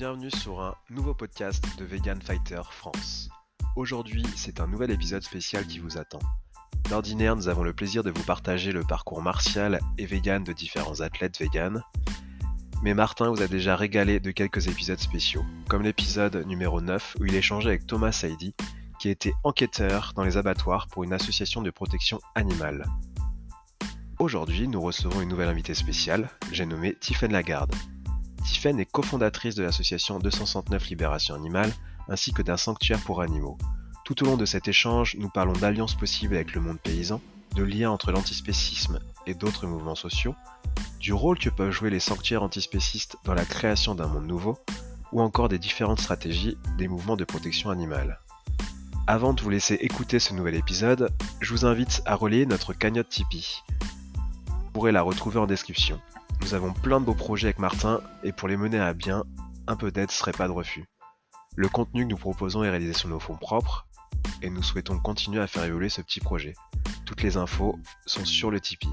[0.00, 3.28] bienvenue sur un nouveau podcast de Vegan Fighter France.
[3.76, 6.20] Aujourd'hui, c'est un nouvel épisode spécial qui vous attend.
[6.88, 11.02] D'ordinaire, nous avons le plaisir de vous partager le parcours martial et vegan de différents
[11.02, 11.82] athlètes vegan.
[12.82, 17.26] Mais Martin vous a déjà régalé de quelques épisodes spéciaux, comme l'épisode numéro 9 où
[17.26, 18.54] il échangeait avec Thomas Saidi,
[19.00, 22.86] qui était enquêteur dans les abattoirs pour une association de protection animale.
[24.18, 27.74] Aujourd'hui, nous recevons une nouvelle invitée spéciale, j'ai nommé Tiffaine Lagarde.
[28.50, 31.72] Tiffaine est cofondatrice de l'association 269 Libération Animale
[32.08, 33.56] ainsi que d'un sanctuaire pour animaux.
[34.04, 37.20] Tout au long de cet échange, nous parlons d'alliances possibles avec le monde paysan,
[37.54, 40.34] de liens entre l'antispécisme et d'autres mouvements sociaux,
[40.98, 44.58] du rôle que peuvent jouer les sanctuaires antispécistes dans la création d'un monde nouveau,
[45.12, 48.18] ou encore des différentes stratégies des mouvements de protection animale.
[49.06, 53.10] Avant de vous laisser écouter ce nouvel épisode, je vous invite à relayer notre cagnotte
[53.10, 53.62] Tipeee.
[54.48, 56.00] Vous pourrez la retrouver en description.
[56.42, 59.24] Nous avons plein de beaux projets avec Martin et pour les mener à bien,
[59.66, 60.84] un peu d'aide serait pas de refus.
[61.56, 63.86] Le contenu que nous proposons est réalisé sur nos fonds propres
[64.42, 66.54] et nous souhaitons continuer à faire évoluer ce petit projet.
[67.04, 68.88] Toutes les infos sont sur le Tipeee.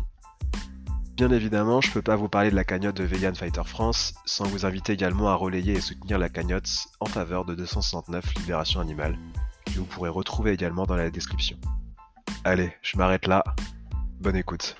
[1.15, 4.45] Bien évidemment, je peux pas vous parler de la cagnotte de Vegan Fighter France sans
[4.45, 9.17] vous inviter également à relayer et soutenir la cagnotte en faveur de 269 Libération Animale,
[9.65, 11.57] que vous pourrez retrouver également dans la description.
[12.43, 13.43] Allez, je m'arrête là.
[14.19, 14.77] Bonne écoute.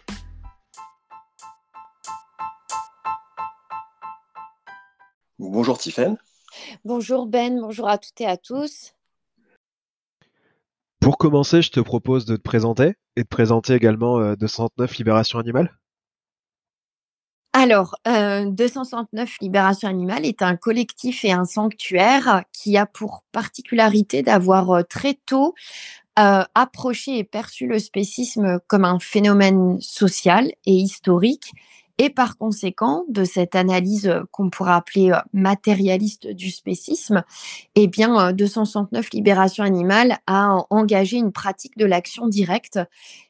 [5.39, 6.17] Bonjour Tiffaine.
[6.83, 8.93] Bonjour Ben, bonjour à toutes et à tous.
[10.99, 15.39] Pour commencer, je te propose de te présenter et de présenter également euh, 269 Libération
[15.39, 15.77] Animale.
[17.59, 24.21] Alors, euh, 269 Libération Animale est un collectif et un sanctuaire qui a pour particularité
[24.21, 25.55] d'avoir euh, très tôt
[26.19, 31.51] euh, approché et perçu le spécisme comme un phénomène social et historique
[31.97, 37.23] et par conséquent, de cette analyse euh, qu'on pourrait appeler euh, matérialiste du spécisme,
[37.75, 42.79] eh bien, 269 Libération Animale a engagé une pratique de l'action directe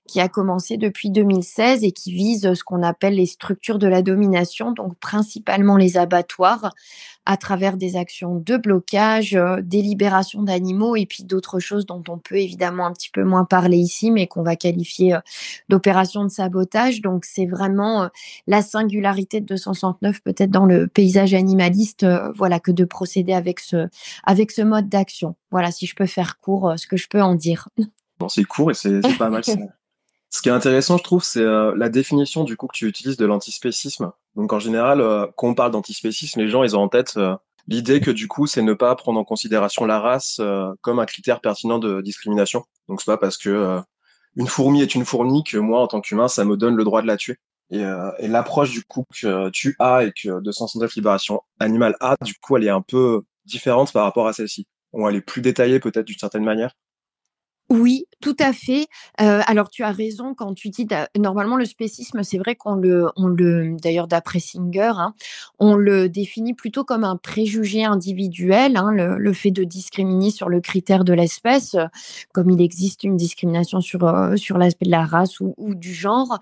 [0.08, 4.02] qui a commencé depuis 2016 et qui vise ce qu'on appelle les structures de la
[4.02, 6.72] domination, donc principalement les abattoirs,
[7.28, 12.02] à travers des actions de blocage, euh, des libérations d'animaux et puis d'autres choses dont
[12.08, 15.20] on peut évidemment un petit peu moins parler ici, mais qu'on va qualifier euh,
[15.68, 17.02] d'opérations de sabotage.
[17.02, 18.08] Donc c'est vraiment euh,
[18.48, 23.90] la singularité de 269 peut-être dans le paysage animaliste, voilà, que de procéder avec ce,
[24.24, 25.36] avec ce mode d'action.
[25.52, 27.68] Voilà, si je peux faire court, ce que je peux en dire.
[28.20, 29.44] Bon, c'est court et c'est pas mal.
[30.30, 33.18] Ce qui est intéressant, je trouve, c'est euh, la définition du coup que tu utilises
[33.18, 34.12] de l'antispécisme.
[34.36, 37.36] Donc en général, euh, quand on parle d'antispécisme, les gens ils ont en tête euh,
[37.68, 40.42] l'idée que du coup, c'est ne pas prendre en considération la race
[40.82, 42.66] comme un critère pertinent de discrimination.
[42.88, 43.80] Donc c'est pas parce que
[44.36, 47.02] une fourmi est une fourmi que moi, en tant qu'humain, ça me donne le droit
[47.02, 47.38] de la tuer.
[47.70, 47.82] Et,
[48.20, 52.56] et l'approche du coup que tu as et que 269 Libération Animale a, du coup,
[52.56, 54.66] elle est un peu différente par rapport à celle-ci.
[54.94, 56.72] Ou elle est plus détaillée peut-être d'une certaine manière.
[57.70, 58.88] Oui, tout à fait.
[59.20, 63.10] Euh, alors tu as raison quand tu dis normalement le spécisme, c'est vrai qu'on le,
[63.18, 65.14] on le, d'ailleurs d'après Singer, hein,
[65.60, 70.48] on le définit plutôt comme un préjugé individuel, hein, le, le, fait de discriminer sur
[70.48, 71.76] le critère de l'espèce,
[72.32, 75.94] comme il existe une discrimination sur euh, sur l'aspect de la race ou, ou, du
[75.94, 76.40] genre.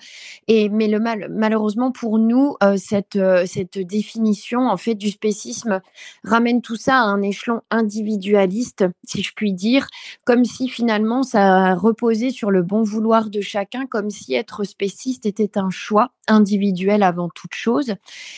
[0.48, 5.82] Et mais le mal, malheureusement pour nous, cette cette définition en fait du spécisme
[6.24, 9.88] ramène tout ça à un échelon individualiste, si je puis dire,
[10.24, 15.26] comme si finalement ça reposait sur le bon vouloir de chacun, comme si être spéciste
[15.26, 17.96] était un choix individuel avant toute chose.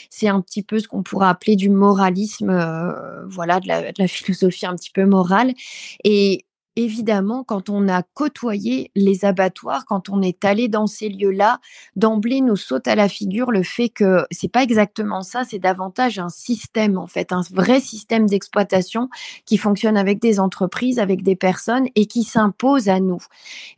[0.10, 3.98] C'est un petit peu ce qu'on pourrait appeler du moralisme, euh, voilà, de la, de
[3.98, 5.54] la, philosophie un petit peu morale.
[6.04, 6.46] Et
[6.78, 11.60] évidemment, quand on a côtoyé les abattoirs, quand on est allé dans ces lieux-là,
[11.96, 16.20] d'emblée nous saute à la figure le fait que c'est pas exactement ça, c'est davantage
[16.20, 19.10] un système en fait, un vrai système d'exploitation
[19.46, 23.22] qui fonctionne avec des entreprises, avec des personnes et qui s'impose à nous.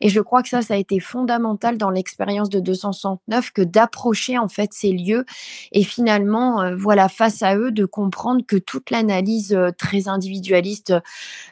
[0.02, 4.36] Et je crois que ça, ça a été fondamental dans l'expérience de 269 que d'approcher
[4.36, 5.24] en fait ces lieux
[5.72, 10.92] et finalement, euh, voilà, face à eux, de comprendre que toute l'analyse euh, très individualiste,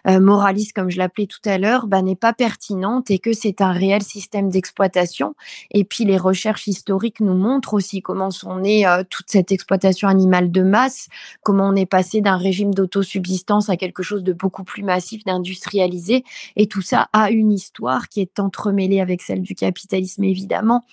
[0.06, 3.32] euh, moraliste, comme je l'appelais tout tout à l'heure bah, n'est pas pertinente et que
[3.32, 5.34] c'est un réel système d'exploitation.
[5.70, 10.08] Et puis les recherches historiques nous montrent aussi comment on est euh, toute cette exploitation
[10.08, 11.08] animale de masse,
[11.42, 16.24] comment on est passé d'un régime d'autosubsistance à quelque chose de beaucoup plus massif, d'industrialisé.
[16.56, 20.84] Et tout ça a une histoire qui est entremêlée avec celle du capitalisme évidemment.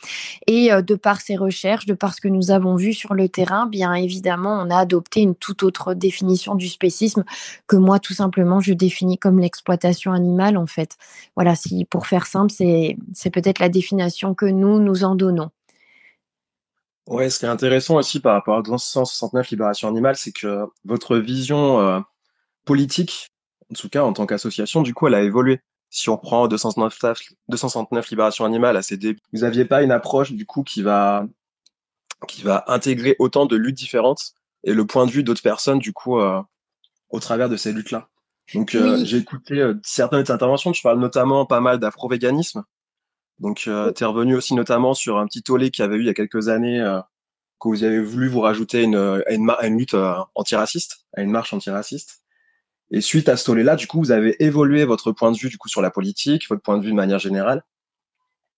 [0.48, 3.30] Et euh, de par ces recherches, de par ce que nous avons vu sur le
[3.30, 7.24] terrain, bien évidemment, on a adopté une toute autre définition du spécisme
[7.68, 10.98] que moi tout simplement je définis comme l'exploitation animale en fait.
[11.36, 15.50] Voilà, si pour faire simple, c'est peut-être la définition que nous nous en donnons.
[17.08, 21.18] Ouais, ce qui est intéressant aussi par rapport à 269 Libération Animale, c'est que votre
[21.18, 22.00] vision euh,
[22.66, 23.30] politique,
[23.72, 25.62] en tout cas en tant qu'association, du coup, elle a évolué.
[25.92, 30.32] Si on prend 269, 269 Libération Animale à ses débuts, vous n'aviez pas une approche
[30.34, 31.28] du coup qui va
[32.28, 34.34] qui va intégrer autant de luttes différentes
[34.64, 36.42] et le point de vue d'autres personnes du coup euh,
[37.10, 38.10] au travers de ces luttes-là?
[38.54, 39.06] Donc euh, Oui.
[39.06, 42.64] j'ai écouté euh, certaines interventions, tu parles notamment pas mal d'afro-véganisme.
[43.40, 46.02] Donc euh, tu es revenu aussi notamment sur un petit tollé qu'il y avait eu
[46.02, 47.02] il y a quelques années euh,
[47.60, 51.22] que vous avez voulu vous rajouter une, à une, à une lutte euh, antiraciste, à
[51.22, 52.22] une marche antiraciste.
[52.92, 55.58] Et suite à ce tollé-là, du coup, vous avez évolué votre point de vue du
[55.58, 57.64] coup sur la politique, votre point de vue de manière générale.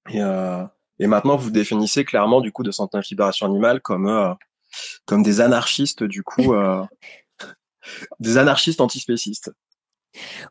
[0.10, 0.64] Et, euh,
[1.00, 4.34] et maintenant, vous définissez clairement du coup de Centenaire Libération Animale comme euh,
[5.06, 6.84] comme des anarchistes du coup, euh,
[8.20, 9.52] des anarchistes antispécistes.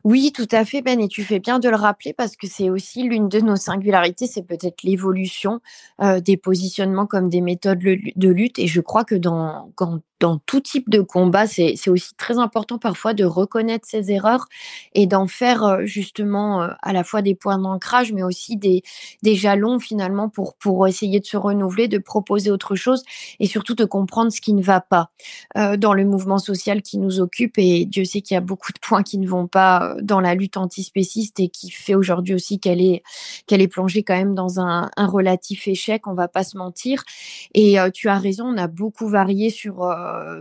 [0.03, 2.69] Oui, tout à fait, Ben, et tu fais bien de le rappeler parce que c'est
[2.69, 5.59] aussi l'une de nos singularités, c'est peut-être l'évolution
[6.01, 8.59] euh, des positionnements comme des méthodes de lutte.
[8.59, 12.79] Et je crois que dans, quand- dans tout type de combat, c'est aussi très important
[12.79, 14.47] parfois de reconnaître ses erreurs
[14.95, 18.81] et d'en faire euh, justement euh, à la fois des points d'ancrage, mais aussi des,
[19.21, 23.03] des jalons finalement pour, pour essayer de se renouveler, de proposer autre chose
[23.39, 25.11] et surtout de comprendre ce qui ne va pas
[25.55, 27.59] euh, dans le mouvement social qui nous occupe.
[27.59, 30.33] Et Dieu sait qu'il y a beaucoup de points qui ne vont pas dans la
[30.33, 33.03] lutte antispéciste et qui fait aujourd'hui aussi qu'elle est,
[33.45, 37.03] qu'elle est plongée quand même dans un, un relatif échec, on va pas se mentir.
[37.53, 39.83] Et tu as raison, on a beaucoup varié sur,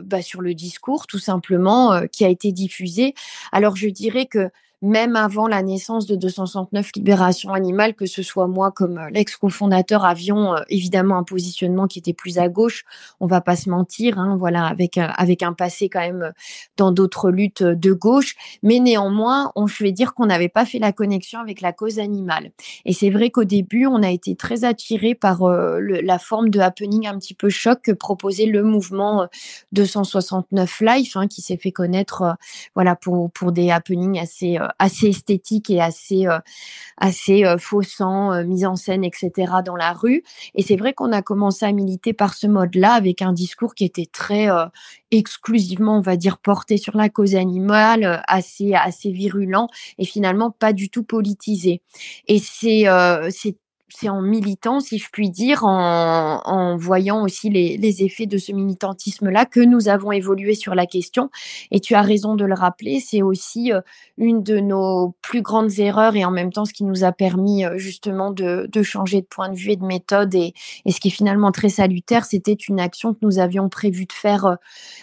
[0.04, 3.14] bah, sur le discours, tout simplement, euh, qui a été diffusé.
[3.52, 4.50] Alors je dirais que
[4.82, 10.04] même avant la naissance de 269 Libération Animale, que ce soit moi comme euh, l'ex-cofondateur,
[10.04, 12.84] avions euh, évidemment un positionnement qui était plus à gauche,
[13.20, 16.30] on va pas se mentir, hein, voilà, avec, un- avec un passé quand même euh,
[16.76, 20.66] dans d'autres luttes euh, de gauche, mais néanmoins, on, je vais dire qu'on n'avait pas
[20.66, 22.50] fait la connexion avec la cause animale.
[22.84, 26.60] Et c'est vrai qu'au début, on a été très attiré par euh, la forme de
[26.60, 29.26] happening un petit peu choc que proposait le mouvement euh,
[29.72, 32.32] 269 Life, hein, qui s'est fait connaître euh,
[32.74, 36.38] voilà, pour, pour des happenings assez, euh, assez esthétiques et assez, euh,
[36.96, 39.30] assez euh, faussants, euh, mis en scène, etc.
[39.64, 40.22] dans la rue.
[40.54, 43.84] Et c'est vrai qu'on a commencé à militer par ce mode-là avec un discours qui
[43.84, 44.66] était très euh,
[45.10, 49.68] exclusivement, on va dire, porté sur la cause animale, euh, assez, assez virulent
[49.98, 51.82] et finalement pas du tout politisé.
[52.28, 52.40] Et
[52.88, 53.56] euh, c'est
[53.88, 58.36] c'est en militant, si je puis dire, en, en voyant aussi les, les effets de
[58.36, 61.30] ce militantisme-là que nous avons évolué sur la question.
[61.70, 63.80] Et tu as raison de le rappeler, c'est aussi euh,
[64.18, 67.64] une de nos plus grandes erreurs et en même temps ce qui nous a permis
[67.64, 70.34] euh, justement de, de changer de point de vue et de méthode.
[70.34, 70.52] Et,
[70.84, 74.12] et ce qui est finalement très salutaire, c'était une action que nous avions prévu de
[74.12, 74.54] faire euh,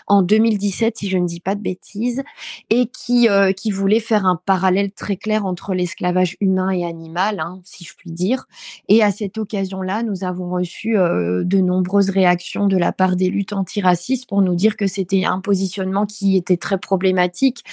[0.07, 2.21] en 2017, si je ne dis pas de bêtises,
[2.69, 7.61] et qui, qui voulait faire un parallèle très clair entre l'esclavage humain et animal, hein,
[7.63, 8.45] si je puis dire.
[8.89, 13.29] Et à cette occasion-là, nous avons reçu euh, de nombreuses réactions de la part des
[13.29, 17.63] luttes antiracistes pour nous dire que c'était un positionnement qui était très problématique,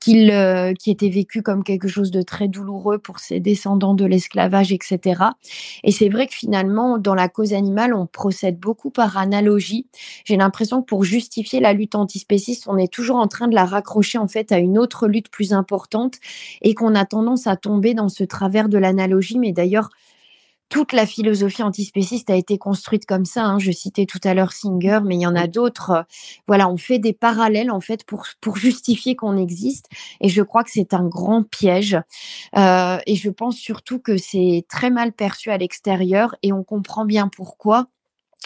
[0.00, 4.04] qu'il, euh, qui était vécu comme quelque chose de très douloureux pour ces descendants de
[4.04, 5.22] l'esclavage, etc.
[5.84, 9.86] Et c'est vrai que finalement, dans la cause animale, on procède beaucoup par analogie.
[10.24, 13.64] J'ai l'impression que pour justifier la lutte antispéciste, on est toujours en train de la
[13.64, 16.16] raccrocher en fait à une autre lutte plus importante
[16.62, 19.38] et qu'on a tendance à tomber dans ce travers de l'analogie.
[19.38, 19.90] Mais d'ailleurs,
[20.70, 23.44] toute la philosophie antispéciste a été construite comme ça.
[23.44, 23.58] hein.
[23.58, 25.90] Je citais tout à l'heure Singer, mais il y en a d'autres.
[25.90, 26.02] Euh,
[26.48, 29.86] Voilà, on fait des parallèles en fait pour, pour justifier qu'on existe.
[30.22, 31.98] Et je crois que c'est un grand piège.
[32.56, 37.04] Euh, et je pense surtout que c'est très mal perçu à l'extérieur et on comprend
[37.04, 37.88] bien pourquoi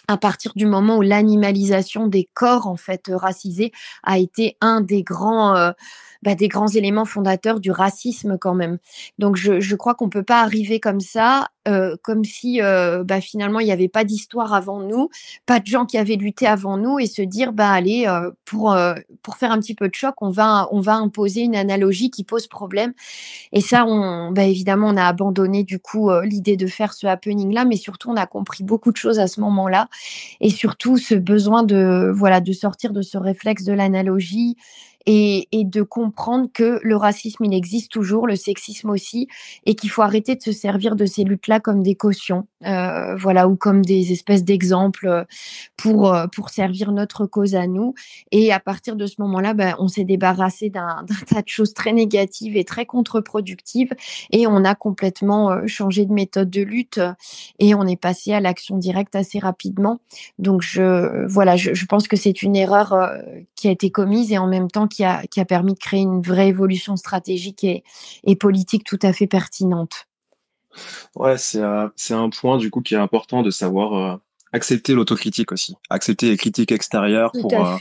[0.09, 3.73] à partir du moment où l'animalisation des corps en fait euh, racisés
[4.03, 5.73] a été un des grands euh,
[6.23, 8.79] bah, des grands éléments fondateurs du racisme quand même.
[9.19, 13.61] Donc je, je crois qu'on peut pas arriver comme ça, euh, comme si bah, finalement
[13.61, 15.11] il n'y avait pas d'histoire avant nous,
[15.45, 18.07] pas de gens qui avaient lutté avant nous et se dire bah allez
[18.47, 18.75] pour
[19.23, 22.25] pour faire un petit peu de choc on va on va imposer une analogie qui
[22.25, 22.95] pose problème
[23.53, 27.65] et ça, on, bah, évidemment, on a abandonné du coup l'idée de faire ce happening-là,
[27.65, 29.84] mais surtout, on a compris beaucoup de choses à ce moment-là,
[30.41, 34.57] et surtout ce besoin de voilà de sortir de ce réflexe de l'analogie
[35.07, 39.29] et, et de comprendre que le racisme, il existe toujours, le sexisme aussi,
[39.67, 43.49] et qu'il faut arrêter de se servir de ces luttes-là comme des cautions, euh, voilà,
[43.49, 45.27] ou comme des espèces d'exemples
[45.77, 47.95] pour euh, pour servir notre cause à nous.
[48.33, 51.93] Et à partir de ce moment-là, ben, on s'est débarrassé d'un tas de choses très
[51.93, 53.93] négatives et très contre-productives,
[54.31, 57.01] et on a complètement euh, changé de méthode de lutte,
[57.59, 60.01] et on est passé à l'action directe assez rapidement.
[60.39, 63.19] Donc je voilà, je, je pense que c'est une erreur euh,
[63.57, 66.01] qui a été commise et en même temps qui a, qui a permis de créer
[66.01, 67.83] une vraie évolution stratégique et,
[68.25, 70.07] et politique tout à fait pertinente.
[71.15, 74.17] Ouais, c'est euh, c'est un point du coup qui est important de savoir euh,
[74.53, 77.77] accepter l'autocritique aussi, accepter les critiques extérieures Tout pour euh,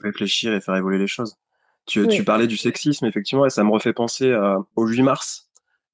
[0.00, 1.36] réfléchir et faire évoluer les choses.
[1.86, 5.48] Tu, tu parlais du sexisme, effectivement, et ça me refait penser euh, au 8 mars.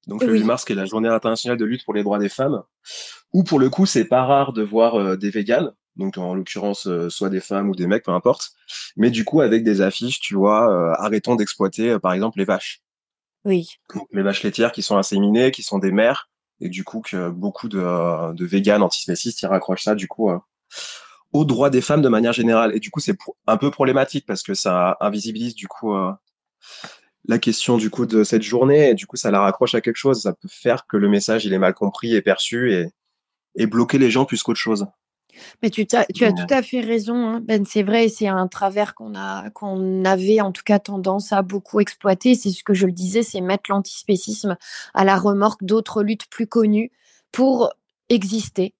[0.05, 2.19] Donc le 8 oui, mars, qui est la journée internationale de lutte pour les droits
[2.19, 2.61] des femmes,
[3.33, 7.09] où pour le coup, c'est pas rare de voir des véganes, donc en l'occurrence, euh,
[7.09, 8.51] soit des femmes ou des mecs, peu importe,
[8.95, 12.45] mais du coup, avec des affiches, tu vois, euh, arrêtons d'exploiter, euh, par exemple, les
[12.45, 12.81] vaches.
[13.45, 13.67] oui.
[13.93, 16.29] Donc, les vaches laitières qui sont inséminées, qui sont des mères,
[16.61, 20.31] et du coup, que beaucoup de, de véganes antispécistes, ils raccrochent ça, du coup,
[21.33, 22.75] aux droits des femmes de manière générale.
[22.75, 25.93] Et du coup, c'est un peu problématique parce que ça invisibilise, du coup,
[27.27, 29.97] la question du coup de cette journée et du coup ça la raccroche à quelque
[29.97, 30.21] chose.
[30.21, 32.87] Ça peut faire que le message il est mal compris et perçu et,
[33.55, 34.87] et bloquer les gens plus qu'autre chose.
[35.61, 37.65] Mais tu, as tout à fait raison, hein, Ben.
[37.65, 41.79] C'est vrai, c'est un travers qu'on a, qu'on avait en tout cas tendance à beaucoup
[41.79, 42.35] exploiter.
[42.35, 44.57] C'est ce que je le disais, c'est mettre l'antispécisme
[44.93, 46.91] à la remorque d'autres luttes plus connues
[47.31, 47.71] pour
[48.09, 48.73] exister.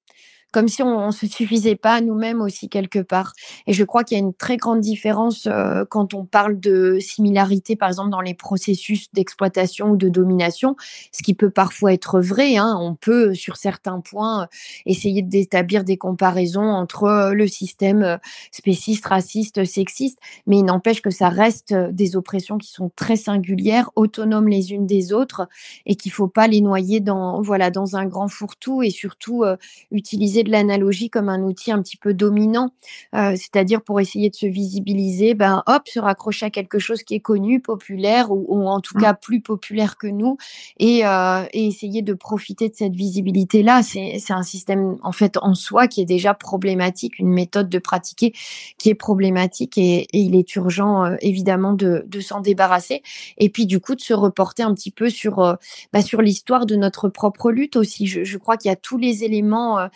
[0.54, 3.34] Comme si on ne se suffisait pas nous-mêmes aussi quelque part.
[3.68, 7.00] Et je crois qu'il y a une très grande différence euh, quand on parle de
[7.00, 10.76] similarité, par exemple, dans les processus d'exploitation ou de domination,
[11.12, 12.56] ce qui peut parfois être vrai.
[12.58, 12.78] hein.
[12.80, 14.48] On peut, sur certains points,
[14.86, 18.18] essayer d'établir des comparaisons entre euh, le système euh,
[18.52, 23.16] spéciste, raciste, sexiste, mais il n'empêche que ça reste euh, des oppressions qui sont très
[23.16, 25.48] singulières, autonomes les unes des autres,
[25.86, 29.44] et qu'il ne faut pas les noyer dans, voilà, dans un grand fourre-tout et surtout
[29.44, 29.58] euh,
[29.92, 32.72] utiliser de l'analogie comme un outil un petit peu dominant,
[33.16, 37.16] euh, c'est-à-dire pour essayer de se visibiliser, ben hop, se raccrocher à quelque chose qui
[37.16, 39.02] est connu, populaire ou, ou en tout Mm.
[39.02, 40.38] cas plus populaire que nous,
[40.80, 43.84] et, euh, et essayer de profiter de cette visibilité-là.
[43.84, 47.80] C'est c'est un système en fait en soi qui est déjà problématique, une méthode de
[47.80, 48.34] pratiquer
[48.78, 53.02] qui est problématique et, et il est urgent euh, évidemment de, de s'en débarrasser.
[53.38, 55.56] Et puis du coup de se reporter un petit peu sur, euh,
[55.94, 58.08] bah, sur l'histoire de notre propre lutte aussi.
[58.08, 59.88] Je, je crois qu'il y a tous les éléments euh,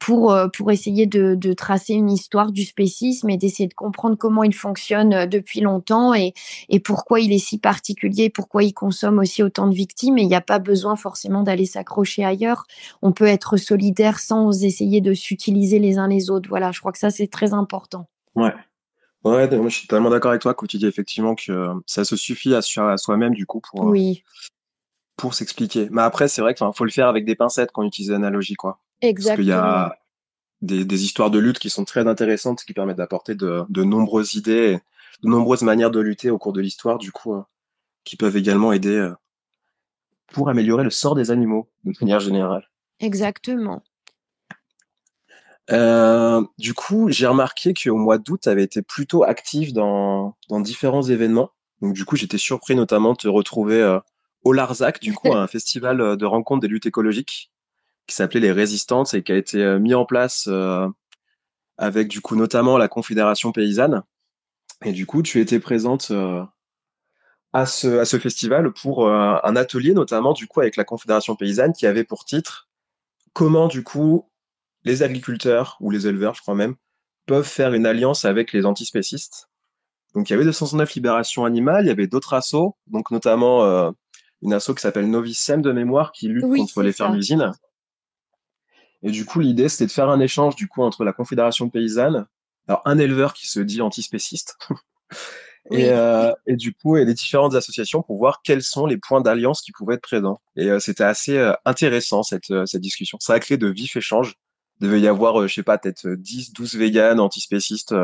[0.00, 4.16] pour, euh, pour essayer de, de tracer une histoire du spécisme et d'essayer de comprendre
[4.16, 6.32] comment il fonctionne euh, depuis longtemps et,
[6.68, 10.18] et pourquoi il est si particulier, pourquoi il consomme aussi autant de victimes.
[10.18, 12.66] Et il n'y a pas besoin forcément d'aller s'accrocher ailleurs.
[13.02, 16.48] On peut être solidaire sans essayer de s'utiliser les uns les autres.
[16.48, 18.08] Voilà, je crois que ça, c'est très important.
[18.34, 18.52] Ouais.
[19.24, 22.14] Ouais, je suis totalement d'accord avec toi quand tu dis effectivement que euh, ça se
[22.14, 24.22] suffit à, soi- à soi-même du coup pour, euh, Oui,
[25.16, 25.88] pour s'expliquer.
[25.90, 28.54] Mais après, c'est vrai qu'il faut le faire avec des pincettes quand on utilise l'analogie,
[28.54, 28.80] quoi.
[29.00, 29.56] Parce qu'il y exactement.
[29.60, 29.96] a
[30.62, 34.34] des, des histoires de lutte qui sont très intéressantes, qui permettent d'apporter de, de nombreuses
[34.34, 34.80] idées,
[35.22, 37.42] de nombreuses manières de lutter au cours de l'histoire, du coup, euh,
[38.04, 39.14] qui peuvent également aider euh,
[40.32, 42.68] pour améliorer le sort des animaux, de manière générale.
[42.98, 43.82] Exactement.
[45.70, 50.60] Euh, du coup, j'ai remarqué qu'au mois d'août, tu avais été plutôt actif dans, dans
[50.60, 51.50] différents événements.
[51.80, 53.98] Donc, du coup, j'étais surpris notamment de te retrouver
[54.44, 57.50] au Larzac, du coup, un festival euh, de rencontres des luttes écologiques
[58.06, 60.86] qui s'appelait Les Résistantes et qui a été euh, mis en place euh,
[61.78, 64.02] avec, du coup, notamment la Confédération paysanne.
[64.84, 66.12] Et du coup, tu étais présente
[67.52, 71.72] à ce, à ce festival pour un atelier, notamment, du coup, avec la Confédération paysanne
[71.72, 72.68] qui avait pour titre
[73.32, 74.28] comment, du coup,
[74.82, 76.74] les agriculteurs ou les éleveurs, je crois même,
[77.26, 79.48] peuvent faire une alliance avec les antispécistes?
[80.14, 83.94] Donc il y avait 209 Libération Animale, il y avait d'autres assos, donc notamment
[84.44, 87.04] une asso qui s'appelle Novicem de mémoire qui lutte Oui, contre les ça.
[87.06, 87.52] fermes-usines.
[89.02, 92.26] Et du coup l'idée c'était de faire un échange du coup entre la Confédération paysanne,
[92.68, 94.56] alors un éleveur qui se dit antispéciste,
[95.70, 95.80] Oui.
[95.80, 99.22] et, euh, et du coup et les différentes associations pour voir quels sont les points
[99.22, 100.42] d'alliance qui pouvaient être présents.
[100.56, 103.16] Et euh, c'était assez euh, intéressant cette, cette discussion.
[103.18, 104.34] Ça a créé de vifs échanges.
[104.80, 107.94] Il devait y avoir, je sais pas, peut-être euh, 10, 12 véganes, antispécistes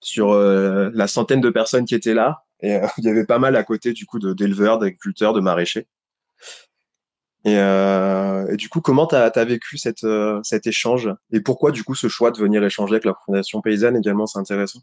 [0.00, 2.44] sur la centaine de personnes qui étaient là.
[2.60, 5.40] Et euh, il y avait pas mal à côté du coup de- d'éleveurs, d'agriculteurs, de
[5.40, 5.86] maraîchers.
[7.44, 11.08] Et, euh, et du coup, comment t'as as vécu cette, euh, cet échange?
[11.32, 14.40] Et pourquoi du coup ce choix de venir échanger avec la Fondation Paysanne également, c'est
[14.40, 14.80] intéressant?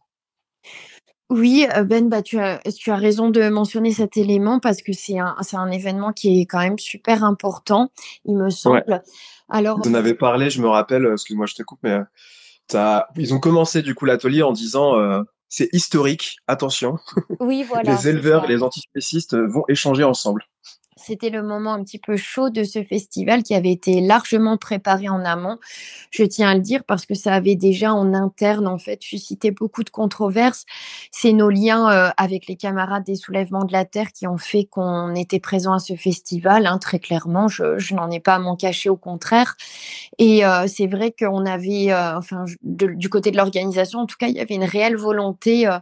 [1.29, 5.17] Oui, Ben, bah, tu as, tu as raison de mentionner cet élément parce que c'est
[5.17, 7.91] un, événement qui est quand même super important,
[8.25, 9.01] il me semble.
[9.49, 11.99] Alors, Vous en avez parlé, je me rappelle, excuse-moi, je te coupe, mais
[13.17, 15.21] ils ont commencé du coup l'atelier en disant euh,
[15.55, 16.97] c'est historique, attention,
[17.39, 20.45] oui, voilà, les éleveurs et les antispécistes euh, vont échanger ensemble.
[20.95, 25.09] C'était le moment un petit peu chaud de ce festival qui avait été largement préparé
[25.09, 25.57] en amont.
[26.11, 29.51] Je tiens à le dire parce que ça avait déjà en interne en fait suscité
[29.51, 30.65] beaucoup de controverses.
[31.11, 34.65] C'est nos liens euh, avec les camarades des soulèvements de la terre qui ont fait
[34.65, 36.65] qu'on était présent à ce festival.
[36.65, 39.55] hein, très clairement, je, je n'en ai pas à m'en cacher, au contraire.
[40.17, 44.27] Et euh, c'est vrai qu'on avait, euh, enfin, du côté de l'organisation, en tout cas,
[44.27, 45.77] il y avait une réelle volonté euh,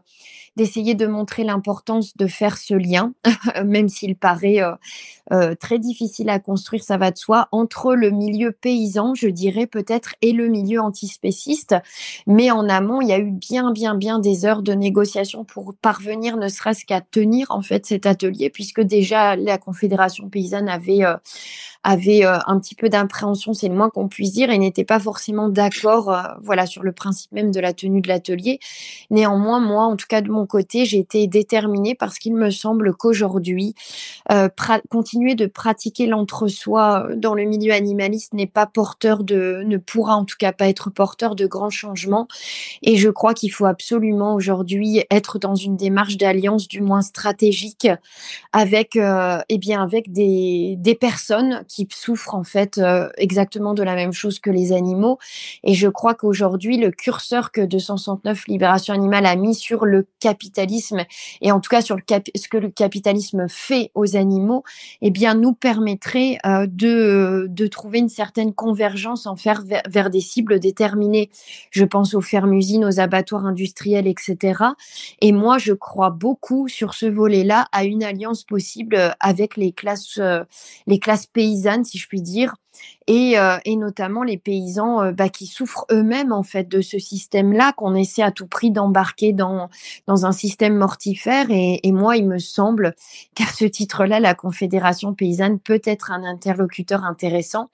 [0.58, 3.14] d'essayer de montrer l'importance de faire ce lien,
[3.66, 4.74] même s'il paraît euh,
[5.32, 9.68] euh, très difficile à construire, ça va de soi, entre le milieu paysan, je dirais
[9.68, 11.76] peut-être, et le milieu antispéciste.
[12.28, 15.74] Mais en amont, il y a eu bien, bien, bien des heures de négociation pour
[15.82, 21.06] parvenir ne serait-ce qu'à tenir en fait cet atelier, puisque déjà la Confédération paysanne avait
[21.06, 21.16] euh,
[21.84, 25.00] avait euh, un petit peu d'impréhension, c'est le moins qu'on puisse dire, et n'était pas
[25.00, 28.60] forcément d'accord euh, voilà, sur le principe même de la tenue de l'atelier.
[29.10, 32.94] Néanmoins, moi, en tout cas de mon côté, j'ai été déterminée parce qu'il me semble
[32.96, 33.76] qu'aujourd'hui,
[34.32, 34.50] euh,
[34.90, 40.26] continuer de pratiquer l'entre-soi dans le milieu animaliste n'est pas porteur de, ne pourra en
[40.26, 42.28] tout cas pas être porteur de grands changements.
[42.82, 47.88] Et je crois qu'il faut absolument aujourd'hui être dans une démarche d'alliance, du moins stratégique,
[48.54, 53.84] avec, euh, eh bien, avec des, des personnes qui souffrent en fait euh, exactement de
[53.84, 55.18] la même chose que les animaux.
[55.64, 61.06] Et je crois qu'aujourd'hui, le curseur que 269 Libération Animale a mis sur le capitalisme
[61.40, 62.02] et en tout cas sur le
[62.36, 64.64] ce que le capitalisme fait aux animaux,
[65.02, 70.20] eh bien, nous permettrait euh, de, de trouver une certaine convergence en faire vers, des
[70.20, 71.30] cibles déterminées.
[71.70, 74.64] Je pense aux fermes-usines, aux abattoirs industriels, etc.
[75.22, 80.18] Et moi, je crois beaucoup sur ce volet-là à une alliance possible avec les classes,
[80.18, 80.44] euh,
[80.88, 82.56] les classes paysannes si je puis dire,
[83.08, 87.00] et, euh, et notamment les paysans euh, bah, qui souffrent eux-mêmes en fait de ce
[87.00, 89.70] système-là qu'on essaie à tout prix d'embarquer dans
[90.08, 91.48] dans un système mortifère.
[91.50, 92.96] Et, moi, il me semble
[93.36, 97.70] qu'à ce titre-là, la Confédération paysanne peut être un interlocuteur intéressant.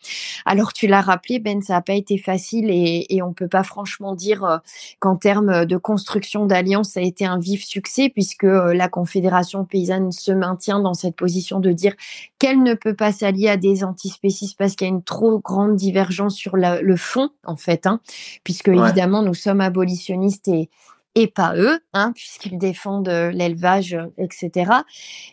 [0.45, 4.15] Alors tu l'as rappelé, Ben, ça n'a pas été facile et, on peut pas franchement
[4.15, 4.57] dire euh,
[4.99, 10.11] qu'en termes de construction d'alliance, ça a été un vif succès puisque la Confédération paysanne
[10.11, 11.93] se maintient dans cette position de dire
[12.39, 15.75] qu'elle ne peut pas s'allier à des antispécistes parce qu'il y a une trop grande
[15.75, 17.99] divergence sur le fond, en fait, hein,
[18.43, 20.69] puisque évidemment, nous sommes abolitionnistes et,
[21.17, 24.71] et pas eux, hein, puisqu'ils défendent euh, l'élevage, euh, etc.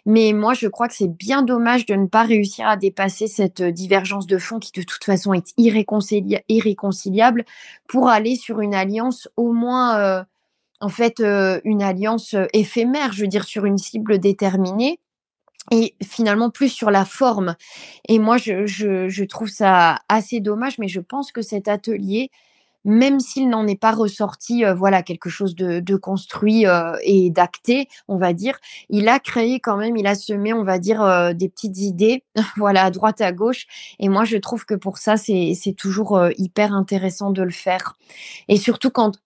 [0.06, 3.60] Mais moi, je crois que c'est bien dommage de ne pas réussir à dépasser cette
[3.60, 7.44] euh, divergence de fond qui, de toute façon, est irréconciliable
[7.86, 10.24] pour aller sur une alliance au moins,
[10.80, 14.98] en fait, une alliance éphémère, je veux dire, sur une cible déterminée
[15.70, 17.56] et finalement plus sur la forme.
[18.08, 22.30] Et moi, je, je, je, trouve ça assez dommage, mais je pense que cet atelier,
[22.84, 27.30] même s'il n'en est pas ressorti, euh, voilà, quelque chose de, de construit euh, et
[27.30, 28.58] d'acté, on va dire,
[28.90, 32.24] il a créé quand même, il a semé, on va dire, euh, des petites idées,
[32.56, 33.66] voilà, à droite, à gauche.
[33.98, 37.96] Et moi, je trouve que pour ça, c'est toujours hyper intéressant de le faire.
[38.48, 39.18] Et surtout quand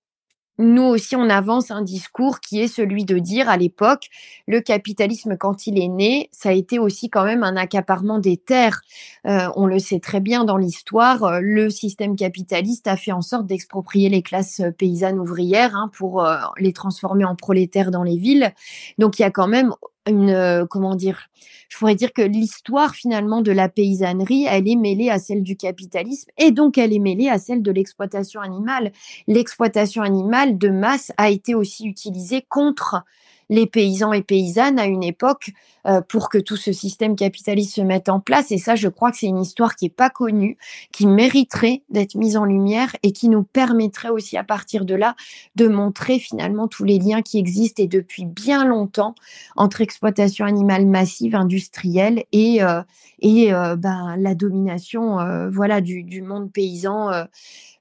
[0.59, 4.09] nous aussi, on avance un discours qui est celui de dire à l'époque,
[4.49, 8.37] le capitalisme, quand il est né, ça a été aussi quand même un accaparement des
[8.37, 8.81] terres.
[9.27, 13.23] Euh, on le sait très bien dans l'histoire, euh, le système capitaliste a fait en
[13.23, 18.17] sorte d'exproprier les classes paysannes ouvrières hein, pour euh, les transformer en prolétaires dans les
[18.17, 18.53] villes.
[18.99, 19.73] Donc il y a quand même
[20.11, 21.29] euh, comment dire
[21.69, 25.57] je pourrais dire que l'histoire finalement de la paysannerie elle est mêlée à celle du
[25.57, 28.93] capitalisme et donc elle est mêlée à celle de l'exploitation animale.
[29.27, 33.05] L'exploitation animale de masse a été aussi utilisée contre
[33.49, 35.53] les paysans et paysannes à une époque
[35.87, 38.51] euh, pour que tout ce système capitaliste se mette en place.
[38.51, 40.59] Et ça, je crois que c'est une histoire qui est pas connue,
[40.93, 45.15] qui mériterait d'être mise en lumière et qui nous permettrait aussi à partir de là
[45.57, 49.15] de montrer finalement tous les liens qui existent et depuis bien longtemps
[49.57, 52.83] entre exploitation animale massive, industrielle et, euh,
[53.21, 55.19] et euh, ben, la domination
[55.51, 57.11] voilà, du, du, monde paysan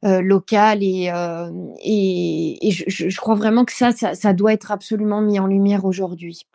[0.04, 0.82] local.
[0.82, 1.12] Et,
[1.84, 5.48] et, et je, je, crois vraiment que ça, ça, ça doit être absolument mis en
[5.48, 6.48] lumière aujourd'hui.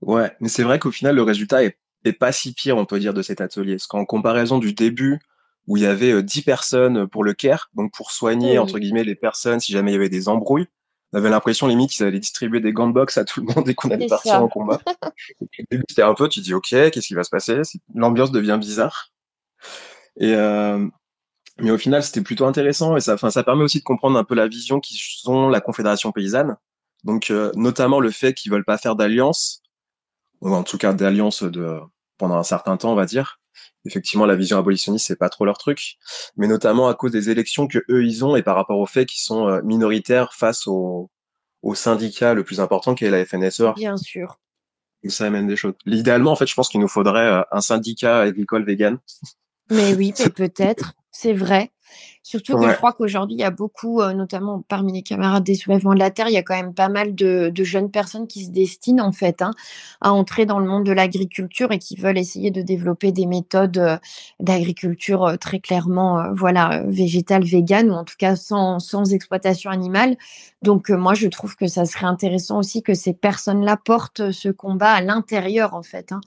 [0.00, 1.76] Ouais, mais c'est vrai qu'au final, le résultat est,
[2.18, 3.74] pas si pire, on peut dire, de cet atelier.
[3.74, 5.18] Parce qu'en comparaison du début,
[5.66, 9.14] où il y avait 10 personnes pour le care, donc pour soigner, entre guillemets, les
[9.14, 10.66] personnes si jamais il y avait des embrouilles,
[11.12, 13.64] on avait l'impression limite qu'ils allaient distribuer des gants de boxe à tout le monde
[13.64, 14.80] dès qu'on allait partir en combat.
[15.40, 17.60] au début, c'était un peu, tu dis, ok, qu'est-ce qui va se passer?
[17.94, 19.10] L'ambiance devient bizarre.
[20.18, 20.86] Et euh,
[21.60, 24.34] mais au final, c'était plutôt intéressant et ça, ça permet aussi de comprendre un peu
[24.34, 26.56] la vision qu'ils ont la Confédération paysanne.
[27.04, 29.62] Donc, euh, notamment le fait qu'ils veulent pas faire d'alliance,
[30.40, 31.78] ou en tout cas d'alliance de
[32.18, 33.40] pendant un certain temps, on va dire.
[33.84, 35.96] Effectivement, la vision abolitionniste, c'est pas trop leur truc,
[36.36, 39.06] mais notamment à cause des élections que eux ils ont et par rapport au fait
[39.06, 41.10] qu'ils sont euh, minoritaires face au,
[41.62, 43.72] au syndicat le plus important qui est la FNSEA.
[43.74, 44.40] Bien sûr.
[45.08, 45.74] ça amène des choses.
[45.86, 48.98] Idéalement, en fait, je pense qu'il nous faudrait euh, un syndicat agricole vegan.
[49.70, 50.94] Mais oui, peut-être.
[51.10, 51.70] c'est vrai.
[52.28, 55.54] Surtout que je crois qu'aujourd'hui, il y a beaucoup, euh, notamment parmi les camarades des
[55.54, 58.44] soulèvements de la Terre, il y a quand même pas mal de, jeunes personnes qui
[58.44, 59.52] se destinent en fait hein,
[60.02, 63.78] à entrer dans le monde de l'agriculture et qui veulent essayer de développer des méthodes
[63.78, 63.96] euh,
[64.40, 70.18] d'agriculture euh, très clairement, voilà, végétale, végane ou en tout cas sans, sans exploitation animale.
[70.60, 74.90] Donc moi, je trouve que ça serait intéressant aussi que ces personnes-là portent ce combat
[74.90, 76.20] à l'intérieur en fait hein,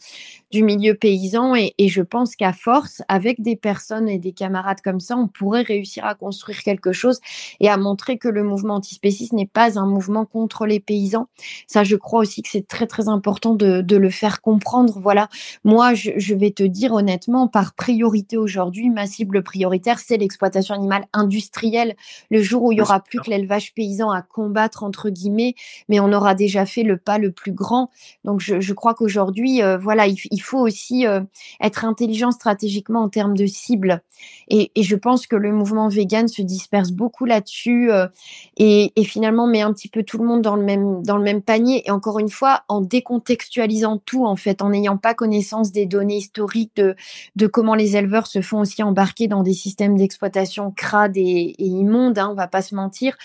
[0.50, 4.82] du milieu paysan et, et je pense qu'à force, avec des personnes et des camarades
[4.82, 7.20] comme ça, on pourrait réussir à construire quelque chose
[7.60, 11.28] et à montrer que le mouvement antispéciste n'est pas un mouvement contre les paysans.
[11.68, 15.00] Ça, je crois aussi que c'est très très important de, le faire comprendre.
[15.00, 15.28] Voilà,
[15.64, 21.06] moi, je, vais te dire honnêtement, par priorité aujourd'hui, ma cible prioritaire, c'est l'exploitation animale
[21.14, 21.96] industrielle.
[22.30, 25.56] Le jour où il y aura plus que l'élevage paysan à combattre entre guillemets,
[25.90, 27.90] mais on aura déjà fait le pas le plus grand.
[28.24, 31.22] Donc, je, crois qu'aujourd'hui, euh, voilà, il, faut aussi euh,
[31.62, 34.02] être intelligent stratégiquement en termes de cible.
[34.48, 38.08] Et, et je pense que le mouvement vegan se disperse beaucoup là-dessus euh,
[38.58, 40.64] et, finalement met un petit peu tout le monde dans le
[41.24, 41.84] même panier.
[41.86, 46.18] Et encore une fois, en décontextualisant tout, en fait, en n'ayant pas connaissance des données
[46.18, 46.80] historiques
[47.36, 51.66] de comment les éleveurs se font aussi embarquer dans des systèmes d'exploitation crades et, et
[51.66, 52.18] immondes.
[52.20, 53.18] Hein, on va pas se mentir.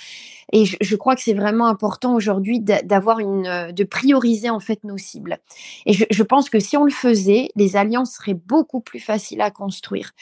[0.53, 4.85] Et je, crois que c'est vraiment important aujourd'hui d'avoir une, euh, de prioriser en fait
[4.85, 5.39] nos cibles.
[5.87, 9.51] Et je, pense que si on le faisait, les alliances seraient beaucoup plus faciles à
[9.51, 10.13] construire.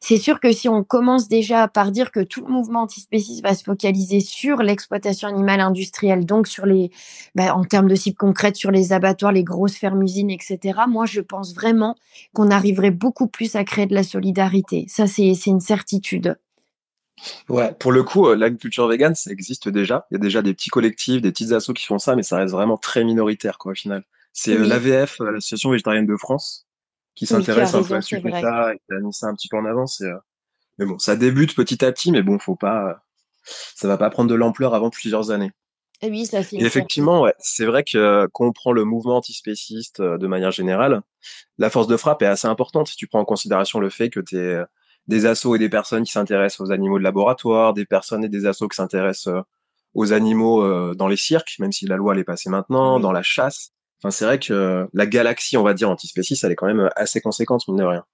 [0.00, 3.54] C'est sûr que si on commence déjà par dire que tout le mouvement antispéciste va
[3.54, 6.90] se focaliser sur l'exploitation animale industrielle, donc sur les,
[7.34, 10.80] bah, en termes de cibles concrètes, sur les abattoirs, les grosses fermes-usines, etc.
[10.88, 11.96] Moi, je pense vraiment
[12.34, 14.86] qu'on arriverait beaucoup plus à créer de la solidarité.
[14.88, 16.36] Ça, c'est une certitude.
[17.48, 20.06] Ouais, pour le coup, euh, l'agriculture végane, ça existe déjà.
[20.10, 22.36] Il y a déjà des petits collectifs, des petites assos qui font ça, mais ça
[22.36, 24.04] reste vraiment très minoritaire, quoi, au final.
[24.32, 26.66] C'est euh, l'AVF, euh, l'Association végétarienne de France,
[27.14, 29.56] qui s'intéresse un peu à ce sujet-là et qui a mis ça un petit peu
[29.56, 30.02] en avance.
[30.78, 33.04] Mais bon, ça débute petit à petit, mais bon, faut pas,
[33.44, 35.52] ça va pas prendre de l'ampleur avant plusieurs années.
[36.04, 40.02] Et oui, ça Et effectivement, ouais, c'est vrai que quand on prend le mouvement antispéciste
[40.02, 41.02] de manière générale,
[41.58, 44.18] la force de frappe est assez importante si tu prends en considération le fait que
[44.18, 44.58] tu es
[45.08, 48.46] des assos et des personnes qui s'intéressent aux animaux de laboratoire, des personnes et des
[48.46, 49.40] assos qui s'intéressent euh,
[49.94, 53.12] aux animaux euh, dans les cirques, même si la loi elle est passée maintenant, dans
[53.12, 53.72] la chasse.
[54.02, 57.20] Enfin, c'est vrai que la galaxie, on va dire, antispéciste, elle est quand même assez
[57.20, 58.04] conséquente, mine de rien.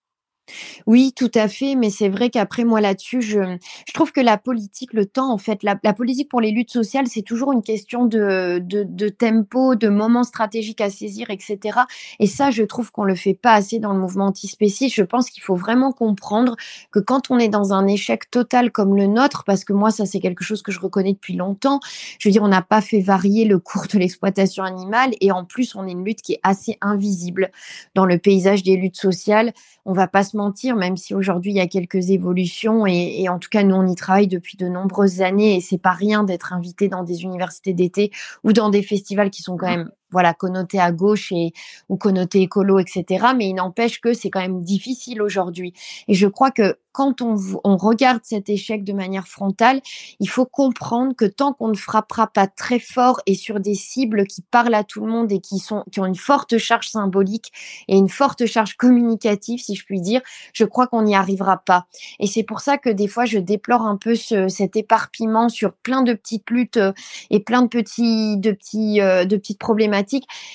[0.86, 3.58] Oui, tout à fait, mais c'est vrai qu'après moi là-dessus, je,
[3.94, 7.22] trouve que la politique, le temps, en fait, la, politique pour les luttes sociales, c'est
[7.22, 11.80] toujours une question de, de, tempo, de moments stratégiques à saisir, etc.
[12.20, 14.94] Et ça, je trouve qu'on le fait pas assez dans le mouvement antispéciste.
[14.94, 16.56] Je pense qu'il faut vraiment comprendre
[16.90, 20.06] que quand on est dans un échec total comme le nôtre, parce que moi, ça
[20.06, 21.80] c'est quelque chose que je reconnais depuis longtemps,
[22.18, 25.44] je veux dire, on n'a pas fait varier le cours de l'exploitation animale et en
[25.44, 27.50] plus, on est une lutte qui est assez invisible
[27.94, 29.52] dans le paysage des luttes sociales.
[29.84, 33.38] On va pas se mentir, même si aujourd'hui il y a quelques évolutions et, en
[33.38, 36.52] tout cas nous on y travaille depuis de nombreuses années et c'est pas rien d'être
[36.52, 38.10] invité dans des universités d'été
[38.44, 39.76] ou dans des festivals qui sont quand mmh.
[39.76, 41.52] même voilà connoté à gauche et
[41.88, 43.26] ou connoté écolo, etc.
[43.36, 45.72] Mais il n'empêche que c'est quand même difficile aujourd'hui.
[46.08, 49.80] Et je crois que quand on, on regarde cet échec de manière frontale,
[50.18, 54.26] il faut comprendre que tant qu'on ne frappera pas très fort et sur des cibles
[54.26, 57.52] qui parlent à tout le monde et qui sont qui ont une forte charge symbolique
[57.86, 61.86] et une forte charge communicative, si je puis dire, je crois qu'on n'y arrivera pas.
[62.18, 65.74] Et c'est pour ça que des fois je déplore un peu ce, cet éparpillement sur
[65.74, 66.92] plein de petites luttes euh,
[67.30, 69.97] et plein de petits de petits euh, de petites problématiques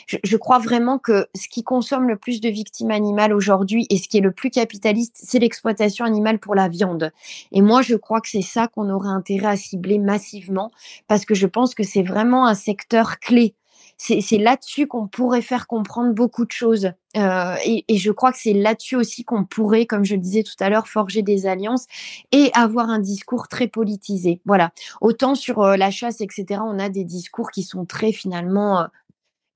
[0.07, 4.07] je, crois vraiment que ce qui consomme le plus de victimes animales aujourd'hui et ce
[4.07, 7.11] qui est le plus capitaliste, c'est l'exploitation animale pour la viande.
[7.51, 10.71] Et moi, je crois que c'est ça qu'on aurait intérêt à cibler massivement
[11.07, 13.55] parce que je pense que c'est vraiment un secteur clé
[13.97, 16.91] c'est là-dessus qu'on pourrait faire comprendre beaucoup de choses.
[17.15, 20.55] Euh, et, je crois que c'est là-dessus aussi qu'on pourrait, comme je le disais tout
[20.59, 21.85] à l'heure, forger des alliances
[22.31, 24.41] et avoir un discours très politisé.
[24.45, 24.71] Voilà.
[24.99, 28.85] Autant sur euh, la chasse, etc., on a des discours qui sont très finalement euh,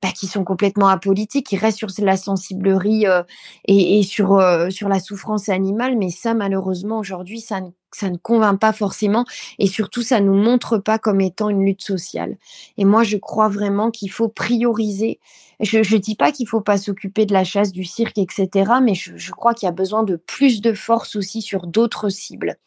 [0.01, 3.23] bah, qui sont complètement apolitiques, qui restent sur la sensiblerie euh,
[3.65, 5.97] et, et, sur, euh, sur la souffrance animale.
[5.97, 9.25] Mais ça, malheureusement, aujourd'hui, ça ne, ça ne convainc pas forcément.
[9.57, 12.37] Et surtout, ça ne nous montre pas comme étant une lutte sociale.
[12.77, 15.19] Et moi, je crois vraiment qu'il faut prioriser.
[15.59, 18.73] Je ne dis pas qu'il faut pas s'occuper de la chasse, du cirque, etc.
[18.83, 22.09] Mais je, je crois qu'il y a besoin de plus de force aussi sur d'autres
[22.09, 22.57] cibles.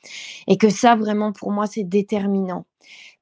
[0.49, 2.67] Et que ça, vraiment, pour moi, c'est déterminant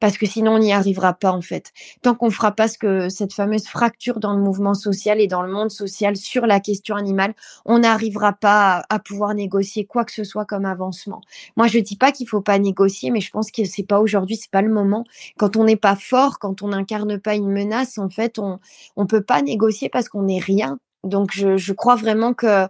[0.01, 1.73] parce que sinon on n'y arrivera pas en fait.
[2.03, 5.43] Tant qu'on fera pas ce que cette fameuse fracture dans le mouvement social et dans
[5.43, 7.35] le monde social sur la question animale,
[7.65, 11.21] on n'arrivera pas à, pouvoir négocier quoi que ce soit comme avancement.
[11.57, 14.37] Moi, je dis pas qu'il faut pas négocier, mais je pense que c'est pas aujourd'hui,
[14.37, 15.05] c'est pas le moment.
[15.37, 18.59] Quand on n'est pas fort, quand on n'incarne pas une menace, en fait, on
[18.97, 20.79] on peut pas négocier parce qu'on n'est rien.
[21.05, 22.67] Donc je, je crois vraiment que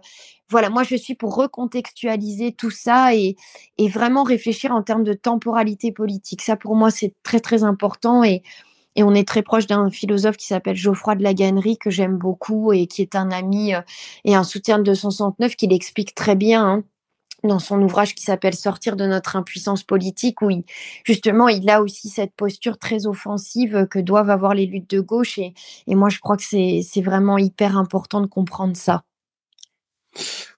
[0.49, 3.35] voilà, moi je suis pour recontextualiser tout ça et,
[3.89, 6.41] vraiment réfléchir en termes de temporalité politique.
[6.41, 8.43] Ça pour moi c'est très très important et,
[9.01, 12.73] on est très proche d'un philosophe qui s'appelle Geoffroy de la Gannerie, que j'aime beaucoup
[12.73, 13.79] et qui est un ami euh,
[14.25, 16.65] et un soutien de 269, qui l'explique très bien.
[16.67, 16.83] Hein,
[17.43, 20.49] dans son ouvrage qui s'appelle Sortir de notre impuissance politique, où
[21.05, 25.39] justement il a aussi cette posture très offensive que doivent avoir les luttes de gauche.
[25.39, 25.53] Et
[25.95, 29.03] moi, je crois que c'est vraiment hyper important de comprendre ça.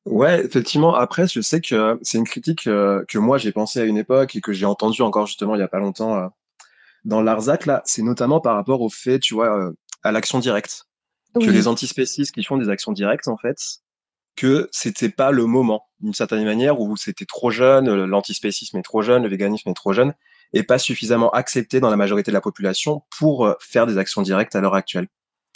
[0.06, 0.96] Ouais, effectivement.
[0.96, 4.36] Après, je sais que c'est une critique euh, que moi j'ai pensé à une époque
[4.36, 6.28] et que j'ai entendu encore justement il y a pas longtemps euh,
[7.06, 9.72] dans l'Arzac, là, c'est notamment par rapport au fait, tu vois, euh,
[10.04, 10.86] à l'action directe.
[11.34, 13.58] Que les antispécistes qui font des actions directes, en fait,
[14.36, 19.02] que c'était pas le moment, d'une certaine manière, où c'était trop jeune, l'antispécisme est trop
[19.02, 20.14] jeune, le véganisme est trop jeune,
[20.52, 24.58] et pas suffisamment accepté dans la majorité de la population pour faire des actions directes
[24.58, 25.08] à l'heure actuelle.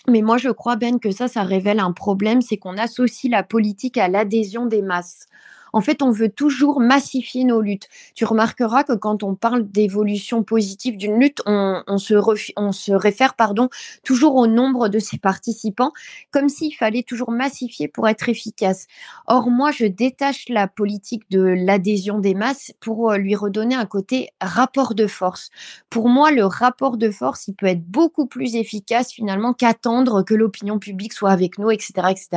[0.07, 3.43] Mais moi, je crois, Ben, que ça, ça révèle un problème, c'est qu'on associe la
[3.43, 5.27] politique à l'adhésion des masses.
[5.75, 7.89] En fait, on veut toujours massifier nos luttes.
[8.15, 12.13] Tu remarqueras que quand on parle d'évolution positive d'une lutte, on, se
[12.55, 13.67] on, se réfère pardon,
[14.05, 15.91] toujours au nombre de ses participants,
[16.31, 18.87] comme s'il fallait toujours massifier pour être efficace.
[19.27, 23.85] Or, moi, je détache la politique de l'adhésion des masses pour euh, lui redonner un
[23.85, 25.49] côté rapport de force.
[25.89, 30.35] Pour moi, le rapport de force, il peut être beaucoup plus efficace finalement qu'attendre que
[30.35, 32.29] l'opinion publique soit avec nous, etc., etc.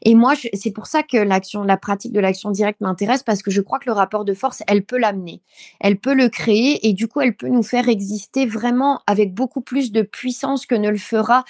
[0.00, 3.50] Et moi, c'est pour ça que l'action, la pratique de l'action direct m'intéresse parce que
[3.50, 5.42] je crois que le rapport de force, elle peut l'amener,
[5.80, 9.60] elle peut le créer et du coup, elle peut nous faire exister vraiment avec beaucoup
[9.60, 11.44] plus de puissance que ne le fera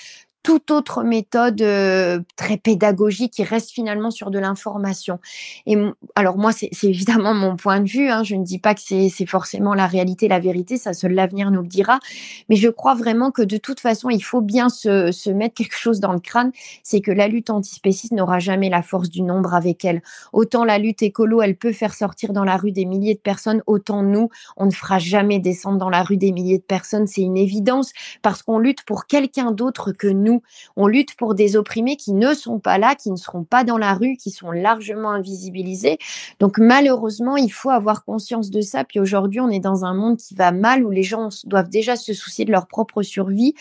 [0.44, 5.18] toute autre méthode euh, très pédagogique qui reste finalement sur de l'information.
[5.66, 5.76] Et
[6.14, 8.10] alors moi, c'est évidemment mon point de vue.
[8.10, 10.76] Hein, je ne dis pas que c'est forcément la réalité, la vérité.
[10.76, 11.98] Ça, seul l'avenir nous le dira.
[12.50, 15.76] Mais je crois vraiment que de toute façon, il faut bien se, se mettre quelque
[15.76, 16.52] chose dans le crâne.
[16.82, 20.02] C'est que la lutte antispéciste n'aura jamais la force du nombre avec elle.
[20.34, 23.62] Autant la lutte écolo, elle peut faire sortir dans la rue des milliers de personnes.
[23.66, 24.28] Autant nous,
[24.58, 27.06] on ne fera jamais descendre dans la rue des milliers de personnes.
[27.06, 30.33] C'est une évidence parce qu'on lutte pour quelqu'un d'autre que nous
[30.76, 33.78] on lutte pour des opprimés qui ne sont pas là, qui ne seront pas dans
[33.78, 35.98] la rue, qui sont largement invisibilisés.
[36.40, 38.84] Donc malheureusement, il faut avoir conscience de ça.
[38.84, 41.96] Puis aujourd'hui, on est dans un monde qui va mal, où les gens doivent déjà
[41.96, 43.54] se soucier de leur propre survie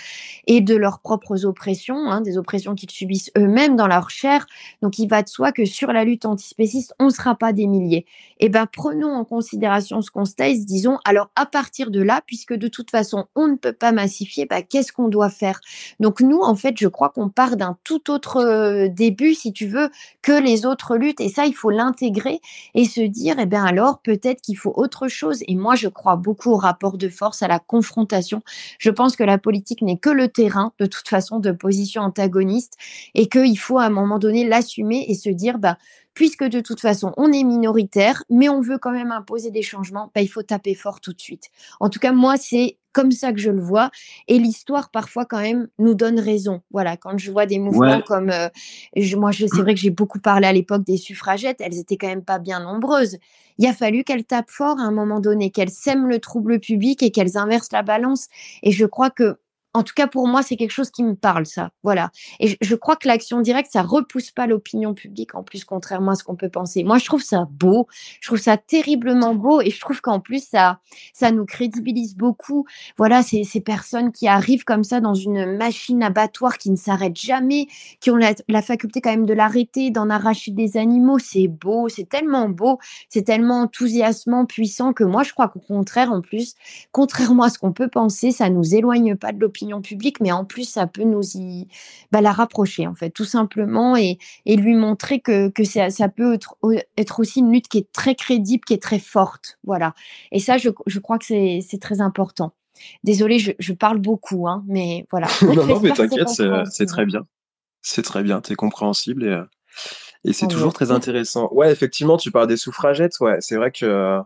[0.48, 4.46] et de leurs propres oppressions, hein, des oppressions qu'ils subissent eux-mêmes dans leur chair.
[4.82, 7.68] Donc il va de soi que sur la lutte antispéciste, on ne sera pas des
[7.68, 8.06] milliers.
[8.40, 12.22] Eh bien, prenons en considération ce constat et se disons, alors à partir de là,
[12.26, 15.60] puisque de toute façon, on ne peut pas massifier, bah, qu'est-ce qu'on doit faire?
[16.00, 19.90] Donc nous, en fait, je crois qu'on part d'un tout autre début, si tu veux,
[20.22, 21.20] que les autres luttes.
[21.22, 22.40] Et ça, il faut l'intégrer
[22.74, 25.44] et se dire, eh bien alors, peut-être qu'il faut autre chose.
[25.48, 28.42] Et moi, je crois beaucoup au rapport de force, à la confrontation.
[28.80, 32.74] Je pense que la politique n'est que le terrain, de toute façon, de position antagoniste
[33.14, 35.78] et qu'il faut à un moment donné l'assumer et se dire, bah,
[36.14, 40.12] puisque de toute façon, on est minoritaire, mais on veut quand même imposer des changements,
[40.16, 41.50] bah, il faut taper fort tout de suite.
[41.80, 43.92] En tout cas, moi, c'est comme ça que je le vois.
[44.28, 46.62] Et l'histoire, parfois, quand même, nous donne raison.
[46.72, 48.30] Voilà, quand je vois des mouvements comme.
[48.30, 48.50] Euh,
[49.18, 52.08] moi, je, c'est vrai que j'ai beaucoup parlé à l'époque des suffragettes, elles étaient quand
[52.08, 53.18] même pas bien nombreuses.
[53.58, 57.04] Il a fallu qu'elles tapent fort à un moment donné, qu'elles sèment le trouble public
[57.04, 58.28] et qu'elles inversent la balance.
[58.64, 59.38] Et je crois que
[59.76, 61.72] en tout cas, pour moi, c'est quelque chose qui me parle, ça.
[61.82, 62.12] Voilà.
[62.40, 66.16] Et je, crois que l'action directe, ça repousse pas l'opinion publique, en plus, contrairement à
[66.16, 66.84] ce qu'on peut penser.
[66.84, 67.88] Moi, je trouve ça beau.
[68.22, 69.62] Je trouve ça terriblement beau.
[69.62, 70.80] Et je trouve qu'en plus, ça,
[71.14, 72.66] ça nous crédibilise beaucoup.
[72.98, 77.68] Voilà, ces, personnes qui arrivent comme ça dans une machine abattoir qui ne s'arrête jamais,
[78.00, 81.18] qui ont la, la faculté quand même de l'arrêter, d'en arracher des animaux.
[81.18, 81.90] C'est beau.
[81.90, 82.78] C'est tellement beau.
[83.10, 86.54] C'est tellement enthousiasmant, puissant que moi, je crois qu'au contraire, en plus,
[86.92, 90.46] contrairement à ce qu'on peut penser, ça nous éloigne pas de l'opinion publique, mais en
[90.46, 91.68] plus, ça peut nous y
[92.12, 96.10] bah, la rapprocher, en fait, tout simplement, et, et lui montrer que, que ça, ça
[96.10, 96.34] peut
[96.98, 99.60] être, aussi une lutte qui est très crédible, qui est très forte.
[99.64, 99.94] Voilà.
[100.32, 102.54] Et ça, je, je crois que c'est très important.
[103.04, 105.28] Désolée, je, je, parle beaucoup, hein, mais voilà.
[105.42, 107.26] non, non, mais t'inquiète, c'est très bien.
[107.82, 111.50] C'est très bien, t'es compréhensible et, et c'est toujours très intéressant.
[111.52, 114.22] Ouais, effectivement, tu parles des suffragettes, ouais, c'est vrai que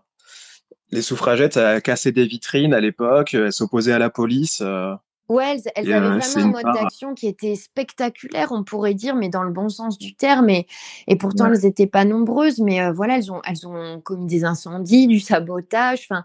[0.91, 4.62] les suffragettes elles cassaient des vitrines à l'époque, elles s'opposaient à la police.
[4.62, 4.93] Euh,
[5.29, 9.43] Ouais, elles, avaient vraiment un mode d'action qui était spectaculaire, on pourrait dire, mais dans
[9.43, 10.49] le bon sens du terme.
[10.49, 10.67] Et,
[11.07, 14.45] et pourtant, elles n'étaient pas nombreuses, mais euh, voilà, elles ont, elles ont commis des
[14.45, 16.07] incendies, du sabotage.
[16.09, 16.23] Enfin,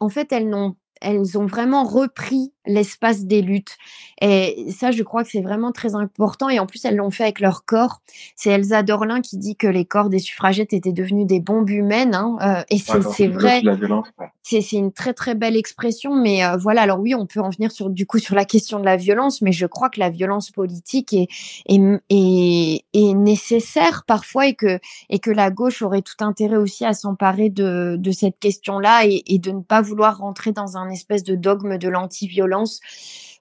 [0.00, 3.76] en fait, elles n'ont elles ont vraiment repris l'espace des luttes.
[4.20, 6.48] Et ça, je crois que c'est vraiment très important.
[6.48, 8.02] Et en plus, elles l'ont fait avec leur corps.
[8.36, 12.14] C'est Elsa Dorlin qui dit que les corps des suffragettes étaient devenus des bombes humaines.
[12.14, 12.36] Hein.
[12.42, 13.62] Euh, et c'est vrai.
[14.42, 16.14] C'est une très très belle expression.
[16.14, 16.82] Mais euh, voilà.
[16.82, 19.40] Alors oui, on peut en venir sur du coup sur la question de la violence,
[19.40, 21.28] mais je crois que la violence politique est
[21.66, 26.92] est, est, nécessaire parfois et que et que la gauche aurait tout intérêt aussi à
[26.92, 31.22] s'emparer de, de cette question-là et, et de ne pas vouloir rentrer dans un espèce
[31.22, 32.80] de dogme de l'anti-violence violence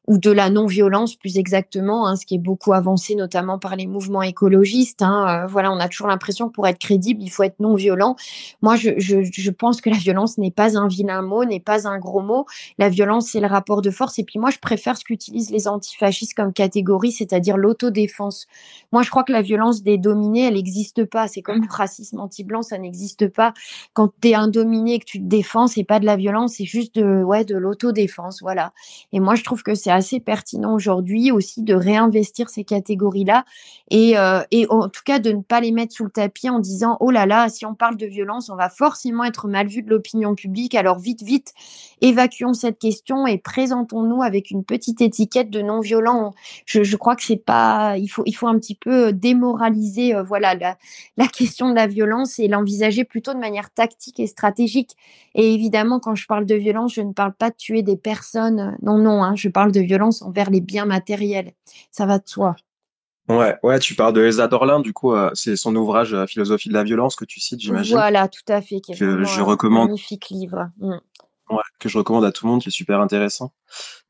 [0.09, 3.85] ou de la non-violence plus exactement, hein, ce qui est beaucoup avancé notamment par les
[3.85, 5.03] mouvements écologistes.
[5.03, 8.15] Hein, euh, voilà, on a toujours l'impression que pour être crédible, il faut être non-violent.
[8.63, 11.87] Moi, je, je, je, pense que la violence n'est pas un vilain mot, n'est pas
[11.87, 12.47] un gros mot.
[12.79, 14.17] La violence, c'est le rapport de force.
[14.17, 18.47] Et puis moi, je préfère ce qu'utilisent les antifascistes comme catégorie, c'est-à-dire l'autodéfense.
[18.91, 21.27] Moi, je crois que la violence des dominés, elle n'existe pas.
[21.27, 23.53] C'est comme le racisme anti-blanc, ça n'existe pas.
[23.93, 26.55] Quand tu es un dominé et que tu te défends, c'est pas de la violence,
[26.55, 28.41] c'est juste de, ouais, de l'autodéfense.
[28.41, 28.73] Voilà.
[29.13, 33.45] Et moi, je trouve que c'est assez pertinent aujourd'hui aussi de réinvestir ces catégories-là
[33.91, 36.59] et, euh, et en tout cas de ne pas les mettre sous le tapis en
[36.59, 39.81] disant oh là là, si on parle de violence, on va forcément être mal vu
[39.81, 40.75] de l'opinion publique.
[40.75, 41.53] Alors vite, vite,
[42.01, 46.33] évacuons cette question et présentons-nous avec une petite étiquette de non violent.
[46.65, 50.55] Je, crois que c'est pas, il faut, il faut un petit peu démoraliser, euh, voilà,
[50.55, 50.77] la,
[51.17, 54.95] la question de la violence et l'envisager plutôt de manière tactique et stratégique.
[55.35, 58.77] Et évidemment, quand je parle de violence, je ne parle pas de tuer des personnes.
[58.81, 61.53] Non, non, hein, je parle de violence envers les biens matériels.
[61.91, 62.55] Ça va de soi.
[63.27, 66.69] Ouais, ouais, tu parles de Elsa Dorlin, du coup, euh, c'est son ouvrage euh, Philosophie
[66.69, 67.95] de la violence que tu cites, j'imagine.
[67.95, 68.81] Voilà, tout à fait.
[68.81, 69.89] que je recommande.
[69.89, 70.69] magnifique livre.
[70.79, 70.97] Mm.
[71.51, 73.51] Ouais, que je recommande à tout le monde, qui est super intéressant.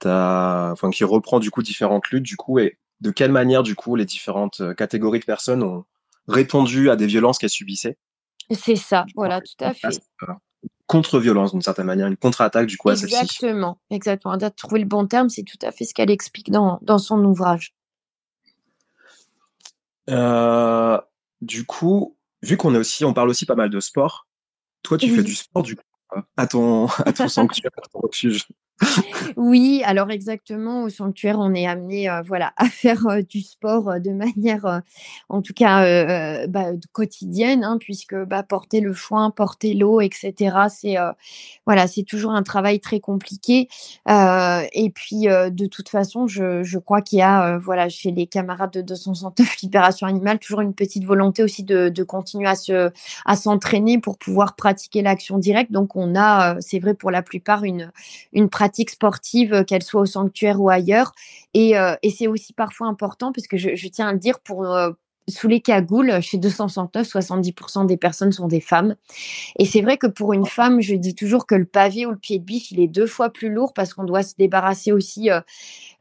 [0.06, 3.76] As, enfin, qui reprend du coup différentes luttes, du coup, et de quelle manière, du
[3.76, 5.84] coup, les différentes euh, catégories de personnes ont
[6.28, 7.98] répondu à des violences qu'elles subissaient.
[8.52, 9.90] C'est ça, voilà, tout à fait
[10.90, 13.16] contre-violence d'une certaine manière, une contre-attaque du coup à celle-ci.
[13.16, 14.38] Exactement, exactement.
[14.38, 17.24] De trouver le bon terme, c'est tout à fait ce qu'elle explique dans, dans son
[17.24, 17.76] ouvrage.
[20.10, 21.00] Euh,
[21.42, 24.28] du coup, vu qu'on est aussi, on parle aussi pas mal de sport.
[24.82, 25.84] Toi, tu fais du sport du coup
[26.36, 28.48] à ton, à ton sanctuaire, à ton refuge.
[29.38, 34.82] Oui, alors exactement, au sanctuaire, on est amené voilà, à faire du sport de manière,
[35.30, 40.34] en tout cas, bah, quotidienne, hein, puisque bah, porter le foin, porter l'eau, etc.,
[40.70, 40.96] c'est
[41.66, 43.70] voilà, toujours un travail très compliqué.
[44.08, 48.72] et puis, de toute façon, je, je crois qu'il y a voilà, chez les camarades
[48.72, 52.92] de 269 Libération Animale toujours une petite volonté aussi de, de continuer à, se,
[53.26, 55.72] à s'entraîner pour pouvoir pratiquer l'action directe.
[55.72, 57.92] Donc, on a, c'est vrai pour la plupart, une,
[58.34, 61.14] une pratique sportive, euh, qu'elle soit au sanctuaire ou ailleurs.
[61.54, 64.40] Et, euh, et c'est aussi parfois important, parce que je, je, tiens à le dire,
[64.40, 64.92] pour, euh,
[65.30, 68.96] sous les cagoules, chez 269, 70% des personnes sont des femmes.
[69.58, 72.18] Et c'est vrai que pour une femme, je dis toujours que le pavé ou le
[72.18, 75.30] pied de biche, il est deux fois plus lourd parce qu'on doit se débarrasser aussi,
[75.30, 75.42] euh,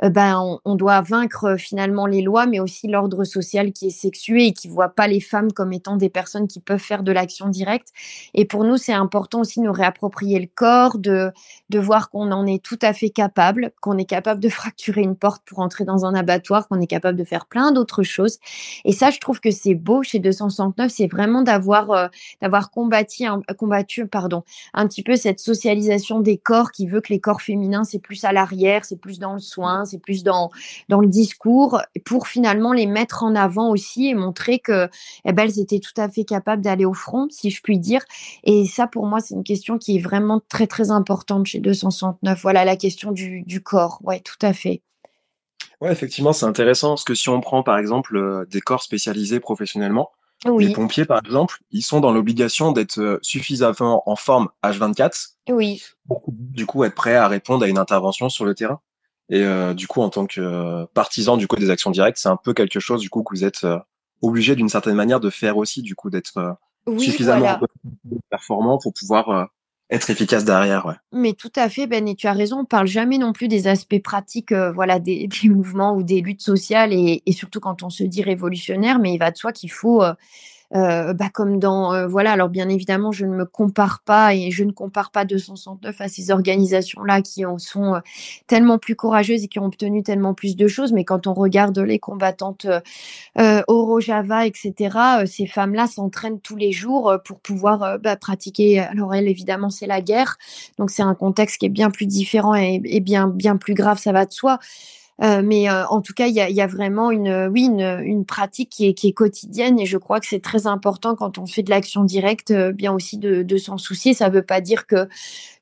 [0.02, 3.90] euh, ben, on, doit vaincre euh, finalement les lois, mais aussi l'ordre social qui est
[3.90, 7.12] sexué et qui voit pas les femmes comme étant des personnes qui peuvent faire de
[7.12, 7.88] l'action directe.
[8.34, 11.32] Et pour nous, c'est important aussi de nous réapproprier le corps, de,
[11.70, 15.16] de voir qu'on en est tout à fait capable, qu'on est capable de fracturer une
[15.16, 18.38] porte pour entrer dans un abattoir, qu'on est capable de faire plein d'autres choses.
[18.84, 22.08] Et ça, je trouve que c'est beau chez 269, c'est vraiment d'avoir euh,
[22.42, 27.12] d'avoir combattu, un, combattu pardon, un petit peu cette socialisation des corps qui veut que
[27.12, 30.50] les corps féminins, c'est plus à l'arrière, c'est plus dans le soin, c'est plus dans,
[30.88, 34.88] dans le discours, pour finalement les mettre en avant aussi et montrer que
[35.24, 38.02] eh ben, elles étaient tout à fait capables d'aller au front, si je puis dire.
[38.44, 42.40] Et ça, pour moi, c'est une question qui est vraiment très, très importante chez 269.
[42.42, 44.00] Voilà la question du, du corps.
[44.02, 44.82] Ouais, tout à fait.
[45.80, 49.40] Ouais, effectivement, c'est intéressant parce que si on prend par exemple euh, des corps spécialisés
[49.40, 50.10] professionnellement,
[50.58, 55.82] les pompiers par exemple, ils sont dans l'obligation d'être euh, suffisamment en forme H24 oui.
[56.06, 58.80] pour du coup être prêts à répondre à une intervention sur le terrain.
[59.30, 62.36] Et euh, du coup, en tant que partisan du coup des actions directes, c'est un
[62.36, 63.66] peu quelque chose du coup que vous êtes
[64.22, 66.56] obligé d'une certaine manière de faire aussi, du coup d'être
[66.98, 67.58] suffisamment
[68.30, 69.48] performant pour pouvoir
[69.90, 70.86] être efficace derrière.
[70.86, 70.94] Ouais.
[71.12, 73.66] Mais tout à fait, Ben, et tu as raison, on parle jamais non plus des
[73.66, 77.90] aspects pratiques euh, voilà, des, mouvements ou des luttes sociales, et, et, surtout quand on
[77.90, 80.02] se dit révolutionnaire, mais il va de soi qu'il faut...
[80.02, 80.14] Euh,
[80.74, 84.50] euh, bah, comme dans euh, voilà alors bien évidemment je ne me compare pas et
[84.50, 88.00] je ne compare pas 269 à ces organisations là qui en sont euh,
[88.46, 90.92] tellement plus courageuses et qui ont obtenu tellement plus de choses.
[90.92, 92.66] Mais quand on regarde les combattantes
[93.38, 98.80] euh, au Java etc ces femmes là s'entraînent tous les jours pour pouvoir bah, pratiquer.
[98.80, 100.36] Alors elle évidemment c'est la guerre.
[100.78, 103.98] Donc c'est un contexte qui est bien plus différent et, et bien bien plus grave
[103.98, 104.58] ça va de soi
[105.20, 107.80] Euh, mais euh, en tout cas, il y a, y a, vraiment une, oui, une,
[108.04, 111.38] une pratique qui est, qui est, quotidienne et je crois que c'est très important quand
[111.38, 114.14] on fait de l'action directe, euh, bien aussi de, de s'en soucier.
[114.14, 115.08] Ça ne veut pas dire que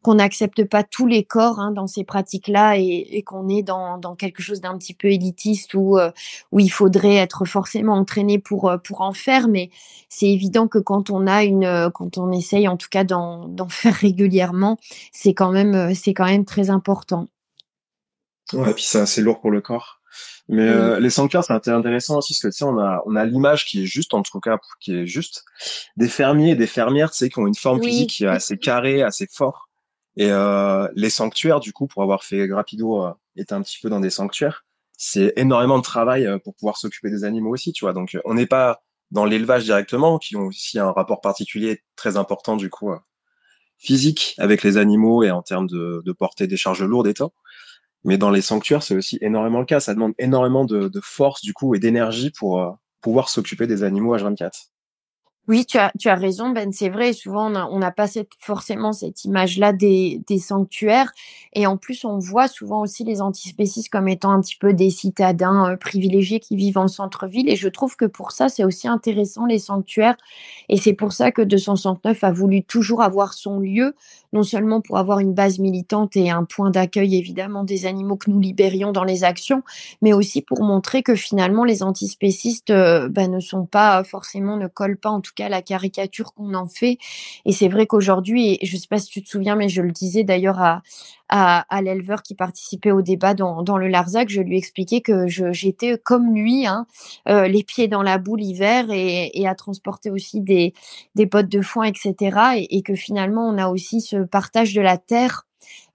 [0.03, 3.99] qu'on n'accepte pas tous les corps hein, dans ces pratiques-là et, et qu'on est dans,
[3.99, 5.99] dans, quelque chose d'un petit peu élitiste où,
[6.53, 9.49] où il faudrait être forcément entraîné pour, pour en faire.
[9.49, 9.71] Mais
[10.09, 13.95] c'est évident que quand on a une, quand on essaye en tout cas d'en faire
[14.01, 14.77] régulièrement,
[15.13, 17.27] c'est quand même, c'est quand même très important.
[18.53, 20.01] Ouais, et puis c'est assez lourd pour le corps.
[20.49, 23.25] Mais euh, les sanctuaires, c'est intéressant aussi parce que tu sais, on a on a
[23.25, 25.45] l'image qui est juste en tout cas qui est juste
[25.97, 28.57] des fermiers et des fermières, tu sais, qui ont une forme physique qui est assez
[28.57, 29.67] carrée, assez fort.
[30.17, 33.91] Et euh, les sanctuaires, du coup, pour avoir fait Rapido, euh, est un petit peu
[33.91, 34.65] dans des sanctuaires.
[34.97, 37.93] C'est énormément de travail euh, pour pouvoir s'occuper des animaux aussi, tu vois.
[37.93, 42.57] Donc, on n'est pas dans l'élevage directement, qui ont aussi un rapport particulier très important
[42.57, 42.93] du coup
[43.79, 47.31] physique avec les animaux et en termes de, de porter des charges lourdes et tout.
[48.07, 49.81] Mais dans les sanctuaires, c'est aussi énormément le cas.
[49.81, 54.17] Ça demande énormément de, force du coup et d'énergie pour euh, pouvoir s'occuper des animaux
[54.17, 54.69] H24.
[55.49, 57.13] Oui, tu as, tu as raison, Ben, c'est vrai.
[57.13, 58.07] Souvent, on n'a pas
[58.41, 61.13] forcément cette image-là des, des, sanctuaires.
[61.53, 64.91] Et en plus, on voit souvent aussi les antispécistes comme étant un petit peu des
[64.91, 67.49] citadins euh, privilégiés qui vivent en centre-ville.
[67.49, 70.17] Et je trouve que pour ça, c'est aussi intéressant, les sanctuaires.
[70.69, 73.95] Et c'est pour ça que 269 a voulu toujours avoir son lieu,
[74.37, 78.31] non seulement pour avoir une base militante et un point d'accueil, évidemment, des animaux que
[78.31, 79.63] nous libérions dans les actions,
[80.03, 84.67] mais aussi pour montrer que finalement, les antispécistes euh, ben, ne sont pas forcément, ne
[84.67, 86.99] collent pas en tout cas la caricature qu'on en fait.
[87.47, 89.81] Et c'est vrai qu'aujourd'hui, et je ne sais pas si tu te souviens, mais je
[89.81, 90.83] le disais d'ailleurs à,
[91.29, 96.35] à, l'éleveur qui participait au débat dans, le Larzac, je lui expliquais que j'étais comme
[96.35, 96.87] lui, hein,
[97.29, 100.73] euh, les pieds dans la boue l'hiver et, et, à transporter aussi des,
[101.15, 102.15] des bottes de foin, etc.
[102.57, 105.47] Et, et, que finalement, on a aussi ce partage de la terre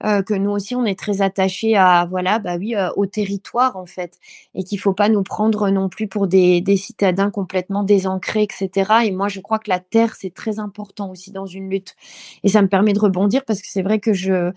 [0.03, 3.78] euh, que nous aussi on est très attachés à voilà bah oui euh, au territoire
[3.78, 4.17] en fait
[4.55, 8.91] et qu'il faut pas nous prendre non plus pour des, des, citadins complètement désancrés etc
[9.05, 11.95] et moi je crois que la terre c'est très important aussi dans une lutte.
[12.43, 14.51] Et ça me permet de rebondir parce que c'est vrai que je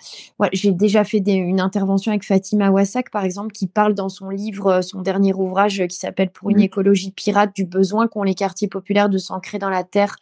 [0.52, 4.30] j'ai déjà fait des, une intervention avec Fatima Wassak par exemple qui parle dans son
[4.30, 8.34] livre euh, son dernier ouvrage qui s'appelle pour une écologie pirate du besoin qu'ont les
[8.34, 10.16] quartiers populaires de s'ancrer dans la terre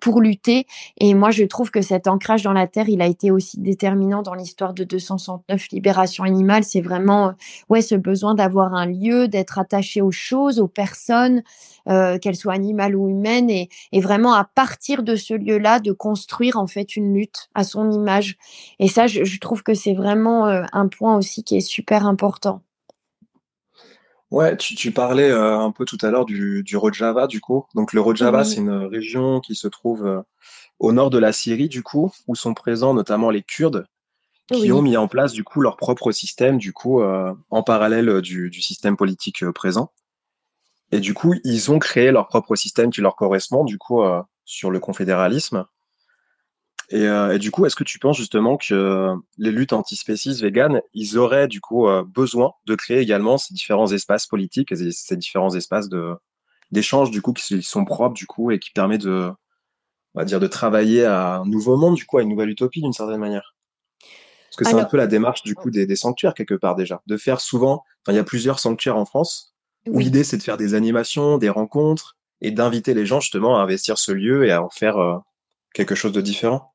[0.00, 0.66] pour lutter.
[0.98, 4.22] Et moi, je trouve que cet ancrage dans la terre, il a été aussi déterminant
[4.22, 6.64] dans l'histoire de 269 Libération animale.
[6.64, 7.32] C'est vraiment, euh,
[7.68, 11.42] ouais, ce besoin d'avoir un lieu, d'être attaché aux choses, aux personnes,
[11.88, 15.92] euh, qu'elles soient animales ou humaines, et, et, vraiment à partir de ce lieu-là, de
[15.92, 18.36] construire en fait une lutte à son image.
[18.78, 22.06] Et ça, je, je trouve que c'est vraiment euh, un point aussi qui est super
[22.06, 22.62] important.
[24.30, 27.64] Ouais, tu, tu parlais euh, un peu tout à l'heure du, du Rojava, du coup.
[27.74, 30.20] Donc le Rojava, c'est une région qui se trouve euh,
[30.78, 33.86] au nord de la Syrie, du coup, où sont présents notamment les Kurdes,
[34.52, 38.20] qui ont mis en place du coup leur propre système, du coup, euh, en parallèle
[38.20, 39.92] du, du système politique présent.
[40.92, 44.02] Et du coup, ils ont créé leur propre système qui leur correspond, du coup,
[44.44, 45.66] sur le confédéralisme.
[46.90, 50.80] Et, euh, et, du coup, est-ce que tu penses justement que les luttes antispécistes véganes,
[50.94, 55.16] ils auraient du coup euh, besoin de créer également ces différents espaces politiques et ces
[55.16, 56.14] différents espaces de
[56.70, 59.30] d'échange du coup qui sont propres du coup et qui permettent de
[60.14, 62.82] on va dire de travailler à un nouveau monde du coup à une nouvelle utopie
[62.82, 63.54] d'une certaine manière?
[64.50, 67.02] Parce que c'est un peu la démarche du coup des, des, sanctuaires quelque part déjà.
[67.06, 69.54] De faire souvent il y a plusieurs sanctuaires en France
[69.86, 73.62] où l'idée c'est de faire des animations des rencontres et d'inviter les gens justement à
[73.62, 75.18] investir ce lieu et à en faire euh,
[75.74, 76.74] quelque chose de différent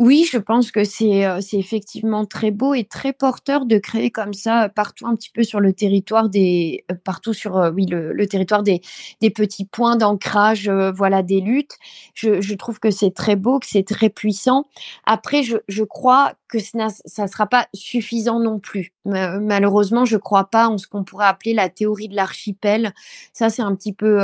[0.00, 4.32] oui, je pense que c'est c'est effectivement très beau et très porteur de créer comme
[4.32, 8.80] ça partout un petit peu sur le territoire des partout sur oui le, territoire des,
[9.20, 11.76] des petits points d'ancrage voilà des luttes.
[12.14, 14.64] Je, trouve que c'est très beau, que c'est très puissant.
[15.04, 16.88] Après, je, je crois que ça
[17.22, 18.92] ne sera pas suffisant non plus.
[19.04, 22.92] Malheureusement, je crois pas en ce qu'on pourrait appeler la théorie de l'archipel.
[23.32, 24.18] Ça, c'est un petit peu,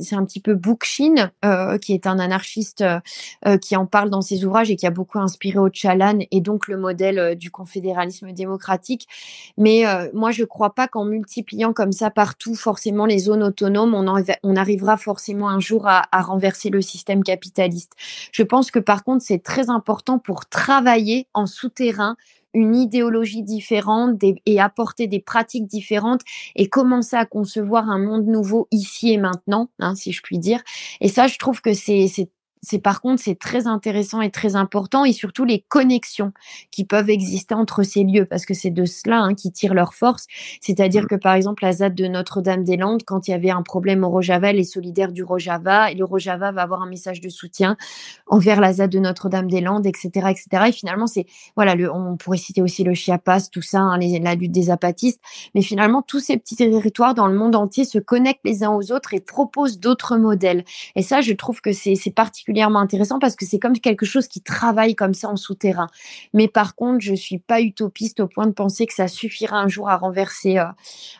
[0.00, 2.84] c'est un petit peu Bookchin, euh, qui est un anarchiste
[3.46, 6.68] euh, qui en parle dans ses ouvrages et qui a beaucoup inspiré Ocalan et donc
[6.68, 9.06] le modèle euh, du confédéralisme démocratique.
[9.56, 13.42] Mais euh, moi, je ne crois pas qu'en multipliant comme ça partout forcément les zones
[13.42, 17.92] autonomes, on, arrivera forcément un jour à, à, renverser le système capitaliste.
[18.32, 22.16] Je pense que par contre, c'est très important pour travailler en souterrain
[22.54, 26.22] une idéologie différente et apporter des pratiques différentes
[26.56, 30.62] et commencer à concevoir un monde nouveau ici et maintenant, hein, si je puis dire.
[31.00, 32.08] Et ça, je trouve que c'est
[32.62, 36.32] c'est par contre c'est très intéressant et très important et surtout les connexions
[36.70, 39.94] qui peuvent exister entre ces lieux parce que c'est de cela hein, qui tire leur
[39.94, 40.26] force.
[40.60, 41.08] C'est-à-dire mmh.
[41.08, 44.52] que par exemple la ZAD de Notre-Dame-des-Landes, quand il y avait un problème au Rojava,
[44.52, 47.76] les solidaires du Rojava et le Rojava va avoir un message de soutien
[48.26, 50.64] envers la ZAD de Notre-Dame-des-Landes, etc., etc.
[50.68, 54.34] Et finalement c'est voilà, le, on pourrait citer aussi le Chiapas, tout ça, hein, la
[54.34, 55.20] lutte des apatistes,
[55.54, 58.92] mais finalement tous ces petits territoires dans le monde entier se connectent les uns aux
[58.92, 60.64] autres et proposent d'autres modèles.
[60.96, 64.26] Et ça, je trouve que c'est particulièrement particulièrement intéressant parce que c'est comme quelque chose
[64.26, 65.88] qui travaille comme ça en souterrain.
[66.32, 69.68] Mais par contre, je suis pas utopiste au point de penser que ça suffira un
[69.68, 70.64] jour à renverser, euh,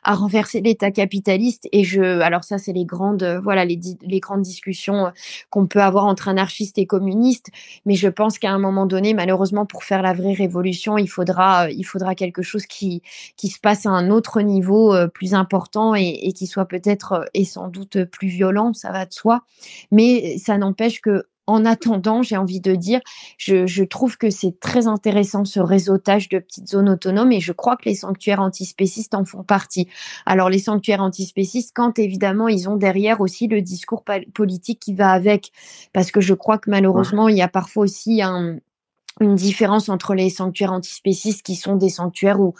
[0.04, 1.68] renverser l'État capitaliste.
[1.72, 3.78] Et je, alors ça, c'est les grandes, euh, voilà, les,
[4.20, 5.10] grandes discussions euh,
[5.50, 7.48] qu'on peut avoir entre anarchistes et communistes.
[7.84, 11.70] Mais je pense qu'à un moment donné, malheureusement, pour faire la vraie révolution, il faudra,
[11.70, 13.02] il faudra quelque chose qui,
[13.36, 17.68] qui se passe à un autre niveau plus important et qui soit peut-être et sans
[17.68, 19.42] doute plus violent, ça va de soi.
[19.90, 21.17] Mais ça n'empêche que
[21.48, 23.00] en attendant, j'ai envie de dire,
[23.38, 27.76] je, trouve que c'est très intéressant ce réseautage de petites zones autonomes et je crois
[27.76, 29.88] que les sanctuaires antispécistes en font partie.
[30.26, 35.10] Alors les sanctuaires antispécistes, quand évidemment ils ont derrière aussi le discours politique qui va
[35.10, 35.50] avec,
[35.94, 40.28] parce que je crois que malheureusement il y a parfois aussi une différence entre les
[40.28, 42.52] sanctuaires antispécistes qui sont des sanctuaires où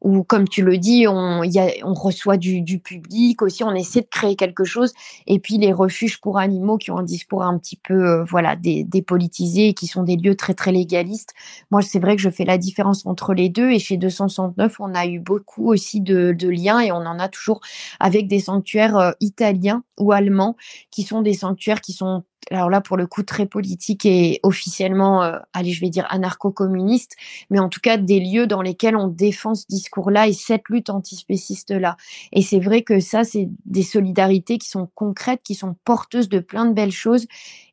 [0.00, 3.74] où, comme tu le dis, on, y a, on reçoit du, du, public aussi, on
[3.74, 4.92] essaie de créer quelque chose.
[5.26, 8.56] Et puis les refuges pour animaux qui ont un discours un petit peu euh, voilà
[8.56, 11.34] dépolitisé et qui sont des lieux très très légalistes.
[11.70, 13.70] Moi, c'est vrai que je fais la différence entre les deux.
[13.70, 17.28] Et chez 269, on a eu beaucoup aussi de, de liens et on en a
[17.28, 17.60] toujours
[17.98, 20.56] avec des sanctuaires euh, italiens ou allemands
[20.90, 25.22] qui sont des sanctuaires qui sont alors là pour le coup très politique et officiellement,
[25.22, 27.16] euh, allez je vais dire anarcho-communiste,
[27.50, 30.90] mais en tout cas des lieux dans lesquels on défend ce discours-là et cette lutte
[30.90, 31.96] antispéciste-là.
[32.32, 36.40] Et c'est vrai que ça, c'est des solidarités qui sont concrètes, qui sont porteuses de
[36.40, 37.26] plein de belles choses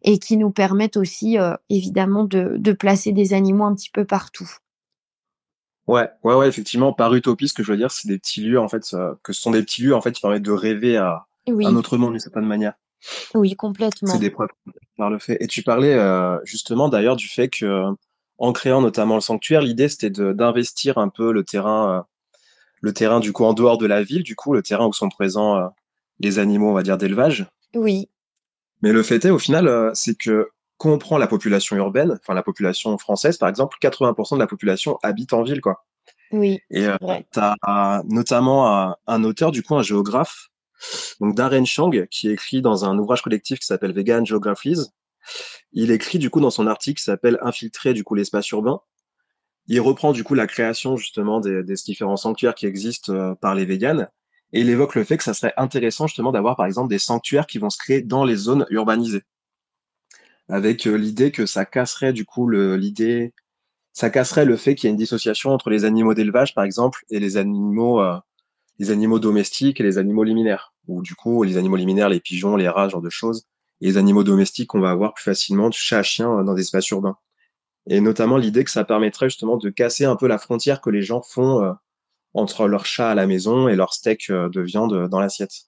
[0.04, 4.06] et qui nous permettent aussi euh, évidemment de, de placer des animaux un petit peu
[4.06, 4.50] partout.
[5.88, 8.60] Ouais, ouais, ouais, effectivement, par utopie, ce que je veux dire, c'est des petits lieux,
[8.60, 11.28] en fait, que ce sont des petits lieux, en fait, qui permettent de rêver à
[11.48, 12.74] un autre monde d'une certaine manière.
[13.34, 14.12] Oui, complètement.
[14.12, 14.50] C'est des preuves
[14.98, 15.38] par le fait.
[15.40, 17.86] Et tu parlais euh, justement d'ailleurs du fait que,
[18.38, 22.02] en créant notamment le sanctuaire, l'idée c'était d'investir un peu le terrain, euh,
[22.82, 25.10] le terrain du coup en dehors de la ville, du coup le terrain où sont
[25.10, 25.68] présents euh,
[26.20, 27.46] les animaux, on va dire d'élevage.
[27.76, 28.10] Oui.
[28.82, 32.36] Mais le fait est, au final, c'est que quand on prend la population urbaine, enfin
[32.36, 35.84] la population française par exemple, 80% de la population habite en ville, quoi.
[36.32, 36.60] Oui.
[36.70, 40.50] Et tu as notamment un, un, auteur, du coup un géographe,
[41.20, 44.80] donc Darren Chang, qui écrit dans un ouvrage collectif qui s'appelle Vegan Geographies,
[45.74, 48.80] il écrit du coup dans son article qui s'appelle Infiltrer du coup l'espace urbain.
[49.68, 53.66] Il reprend du coup la création justement des, différents sanctuaires qui existent euh, par les
[53.66, 54.08] véganes.
[54.54, 57.48] Et il évoque le fait que ça serait intéressant justement d'avoir par exemple des sanctuaires
[57.48, 59.24] qui vont se créer dans les zones urbanisées,
[60.48, 63.34] avec euh, l'idée que ça casserait du coup l'idée,
[63.92, 67.04] ça casserait le fait qu'il y a une dissociation entre les animaux d'élevage par exemple
[67.10, 68.18] et les animaux euh,
[68.80, 70.74] les animaux domestiques et les animaux liminaires.
[70.88, 73.48] Ou du coup, les animaux liminaires, les pigeons, les rats, ce genre de choses.
[73.82, 76.90] Et les animaux domestiques qu'on va avoir plus facilement, chat à chien, dans des espaces
[76.90, 77.18] urbains.
[77.90, 81.02] Et notamment l'idée que ça permettrait justement de casser un peu la frontière que les
[81.02, 81.72] gens font euh,
[82.34, 85.68] entre leur chat à la maison et leur steak euh, de viande dans l'assiette.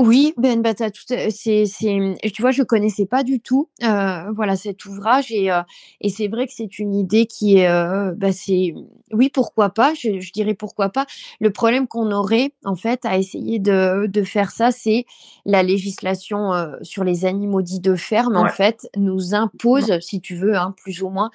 [0.00, 0.90] Oui, Ben Bata,
[1.28, 5.60] c'est, c'est, tu vois, je connaissais pas du tout, euh, voilà, cet ouvrage et, euh,
[6.00, 8.74] et c'est vrai que c'est une idée qui est, euh, bah, c'est,
[9.12, 11.04] oui, pourquoi pas, je, je, dirais pourquoi pas.
[11.40, 15.04] Le problème qu'on aurait, en fait, à essayer de, de faire ça, c'est
[15.44, 20.36] la législation euh, sur les animaux dits de ferme, en fait, nous impose, si tu
[20.36, 21.30] veux, hein, plus ou moins,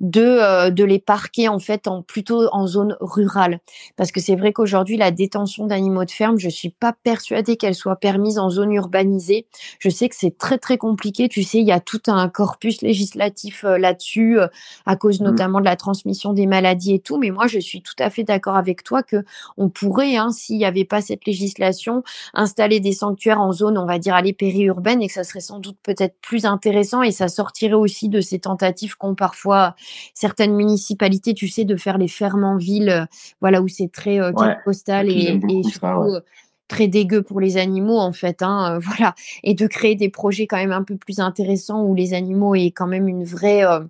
[0.00, 3.60] de, euh, de les parquer, en fait, en plutôt en zone rurale.
[3.96, 7.74] Parce que c'est vrai qu'aujourd'hui, la détention d'animaux de ferme, je suis pas persuadée qu'elle
[7.74, 9.48] soit permise en zone urbanisée.
[9.80, 11.28] Je sais que c'est très très compliqué.
[11.28, 14.46] Tu sais, il y a tout un corpus législatif euh, là-dessus, euh,
[14.86, 15.24] à cause mmh.
[15.24, 17.18] notamment de la transmission des maladies et tout.
[17.18, 19.24] Mais moi, je suis tout à fait d'accord avec toi que
[19.56, 23.86] on pourrait, hein, s'il n'y avait pas cette législation, installer des sanctuaires en zone, on
[23.86, 27.26] va dire, aller périurbaine et que ça serait sans doute peut-être plus intéressant et ça
[27.26, 29.74] sortirait aussi de ces tentatives qu'ont parfois
[30.14, 33.04] certaines municipalités, tu sais, de faire les fermes en ville, euh,
[33.40, 34.20] voilà, où c'est très
[34.64, 36.20] postal et, et surtout,
[36.68, 39.14] très dégueu pour les animaux en fait hein, euh, voilà.
[39.42, 42.70] Et de créer des projets quand même un peu plus intéressants où les animaux aient
[42.70, 43.80] quand même une vraie euh,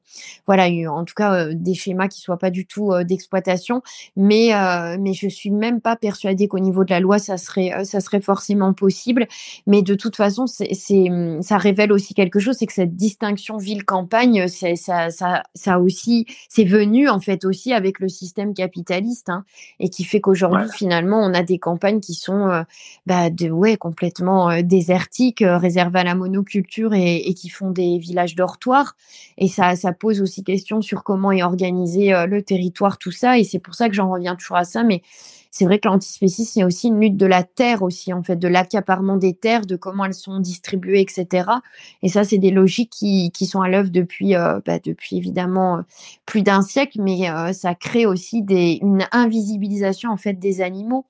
[0.47, 3.83] voilà en tout cas euh, des schémas qui soient pas du tout d'exploitation.
[4.17, 4.51] Mais
[4.99, 8.21] mais je suis même pas persuadée qu'au niveau de la loi ça serait ça serait
[8.21, 9.27] forcément possible.
[9.67, 10.75] Mais de toute façon c'est
[11.41, 15.79] ça révèle aussi quelque chose c'est que cette distinction ville campagne c'est ça ça ça
[15.79, 19.45] aussi c'est venu en fait aussi avec le système capitaliste hein,
[19.81, 22.65] et qui fait qu'aujourd'hui finalement on a des campagnes qui sont
[23.07, 28.35] bah, de, ouais, complètement désertiques, réservés à la monoculture et, et, qui font des villages
[28.35, 28.97] dortoirs.
[29.39, 33.39] Et ça, ça pose aussi question sur comment est organisé le territoire, tout ça.
[33.39, 34.83] Et c'est pour ça que j'en reviens toujours à ça.
[34.83, 35.03] Mais
[35.57, 38.23] c'est vrai que l'antispécisme, il y a aussi une lutte de la terre aussi, en
[38.23, 41.49] fait, de l'accaparement des terres, de comment elles sont distribuées, etc.
[42.03, 45.79] Et ça, c'est des logiques qui, qui sont à l'œuvre depuis, euh, bah, depuis évidemment
[45.79, 45.83] euh,
[46.27, 51.07] plus d'un siècle, mais euh, ça crée aussi des, une invisibilisation, en fait, des animaux.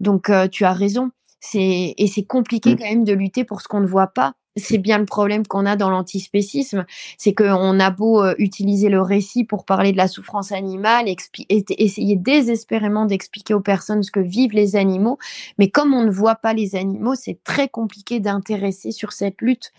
[0.00, 1.10] Donc, tu as raison.
[1.40, 2.76] C'est, et c'est compliqué mmh.
[2.76, 5.66] quand même de lutter pour ce qu'on ne voit pas c'est bien le problème qu'on
[5.66, 6.86] a dans l'antispécisme,
[7.18, 11.06] c'est qu'on a beau euh, utiliser le récit pour parler de la souffrance animale,
[11.48, 15.18] essayer désespérément d'expliquer aux personnes ce que vivent les animaux,
[15.58, 19.72] mais comme on ne voit pas les animaux, c'est très compliqué d'intéresser sur cette lutte.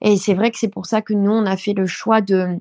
[0.00, 2.58] Et c'est vrai que c'est pour ça que nous, on a fait le choix de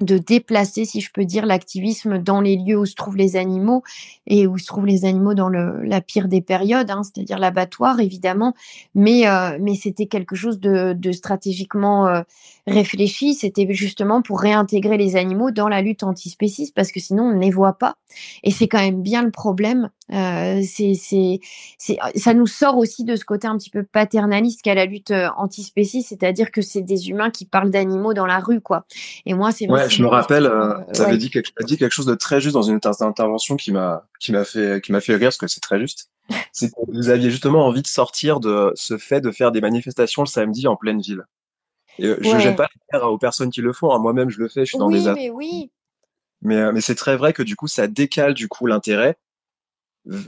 [0.00, 3.82] de déplacer, si je peux dire, l'activisme dans les lieux où se trouvent les animaux
[4.26, 8.54] et où se trouvent les animaux dans la pire des périodes, hein, c'est-à-dire l'abattoir évidemment,
[8.94, 12.22] mais euh, mais c'était quelque chose de, de stratégiquement euh,
[12.66, 17.34] réfléchi, c'était justement pour réintégrer les animaux dans la lutte antispéciste parce que sinon on
[17.34, 17.96] ne les voit pas
[18.42, 19.90] et c'est quand même bien le problème.
[20.12, 21.40] Euh, c'est c'est
[22.14, 26.10] ça nous sort aussi de ce côté un petit peu paternaliste qu'a la lutte antispéciste,
[26.10, 28.84] c'est-à-dire que c'est des humains qui parlent d'animaux dans la rue quoi.
[29.24, 32.14] Et moi c'est je me rappelle, euh, tu avais dit, quelque, dit quelque chose de
[32.14, 35.38] très juste dans une intervention qui m'a qui m'a fait qui m'a fait rire parce
[35.38, 36.10] que c'est très juste.
[36.52, 40.22] C'est que vous aviez justement envie de sortir de ce fait de faire des manifestations
[40.22, 41.24] le samedi en pleine ville.
[41.98, 43.92] Et je jette pas la aux personnes qui le font.
[43.92, 43.98] Hein.
[43.98, 44.64] Moi-même, je le fais.
[44.64, 45.12] Je suis dans oui, des.
[45.12, 45.70] Mais oui.
[46.42, 49.16] Mais, mais c'est très vrai que du coup, ça décale du coup l'intérêt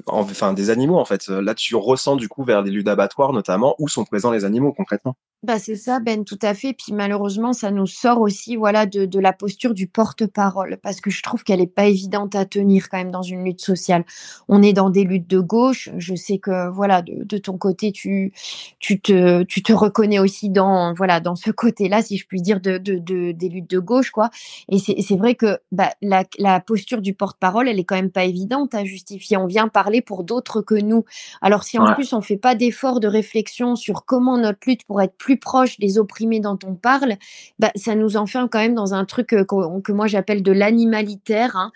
[0.06, 1.28] enfin des animaux en fait.
[1.28, 4.72] Là, tu ressens du coup vers les lieux d'abattoir notamment où sont présents les animaux
[4.72, 5.16] concrètement.
[5.46, 6.72] Bah c'est ça, Ben, tout à fait.
[6.72, 11.08] Puis malheureusement, ça nous sort aussi, voilà, de, de la posture du porte-parole, parce que
[11.08, 14.04] je trouve qu'elle est pas évidente à tenir quand même dans une lutte sociale.
[14.48, 15.88] On est dans des luttes de gauche.
[15.98, 18.32] Je sais que, voilà, de, de ton côté, tu,
[18.80, 22.60] tu te, tu te reconnais aussi dans, voilà, dans ce côté-là, si je puis dire,
[22.60, 24.30] de, de, de des luttes de gauche, quoi.
[24.68, 28.24] Et c'est vrai que, bah, la, la posture du porte-parole, elle est quand même pas
[28.24, 29.36] évidente à justifier.
[29.36, 31.04] On vient parler pour d'autres que nous.
[31.40, 35.04] Alors si en plus on fait pas d'effort de réflexion sur comment notre lutte pourrait
[35.04, 37.16] être plus proche des opprimés dont on parle,
[37.58, 41.56] bah, ça nous enferme quand même dans un truc euh, que, moi j'appelle de l'animalitaire,
[41.56, 41.72] hein,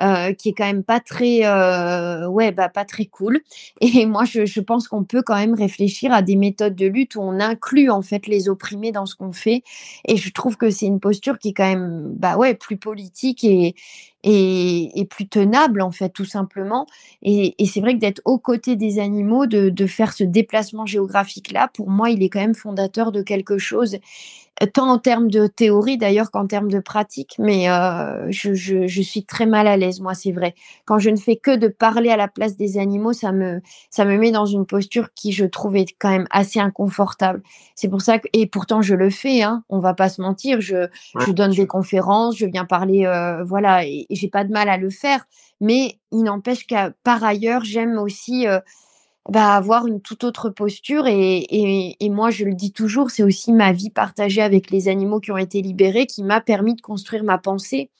[0.00, 2.70] euh, qui est quand même pas très, euh, bah,
[3.10, 3.40] cool.
[3.80, 7.20] Et moi je, pense qu'on peut quand même réfléchir à des méthodes de lutte où
[7.20, 9.62] on inclut en fait les opprimés dans ce qu'on fait.
[10.06, 13.74] Et je trouve que c'est une posture qui est quand même, bah plus politique et,
[14.24, 16.86] et, plus tenable en fait tout simplement.
[17.22, 21.52] Et, c'est vrai que d'être aux côtés des animaux, de, de faire ce déplacement géographique
[21.52, 23.98] là, pour moi, il est quand même fondateur de quelque chose
[24.66, 29.02] tant en termes de théorie d'ailleurs qu'en termes de pratique, mais euh, je, je, je,
[29.02, 30.54] suis très mal à l'aise, moi, c'est vrai.
[30.84, 33.60] Quand je ne fais que de parler à la place des animaux, ça me,
[33.90, 37.42] ça me met dans une posture qui, je trouve, est quand même assez inconfortable.
[37.74, 40.60] C'est pour ça que, et pourtant, je le fais, hein, on va pas se mentir,
[40.60, 40.88] je,
[41.26, 44.68] je donne des conférences, je viens parler, euh, voilà, et, et j'ai pas de mal
[44.68, 45.24] à le faire,
[45.60, 48.46] mais il n'empêche qu'à par ailleurs, j'aime aussi.
[48.46, 48.60] Euh,
[49.28, 51.06] bah, avoir une toute autre posture.
[51.06, 54.88] Et, et, et moi, je le dis toujours, c'est aussi ma vie partagée avec les
[54.88, 57.90] animaux qui ont été libérés qui m'a permis de construire ma pensée.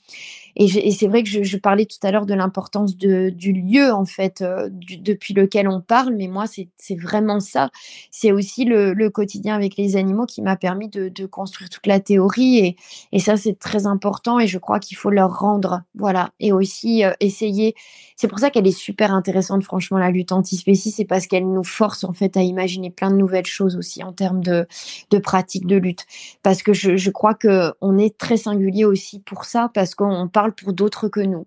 [0.56, 4.42] Et, c'est vrai que je, parlais tout à l'heure de l'importance du lieu, en fait,
[4.42, 7.70] euh, depuis lequel on parle, mais moi, c'est vraiment ça.
[8.10, 12.76] C'est aussi le, quotidien avec les animaux qui m'a permis de, construire toute la théorie.
[13.12, 15.82] Et, ça, c'est très important et je crois qu'il faut leur rendre.
[15.94, 16.30] Voilà.
[16.40, 17.74] Et aussi euh, essayer.
[18.16, 20.90] C'est pour ça qu'elle est super intéressante, franchement, la lutte antispécie.
[20.90, 24.12] C'est parce qu'elle nous force, en fait, à imaginer plein de nouvelles choses aussi en
[24.12, 24.66] termes de,
[25.10, 26.04] de pratiques de lutte.
[26.42, 30.41] Parce que je, je crois qu'on est très singulier aussi pour ça, parce qu'on parle
[30.50, 31.46] pour d'autres que nous.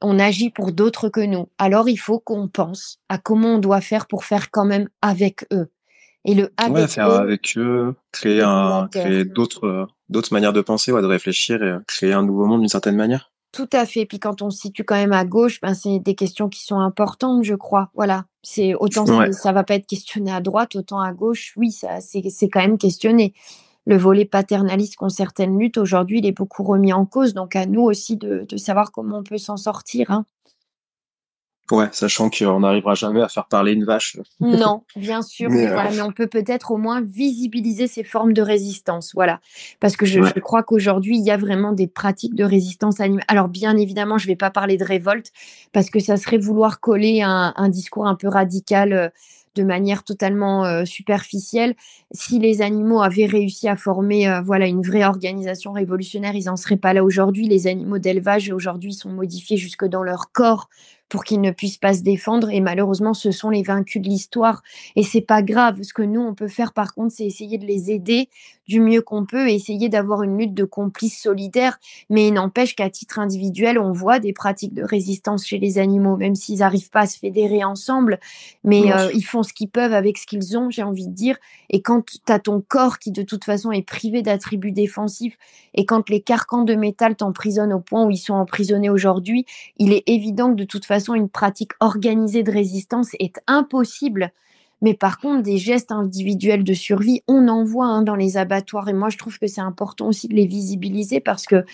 [0.00, 1.48] On agit pour d'autres que nous.
[1.58, 5.44] Alors il faut qu'on pense à comment on doit faire pour faire quand même avec
[5.52, 5.70] eux.
[6.24, 10.92] Et le avec faire eux, avec eux, créer un, créer d'autres, d'autres manières de penser,
[10.92, 13.32] ou de réfléchir et créer un nouveau monde d'une certaine manière.
[13.52, 14.06] Tout à fait.
[14.06, 16.78] Puis quand on se situe quand même à gauche, ben c'est des questions qui sont
[16.78, 17.90] importantes, je crois.
[17.94, 18.26] Voilà.
[18.42, 21.52] C'est autant ça va pas être questionné à droite, autant à gauche.
[21.56, 23.34] Oui, ça c'est quand même questionné
[23.86, 27.34] le volet paternaliste qu'ont certaines luttes, aujourd'hui, il est beaucoup remis en cause.
[27.34, 30.10] Donc, à nous aussi de, savoir comment on peut s'en sortir.
[30.10, 30.26] Hein.
[31.70, 34.16] Ouais, sachant qu'on n'arrivera jamais à faire parler une vache.
[34.40, 39.12] Non, bien sûr, mais, euh, on peut peut-être au moins visibiliser ces formes de résistance,
[39.14, 39.40] voilà.
[39.78, 43.24] Parce que je, crois qu'aujourd'hui, il y a vraiment des pratiques de résistance animale.
[43.28, 45.30] Alors, bien évidemment, je ne vais pas parler de révolte,
[45.72, 49.08] parce que ça serait vouloir coller un, un discours un peu radical euh,
[49.56, 51.74] de manière totalement euh, superficielle.
[52.12, 56.56] Si les animaux avaient réussi à former euh, voilà une vraie organisation révolutionnaire, ils n'en
[56.56, 57.48] seraient pas là aujourd'hui.
[57.48, 60.68] Les animaux d'élevage aujourd'hui sont modifiés jusque dans leur corps
[61.10, 62.48] pour qu'ils ne puissent pas se défendre.
[62.48, 64.62] Et malheureusement, ce sont les vaincus de l'histoire.
[64.96, 65.82] Et c'est pas grave.
[65.82, 68.30] Ce que nous, on peut faire, par contre, c'est essayer de les aider
[68.68, 71.80] du mieux qu'on peut et essayer d'avoir une lutte de complices solidaires.
[72.08, 76.16] Mais il n'empêche qu'à titre individuel, on voit des pratiques de résistance chez les animaux,
[76.16, 78.20] même s'ils n'arrivent pas à se fédérer ensemble.
[78.62, 81.36] Mais euh, ils font ce qu'ils peuvent avec ce qu'ils ont, j'ai envie de dire.
[81.68, 85.36] Et quand tu as ton corps qui, de toute façon, est privé d'attributs défensifs,
[85.74, 89.46] et quand les carcans de métal t'emprisonnent au point où ils sont emprisonnés aujourd'hui,
[89.78, 94.32] il est évident que de toute façon, une pratique organisée de résistance est impossible
[94.82, 98.88] mais par contre, des gestes individuels de survie, on en voit hein, dans les abattoirs.
[98.88, 101.64] Et moi, je trouve que c'est important aussi de les visibiliser parce que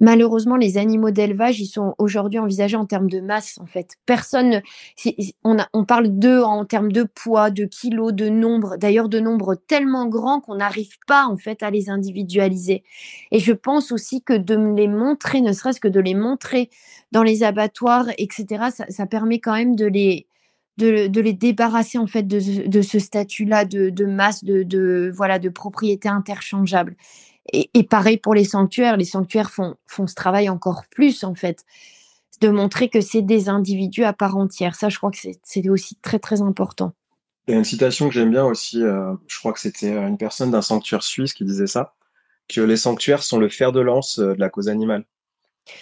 [0.00, 3.96] malheureusement, les animaux d'élevage, ils sont aujourd'hui envisagés en termes de masse, en fait.
[4.06, 4.62] Personne,
[5.44, 9.54] on, on parle d'eux en termes de poids, de kilos, de nombre, d'ailleurs de nombre
[9.54, 12.84] tellement grand qu'on n'arrive pas, en fait, à les individualiser.
[13.32, 16.70] Et je pense aussi que de les montrer, ne serait-ce que de les montrer
[17.10, 20.26] dans les abattoirs, etc., ça, ça permet quand même de les
[20.78, 26.96] de, les débarrasser en fait de, ce statut-là de, masse, de, voilà, de propriété interchangeable.
[27.52, 28.96] Et, pareil pour les sanctuaires.
[28.96, 31.64] Les sanctuaires font, font ce travail encore plus en fait,
[32.40, 34.74] de montrer que c'est des individus à part entière.
[34.74, 36.92] Ça, je crois que c'est aussi très très important.
[37.48, 38.82] Il y a une citation que j'aime bien aussi.
[38.82, 41.94] Euh, je crois que c'était une personne d'un sanctuaire suisse qui disait ça,
[42.48, 45.04] que les sanctuaires sont le fer de lance euh, de la cause animale.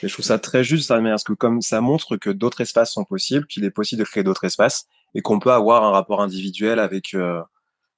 [0.02, 2.92] Et je trouve ça très juste, ça, parce que comme ça montre que d'autres espaces
[2.92, 6.20] sont possibles, qu'il est possible de créer d'autres espaces, et qu'on peut avoir un rapport
[6.20, 7.42] individuel avec euh,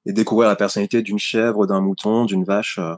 [0.06, 2.94] et découvrir la personnalité d'une chèvre, d'un mouton, d'une vache, euh,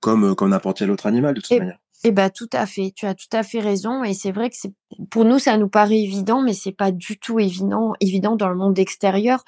[0.00, 1.78] comme euh, comme n'importe quel autre animal de toute manière.
[2.04, 4.56] Eh ben tout à fait, tu as tout à fait raison et c'est vrai que
[4.58, 4.72] c'est
[5.10, 8.56] pour nous ça nous paraît évident mais c'est pas du tout évident évident dans le
[8.56, 9.44] monde extérieur.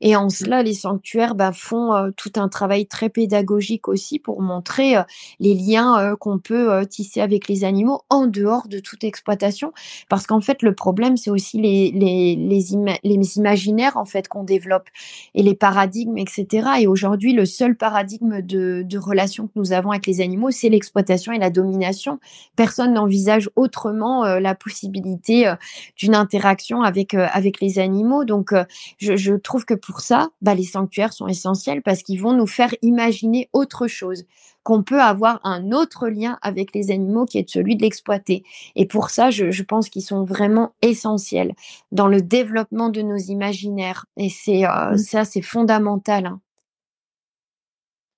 [0.00, 4.40] Et en cela les sanctuaires bah, font euh, tout un travail très pédagogique aussi pour
[4.40, 5.02] montrer euh,
[5.40, 9.72] les liens euh, qu'on peut tisser avec les animaux en dehors de toute exploitation.
[10.08, 14.44] Parce qu'en fait le problème c'est aussi les les les, les imaginaires en fait qu'on
[14.44, 14.88] développe
[15.34, 19.90] et les paradigmes etc et aujourd'hui le seul paradigme de de relation que nous avons
[19.90, 22.20] avec les animaux c'est l'exploitation et la domination.
[22.56, 25.56] Personne n'envisage autrement la possibilité euh,
[25.96, 28.24] d'une interaction avec, euh, avec les animaux.
[28.24, 28.52] Donc,
[28.98, 32.74] je, trouve que pour ça, bah, les sanctuaires sont essentiels parce qu'ils vont nous faire
[32.82, 34.24] imaginer autre chose
[34.62, 38.44] qu'on peut avoir un autre lien avec les animaux qui est celui de l'exploiter.
[38.76, 41.54] Et pour ça, je, pense qu'ils sont vraiment essentiels
[41.92, 44.06] dans le développement de nos imaginaires.
[44.16, 44.96] Et c'est mmh.
[44.96, 46.26] ça, c'est fondamental.
[46.26, 46.40] Hein.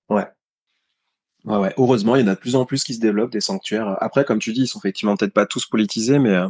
[0.09, 0.25] Ouais.
[1.47, 1.73] Ouais, ouais.
[1.77, 3.95] Heureusement, il y en a de plus en plus qui se développent, des sanctuaires.
[4.01, 6.49] Après, comme tu dis, ils sont effectivement peut-être pas tous politisés, mais, euh,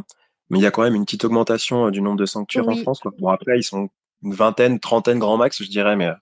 [0.50, 2.74] mais il y a quand même une petite augmentation euh, du nombre de sanctuaires en
[2.74, 2.98] France.
[2.98, 3.12] Quoi.
[3.16, 3.90] Bon, après, ils sont
[4.24, 6.14] une vingtaine, trentaine grand max, je dirais, mais, euh,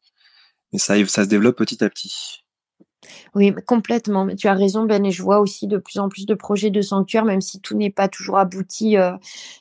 [0.74, 2.44] mais ça, ça se développe petit à petit.
[3.34, 4.24] Oui, complètement.
[4.24, 6.70] Mais tu as raison, Ben, et je vois aussi de plus en plus de projets
[6.70, 8.96] de sanctuaires, même si tout n'est pas toujours abouti.
[8.96, 9.12] Euh,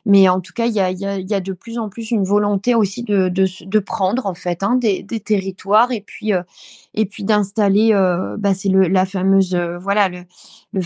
[0.05, 2.11] mais en tout cas, il y a, y, a, y a, de plus en plus
[2.11, 6.33] une volonté aussi de, de, de prendre, en fait, hein, des, des, territoires et puis,
[6.33, 6.41] euh,
[6.93, 10.23] et puis d'installer, euh, bah, c'est la fameuse, voilà, le,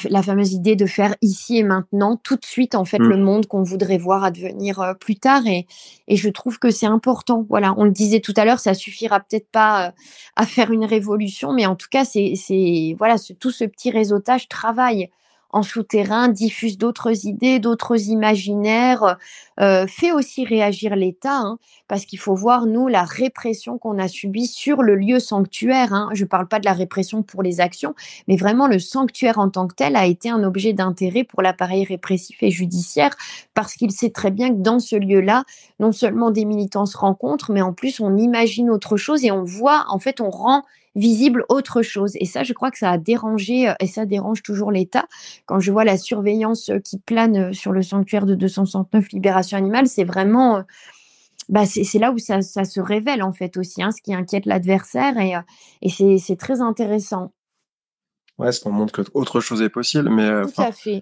[0.10, 3.22] la fameuse idée de faire ici et maintenant, tout de suite, en fait, le mmh.
[3.22, 5.46] monde qu'on voudrait voir advenir plus tard.
[5.46, 5.68] Et,
[6.08, 7.46] et je trouve que c'est important.
[7.50, 9.94] Voilà, on le disait tout à l'heure, ça suffira peut-être pas
[10.36, 12.34] à faire une révolution, mais en tout cas, c'est
[12.98, 15.10] voilà, tout ce petit réseautage travaille
[15.52, 19.18] en souterrain, diffuse d'autres idées, d'autres imaginaires,
[19.60, 24.08] euh, fait aussi réagir l'État, hein, parce qu'il faut voir, nous, la répression qu'on a
[24.08, 25.94] subie sur le lieu sanctuaire.
[25.94, 26.10] Hein.
[26.14, 27.96] Je ne parle pas de la répression pour les actions,
[28.28, 31.84] mais vraiment le sanctuaire en tant que tel a été un objet d'intérêt pour l'appareil
[31.84, 33.16] répressif et judiciaire,
[33.56, 35.46] parce qu'il sait très bien que dans ce lieu-là,
[35.80, 39.44] non seulement des militants se rencontrent, mais en plus on imagine autre chose et on
[39.44, 40.64] voit, en fait, on rend
[41.00, 42.12] visible autre chose.
[42.16, 45.06] Et ça, je crois que ça a dérangé, euh, et ça dérange toujours l'État.
[45.46, 49.58] Quand je vois la surveillance euh, qui plane euh, sur le sanctuaire de 269 Libération
[49.58, 50.64] Animale, c'est vraiment...
[51.48, 55.18] Bah c'est là où ça, se révèle en fait aussi, hein, ce qui inquiète l'adversaire
[55.18, 55.34] et,
[55.82, 57.32] et c'est très intéressant.
[58.40, 60.30] Ouais, ce qu'on montre que autre chose est possible, mais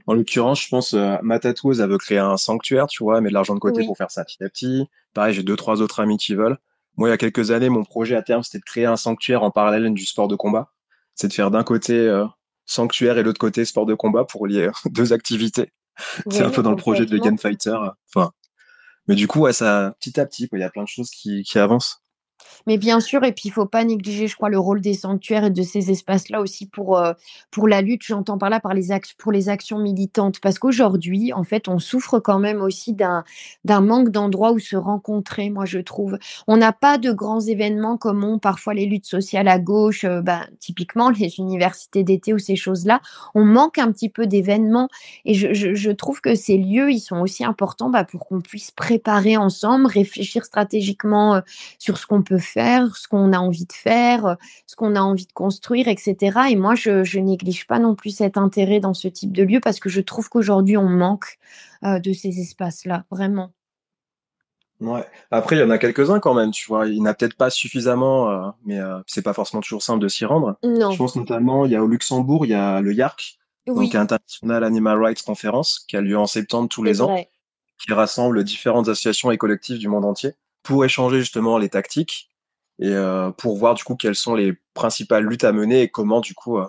[0.08, 3.30] en l'occurrence, je pense euh, ma tatoueuse, elle veut créer un sanctuaire, tu vois, mettre
[3.30, 4.88] de l'argent de côté pour faire ça petit à petit.
[5.14, 6.58] Pareil, j'ai deux trois autres amis qui veulent.
[6.98, 9.43] Moi, il y a quelques années, mon projet à terme, c'était de créer un sanctuaire
[9.43, 10.74] en parallèle du sport de combat.
[11.16, 12.26] C'est de faire d'un côté euh,
[12.66, 15.72] sanctuaire et l'autre côté sport de combat pour lier deux activités.
[16.30, 17.78] c'est un peu dans le projet de Vegan Fighter.
[18.14, 18.32] Enfin,
[19.08, 21.43] mais du coup, ouais, ça, petit à petit, il y a plein de choses qui,
[21.43, 22.04] qui avancent.
[22.66, 25.45] Mais bien sûr, et puis il faut pas négliger, je crois, le rôle des sanctuaires
[25.45, 27.14] et de ces espaces-là aussi pour, euh,
[27.52, 28.04] pour la lutte.
[28.04, 28.88] J'entends par là par les
[29.18, 30.39] pour les actions militantes.
[30.39, 33.24] Parce qu'aujourd'hui, en fait, on souffre quand même aussi d'un
[33.82, 36.18] manque d'endroits où se rencontrer, moi, je trouve.
[36.48, 40.22] On n'a pas de grands événements comme ont parfois les luttes sociales à gauche, euh,
[40.22, 43.02] ben, typiquement les universités d'été ou ces choses-là.
[43.36, 44.89] On manque un petit peu d'événements.
[45.26, 48.72] Et je, je, trouve que ces lieux, ils sont aussi importants bah, pour qu'on puisse
[48.72, 51.41] préparer ensemble, réfléchir stratégiquement euh,
[51.80, 55.26] sur ce qu'on peut faire ce qu'on a envie de faire, ce qu'on a envie
[55.26, 56.39] de construire, etc.
[56.50, 59.60] Et moi, je, je néglige pas non plus cet intérêt dans ce type de lieu
[59.60, 61.38] parce que je trouve qu'aujourd'hui, on manque
[61.84, 63.52] euh, de ces espaces-là, vraiment.
[64.80, 65.06] Ouais.
[65.32, 66.88] Après, il y en a quelques-uns quand même, tu vois.
[66.88, 70.02] Il n'y en a peut-être pas suffisamment, euh, mais euh, c'est pas forcément toujours simple
[70.02, 70.58] de s'y rendre.
[70.64, 70.91] Non.
[70.91, 74.64] Je pense notamment, il y a au Luxembourg, il y a le YARC, donc International
[74.64, 77.16] Animal Rights Conference, qui a lieu en septembre tous les ans,
[77.80, 80.34] qui rassemble différentes associations et collectifs du monde entier
[80.64, 82.30] pour échanger justement les tactiques
[82.80, 86.21] et euh, pour voir du coup quelles sont les principales luttes à mener et comment
[86.21, 86.67] du coup euh,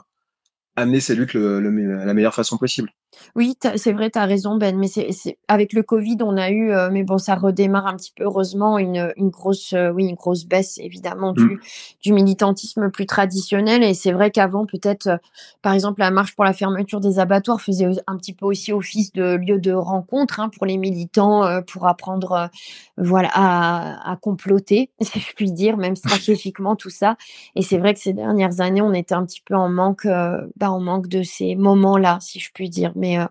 [0.77, 2.93] amener ces luttes le, la meilleure façon possible.
[3.37, 4.77] Oui, c'est vrai, tu as raison, Ben.
[4.77, 8.13] Mais c'est avec le Covid, on a eu, euh, mais bon, ça redémarre un petit
[8.15, 11.59] peu, heureusement, une, une grosse, euh, oui, une grosse baisse, évidemment, du, mmh.
[12.03, 13.83] du militantisme plus traditionnel.
[13.83, 15.17] Et c'est vrai qu'avant, peut-être, euh,
[15.63, 19.13] par exemple, la marche pour la fermeture des abattoirs faisait un petit peu aussi office
[19.13, 22.51] de lieu de rencontre hein, pour les militants, pour apprendre,
[22.97, 27.17] voilà, à, à, comploter, si je puis dire, même stratégiquement, tout ça.
[27.55, 30.07] Et c'est vrai que ces dernières années, on était un petit peu en manque,
[30.57, 32.93] bah, en manque de ces moments-là, si je puis dire.
[32.99, 33.27] Mais euh,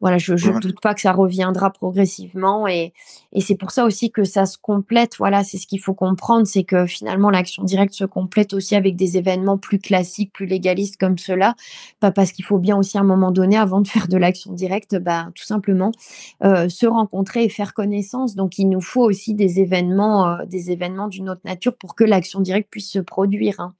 [0.00, 2.66] voilà, je ne doute pas que ça reviendra progressivement.
[2.66, 2.92] Et,
[3.32, 5.16] et c'est pour ça aussi que ça se complète.
[5.18, 8.96] Voilà, c'est ce qu'il faut comprendre, c'est que finalement, l'action directe se complète aussi avec
[8.96, 11.54] des événements plus classiques, plus légalistes comme cela.
[12.00, 14.52] Pas parce qu'il faut bien aussi à un moment donné, avant de faire de l'action
[14.52, 15.92] directe, bah, tout simplement
[16.44, 18.34] euh, se rencontrer et faire connaissance.
[18.34, 22.04] Donc, il nous faut aussi des événements, euh, des événements d'une autre nature pour que
[22.04, 23.60] l'action directe puisse se produire.
[23.60, 23.74] Hein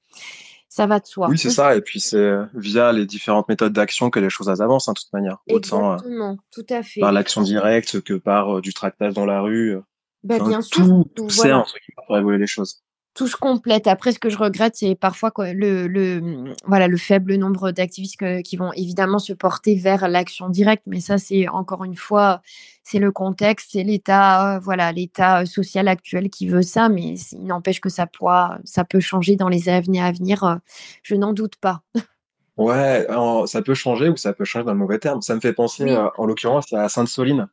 [0.69, 1.27] ça va de soi.
[1.27, 1.75] Oui, c'est ça.
[1.75, 4.99] Et puis c'est via les différentes méthodes d'action que les choses avancent, en hein, de
[4.99, 5.37] toute manière.
[5.49, 7.01] Autant, Exactement, tout à fait.
[7.01, 9.77] Par l'action directe que par euh, du tractage dans la rue.
[10.23, 11.05] Bah, bien sûr.
[11.15, 11.65] Tout, sert en
[12.07, 12.83] pour évoluer les choses
[13.19, 13.85] tout se complète.
[13.87, 18.55] Après, ce que je regrette, c'est parfois le, le, voilà, le faible nombre d'activistes qui
[18.55, 20.83] vont évidemment se porter vers l'action directe.
[20.87, 22.41] Mais ça, c'est encore une fois,
[22.81, 26.87] c'est le contexte, c'est l'état, euh, voilà, l'état social actuel qui veut ça.
[26.87, 30.45] Mais il n'empêche que ça, pourra, ça peut changer dans les années à venir.
[30.45, 30.55] Euh,
[31.03, 31.81] je n'en doute pas.
[32.55, 33.05] Ouais,
[33.47, 35.21] ça peut changer ou ça peut changer dans le mauvais terme.
[35.21, 37.49] Ça me fait penser, euh, en l'occurrence, à Sainte-Soline.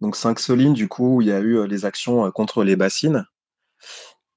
[0.00, 3.26] Donc Sainte-Soline, du coup, il y a eu les actions contre les bassines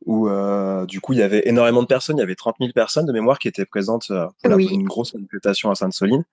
[0.08, 2.72] où euh, du coup il y avait énormément de personnes, il y avait 30 000
[2.72, 6.24] personnes de mémoire qui étaient présentes euh, pour une grosse manifestation à Sainte-Soline.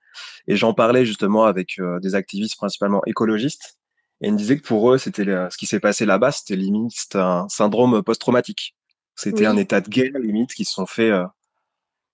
[0.46, 3.76] Et j'en parlais justement avec euh, des activistes principalement écologistes.
[4.20, 6.94] Et ils me disaient que pour eux, c'était ce qui s'est passé là-bas, c'était limite
[7.14, 8.76] un syndrome post-traumatique.
[9.16, 11.10] C'était un état de guerre limite qui se sont fait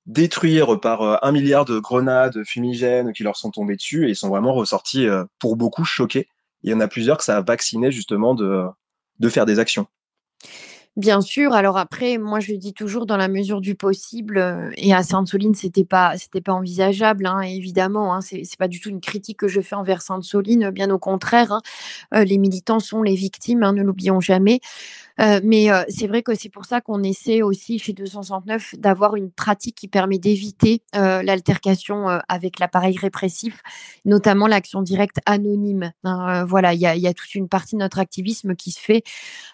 [0.07, 4.31] détruire par un milliard de grenades fumigènes qui leur sont tombées dessus et ils sont
[4.31, 5.07] vraiment ressortis
[5.39, 6.27] pour beaucoup choqués.
[6.63, 8.65] Il y en a plusieurs que ça a vacciné justement de,
[9.19, 9.87] de faire des actions.
[10.97, 11.53] Bien sûr.
[11.53, 14.39] Alors après, moi, je dis toujours dans la mesure du possible.
[14.39, 18.13] Euh, et à Sainte-Soline, c'était pas, c'était pas envisageable, hein, évidemment.
[18.13, 21.53] Hein, c'est, pas du tout une critique que je fais envers Sainte-Soline, bien au contraire.
[21.53, 21.61] Hein.
[22.15, 24.61] Euh, les militants sont les victimes, ne l'oublions jamais.
[25.21, 29.31] Euh, mais c'est vrai que c'est pour ça qu'on essaie aussi chez 269 d'avoir une
[29.31, 33.61] pratique qui permet d'éviter l'altercation avec l'appareil répressif,
[34.07, 35.93] notamment l'action directe anonyme.
[36.05, 39.03] voilà, il y a, y a, toute une partie de notre activisme qui se fait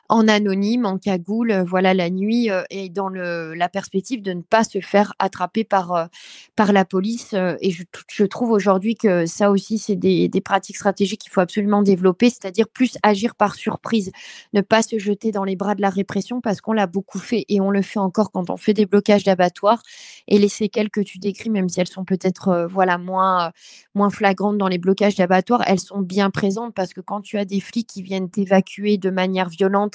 [0.09, 4.64] en anonyme, en cagoule, voilà, la nuit, et dans le, la perspective de ne pas
[4.64, 6.09] se faire attraper par,
[6.55, 7.35] par la police.
[7.35, 11.83] et je, trouve aujourd'hui que ça aussi, c'est des, des pratiques stratégiques qu'il faut absolument
[11.83, 14.12] développer, c'est-à-dire plus agir par surprise,
[14.53, 17.45] ne pas se jeter dans les bras de la répression parce qu'on l'a beaucoup fait
[17.49, 19.83] et on le fait encore quand on fait des blocages d'abattoirs.
[20.29, 23.51] Et les séquelles que tu décris, même si elles sont peut-être euh, voilà moins, euh,
[23.95, 27.45] moins flagrantes dans les blocages d'abattoirs, elles sont bien présentes parce que quand tu as
[27.45, 29.95] des flics qui viennent t'évacuer de manière violente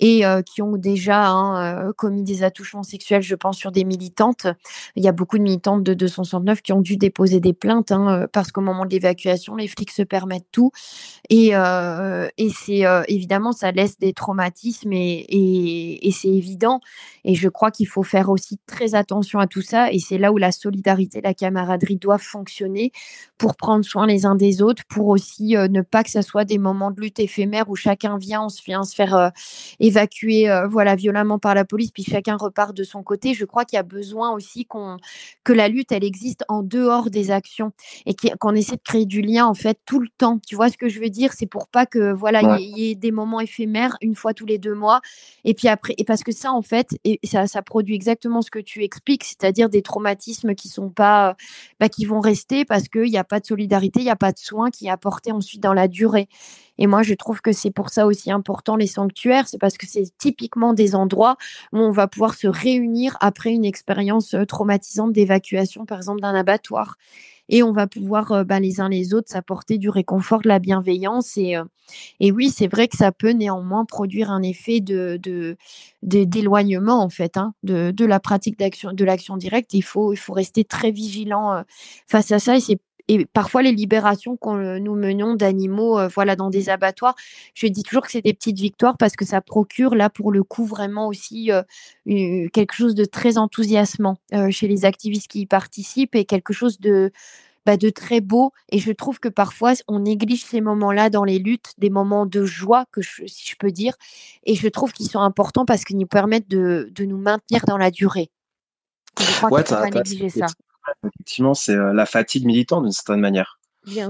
[0.00, 4.46] et euh, qui ont déjà hein, commis des attouchements sexuels, je pense, sur des militantes,
[4.96, 8.26] il y a beaucoup de militantes de 269 qui ont dû déposer des plaintes hein,
[8.32, 10.70] parce qu'au moment de l'évacuation, les flics se permettent tout.
[11.30, 16.80] Et, et c'est évidemment, ça laisse des traumatismes et, c'est évident.
[17.24, 19.90] Et je crois qu'il faut faire aussi très attention à tout ça.
[19.92, 22.92] Et c'est là où la solidarité, la camaraderie doivent fonctionner
[23.38, 26.44] pour prendre soin les uns des autres, pour aussi euh, ne pas que ce soit
[26.44, 29.32] des moments de lutte éphémères où chacun vient, on se vient se faire
[30.62, 33.34] euh, voilà violemment par la police, puis chacun repart de son côté.
[33.34, 34.96] Je crois qu'il y a besoin aussi qu'on
[35.44, 37.72] que la lutte elle existe en dehors des actions
[38.06, 40.38] et qu'on essaie de créer du lien en fait tout le temps.
[40.46, 41.32] Tu vois ce que je veux dire?
[41.32, 44.58] C'est pour pas que voilà il y, ait des moments éphémères une fois tous les
[44.58, 45.00] deux mois
[45.44, 48.50] et puis après et parce que ça en fait et ça, ça produit exactement ce
[48.50, 51.36] que tu expliques, c'est-à-dire des traumatismes qui sont pas
[51.80, 54.32] bah, qui vont rester parce qu'il n'y a pas de solidarité, il n'y a pas
[54.32, 56.28] de soins qui est apporté ensuite dans la durée.
[56.82, 59.86] Et moi, je trouve que c'est pour ça aussi important les sanctuaires, c'est parce que
[59.86, 61.36] c'est typiquement des endroits
[61.72, 66.34] où on va pouvoir se réunir après une expérience euh, traumatisante d'évacuation, par exemple, d'un
[66.34, 66.96] abattoir.
[67.48, 70.58] Et on va pouvoir, euh, bah, les uns les autres, s'apporter du réconfort, de la
[70.58, 71.36] bienveillance.
[71.36, 71.62] Et, euh,
[72.18, 75.20] et oui, c'est vrai que ça peut néanmoins produire un effet de,
[76.02, 79.72] d'éloignement, en fait, hein, de, la pratique de l'action directe.
[79.72, 81.62] Il faut, il faut rester très vigilant
[82.08, 82.56] face à ça.
[82.56, 87.14] Et c'est et parfois les libérations que nous menons d'animaux euh, voilà dans des abattoirs
[87.54, 90.42] je dis toujours que c'est des petites victoires parce que ça procure là pour le
[90.42, 91.62] coup vraiment aussi euh,
[92.52, 96.80] quelque chose de très enthousiasmant euh, chez les activistes qui y participent et quelque chose
[96.80, 97.12] de
[97.64, 98.50] bah, de très beau.
[98.70, 102.44] Et je trouve que parfois on néglige ces moments-là dans les luttes des moments de
[102.44, 103.94] joie que je, si je peux dire.
[104.42, 107.78] Et je trouve qu'ils sont importants parce qu'ils nous permettent de, de nous maintenir dans
[107.78, 108.30] la durée.
[109.20, 110.46] Je crois ouais, qu'il faut pas négliger ça
[111.06, 113.58] effectivement, c'est euh, la fatigue militante d'une certaine manière.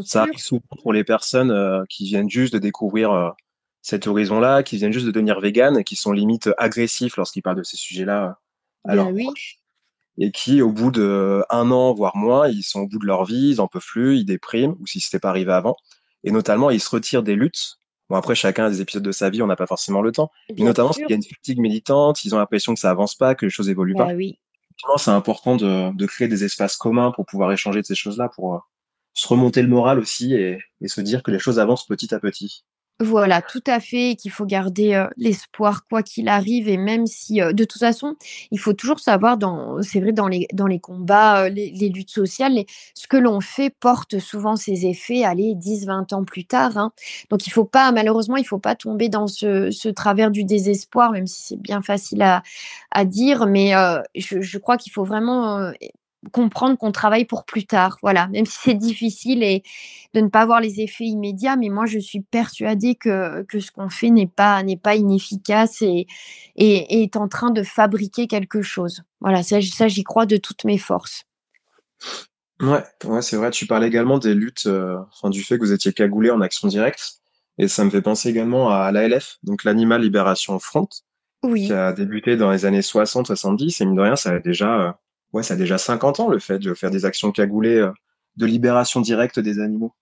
[0.05, 3.31] ça arrive souvent pour les personnes euh, qui viennent juste de découvrir euh,
[3.81, 7.59] cet horizon-là, qui viennent juste de devenir véganes et qui sont limite agressifs lorsqu'ils parlent
[7.59, 8.39] de ces sujets-là
[8.85, 8.95] à
[10.19, 13.25] Et qui, au bout de un an, voire moins, ils sont au bout de leur
[13.25, 15.77] vie, ils en peuvent plus, ils dépriment, ou si c'était pas arrivé avant.
[16.23, 17.79] Et notamment, ils se retirent des luttes.
[18.11, 20.31] Bon, après, chacun a des épisodes de sa vie, on n'a pas forcément le temps.
[20.51, 23.15] mais notamment, parce qu'il y a une fatigue militante, ils ont l'impression que ça avance
[23.15, 24.13] pas, que les choses évoluent bah pas.
[24.13, 24.39] Oui
[24.97, 28.59] c'est important de, créer des espaces communs pour pouvoir échanger de ces choses-là, pour euh,
[29.15, 32.65] se remonter le moral aussi et se dire que les choses avancent petit à petit.
[33.03, 37.43] Voilà, tout à fait, qu'il faut garder euh, l'espoir quoi qu'il arrive, et même si,
[37.43, 38.15] euh, de toute façon,
[38.53, 39.37] il faut toujours savoir,
[39.83, 44.55] c'est vrai, dans les, combats, euh, les, luttes sociales, ce que l'on fait porte souvent
[44.55, 46.79] ses effets, allez, 10, 20 ans plus tard.
[46.79, 46.93] Hein.
[47.29, 51.27] Donc, il faut pas, malheureusement, il faut pas tomber dans ce, travers du désespoir, même
[51.27, 53.73] si c'est bien facile à, dire, mais
[54.15, 55.73] je, crois qu'il faut vraiment
[56.31, 59.63] comprendre qu'on travaille pour plus tard, voilà, même si c'est difficile et
[60.15, 63.73] de ne pas voir les effets immédiats, mais moi je suis persuadée que, que ce
[63.73, 66.07] qu'on fait n'est pas n'est pas inefficace et,
[66.57, 69.03] et, est en train de fabriquer quelque chose.
[69.21, 71.25] Voilà, ça, ça j'y crois de toutes mes forces.
[72.61, 73.51] Ouais, ouais c'est vrai.
[73.51, 76.69] Tu parles également des luttes, euh, enfin, du fait que vous étiez cagoulé en action
[76.69, 77.21] directe,
[77.59, 80.89] et ça me fait penser également à l'ALF, donc l'Animal Libération Front,
[81.43, 81.67] oui.
[81.67, 84.93] qui a débuté dans les années 60-70, et mine de rien, ça a déjà euh,
[85.33, 87.93] ouais, ça a déjà 50 ans le fait de faire des actions cagoulées euh,
[88.37, 89.95] de libération directe des animaux.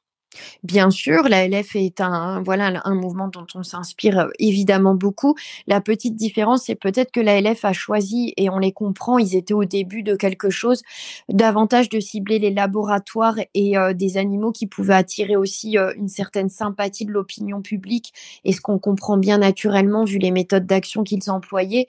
[0.63, 5.35] Bien sûr, la LF est un, voilà, un mouvement dont on s'inspire euh, évidemment beaucoup.
[5.67, 9.35] La petite différence, c'est peut-être que la LF a choisi, et on les comprend, ils
[9.37, 10.83] étaient au début de quelque chose,
[11.29, 16.49] davantage de cibler les laboratoires et euh, des animaux qui pouvaient attirer aussi une certaine
[16.49, 18.13] sympathie de l'opinion publique,
[18.45, 21.87] et ce qu'on comprend bien naturellement vu les méthodes d'action qu'ils employaient.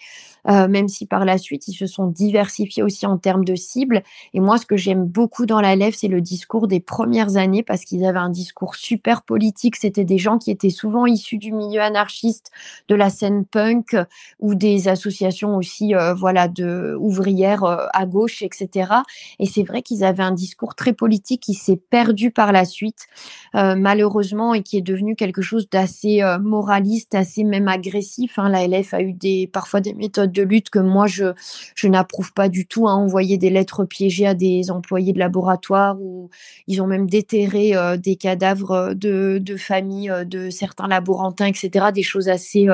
[0.49, 4.01] Euh, même si par la suite, ils se sont diversifiés aussi en termes de cibles.
[4.33, 7.63] Et moi, ce que j'aime beaucoup dans la LEF, c'est le discours des premières années,
[7.63, 9.75] parce qu'ils avaient un discours super politique.
[9.75, 12.51] C'était des gens qui étaient souvent issus du milieu anarchiste,
[12.87, 13.95] de la scène punk
[14.39, 18.91] ou des associations aussi, euh, voilà, de ouvrières euh, à gauche, etc.
[19.39, 23.07] Et c'est vrai qu'ils avaient un discours très politique qui s'est perdu par la suite,
[23.53, 28.39] malheureusement, et qui est devenu quelque chose d'assez moraliste, assez même agressif.
[28.39, 28.49] Hein.
[28.49, 31.33] La LF a eu des, parfois des méthodes de lutte que moi, je,
[31.75, 32.87] je n'approuve pas du tout.
[32.87, 32.95] Hein.
[32.95, 36.29] Envoyer des lettres piégées à des employés de laboratoire ou
[36.67, 41.91] ils ont même déterré euh, des cadavres de, de familles euh, de certains laborantins, etc.
[41.93, 42.67] Des choses assez...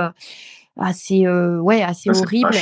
[0.80, 2.57] Euh, assez ouais assez horribles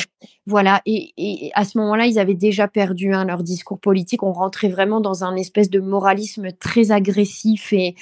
[0.47, 4.21] voilà, et, à ce moment-là, ils avaient déjà perdu hein, leur discours politique.
[4.21, 7.95] On rentrait vraiment dans un espèce de moralisme très agressif et,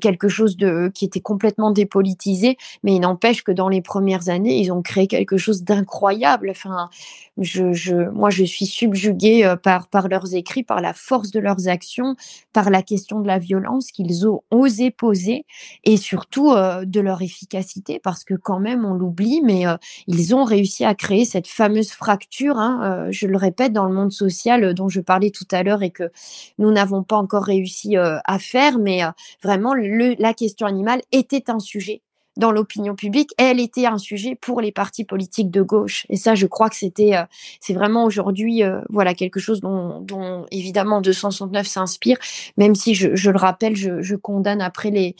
[0.00, 2.56] quelque chose de qui était complètement dépolitisé.
[2.84, 6.50] Mais il n'empêche que dans les premières années, ils ont créé quelque chose d'incroyable.
[6.50, 6.88] Enfin,
[7.36, 11.66] je, moi, je suis subjuguée euh, par, par leurs écrits, par la force de leurs
[11.66, 12.14] actions,
[12.52, 15.44] par la question de la violence qu'ils ont osé poser
[15.82, 20.34] et surtout euh, de leur efficacité, parce que quand même, on l'oublie, mais euh, ils
[20.34, 24.12] ont réussi à créer cette fameuse fracture, hein, euh, je le répète, dans le monde
[24.12, 26.10] social euh, dont je parlais tout à l'heure et que
[26.58, 29.00] nous n'avons pas encore réussi à faire, mais
[29.42, 32.02] vraiment, la question animale était un sujet
[32.36, 36.06] dans l'opinion publique, elle était un sujet pour les partis politiques de gauche.
[36.08, 37.14] Et ça, je crois que c'était,
[37.60, 42.18] c'est vraiment aujourd'hui, voilà, quelque chose dont évidemment 269 s'inspire,
[42.56, 45.16] même si je, le rappelle, je, condamne après les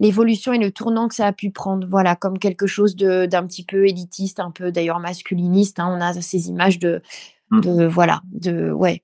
[0.00, 3.64] l'évolution et le tournant que ça a pu prendre, voilà, comme quelque chose d'un petit
[3.64, 5.80] peu élitiste, un peu d'ailleurs masculiniste.
[5.80, 5.96] Hein.
[5.96, 7.02] on a ces images de,
[7.50, 7.60] mmh.
[7.60, 9.02] de voilà, de ouais,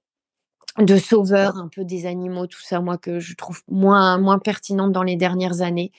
[0.79, 4.93] de sauveurs un peu des animaux, tout ça, moi, que je trouve moins, moins pertinente
[4.93, 5.93] dans les dernières années.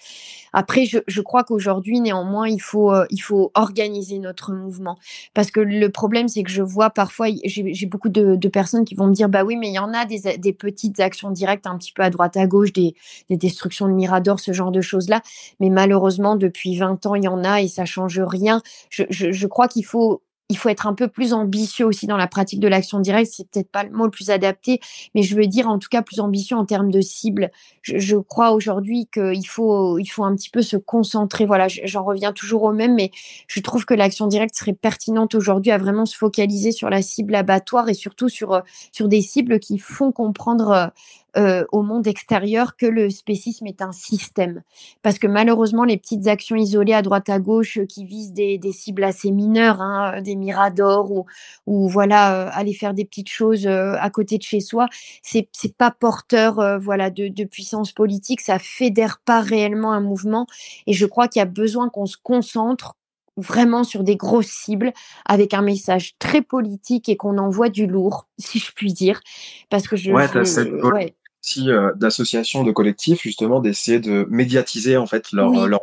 [0.51, 4.97] Après, je, je crois qu'aujourd'hui, néanmoins, il faut, euh, il faut organiser notre mouvement.
[5.33, 9.07] Parce que le problème, c'est que je vois parfois, j'ai beaucoup de, personnes qui vont
[9.07, 11.77] me dire, bah oui, mais il y en a des, des, petites actions directes un
[11.77, 12.95] petit peu à droite, à gauche, des,
[13.29, 15.21] des destructions de miradors, ce genre de choses-là.
[15.59, 18.61] Mais malheureusement, depuis 20 ans, il y en a et ça change rien.
[18.89, 22.27] Je, je crois qu'il faut il faut être un peu plus ambitieux aussi dans la
[22.27, 23.31] pratique de l'action directe.
[23.33, 24.79] C'est peut-être pas le mot le plus adapté,
[25.15, 27.49] mais je veux dire en tout cas plus ambitieux en termes de cible.
[27.81, 31.45] Je, crois aujourd'hui qu'il faut, il faut un petit peu se concentrer.
[31.45, 33.11] Voilà, j'en reviens toujours au même, mais
[33.47, 37.35] je trouve que l'action directe serait pertinente aujourd'hui à vraiment se focaliser sur la cible
[37.35, 40.91] abattoir et surtout sur, sur des cibles qui font comprendre
[41.35, 44.61] euh, au monde extérieur que le spécisme est un système.
[45.01, 48.59] Parce que malheureusement, les petites actions isolées à droite à gauche euh, qui visent des,
[48.71, 51.25] cibles assez mineures, hein, des miradors ou,
[51.65, 54.87] ou voilà, euh, aller faire des petites choses à côté de chez soi,
[55.21, 60.45] c'est c'est pas porteur voilà de, de puissance politique, ça fédère pas réellement un mouvement.
[60.87, 62.95] Et je crois qu'il y a besoin qu'on se concentre
[63.37, 64.93] vraiment sur des grosses cibles
[65.25, 69.21] avec un message très politique et qu'on envoie du lourd, si je puis dire.
[69.69, 70.11] Parce que je.
[70.11, 75.81] Ouais, aussi euh, d'associations, de collectifs, justement, d'essayer de médiatiser en fait leur, leur,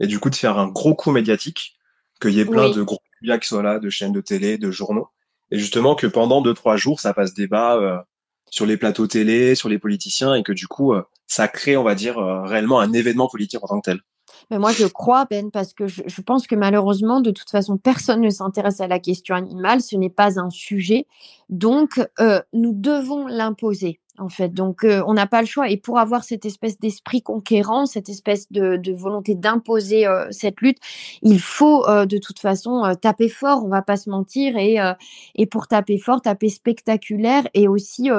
[0.00, 1.76] et du coup de faire un gros coup médiatique,
[2.20, 4.70] qu'il y ait plein de gros médias qui soient là, de chaînes de télé, de
[4.70, 5.08] journaux,
[5.50, 7.98] et justement que pendant deux trois jours ça passe débat euh,
[8.50, 11.82] sur les plateaux télé, sur les politiciens, et que du coup euh, ça crée, on
[11.82, 14.00] va dire, réellement un événement politique en tant que tel.
[14.50, 17.78] Mais moi, je crois, Ben, parce que je, je, pense que malheureusement, de toute façon,
[17.78, 19.80] personne ne s'intéresse à la question animale.
[19.80, 21.06] Ce n'est pas un sujet.
[21.48, 24.50] Donc, euh, nous devons l'imposer en fait.
[24.50, 25.68] Donc, euh, on n'a pas le choix.
[25.68, 30.78] Et pour avoir cette espèce d'esprit conquérant, cette espèce de, volonté d'imposer euh, cette lutte,
[31.22, 33.64] il faut euh, de toute façon taper fort.
[33.64, 34.56] On va pas se mentir.
[34.56, 34.78] Et,
[35.34, 38.10] et pour taper fort, taper spectaculaire et aussi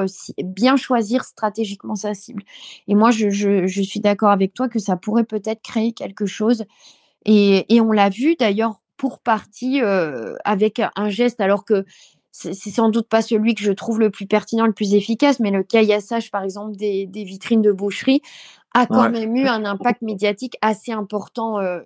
[0.44, 2.44] bien choisir stratégiquement sa cible.
[2.88, 6.26] Et moi, je, je, je suis d'accord avec toi que ça pourrait peut-être créer quelque
[6.26, 6.66] chose.
[7.26, 11.86] Et, et on l'a vu d'ailleurs pour partie avec un geste, alors que
[12.38, 15.52] c'est sans doute pas celui que je trouve le plus pertinent, le plus efficace, mais
[15.52, 18.22] le caillassage, par exemple, des, des vitrines de boucherie
[18.76, 21.80] a quand même eu un impact médiatique assez important euh,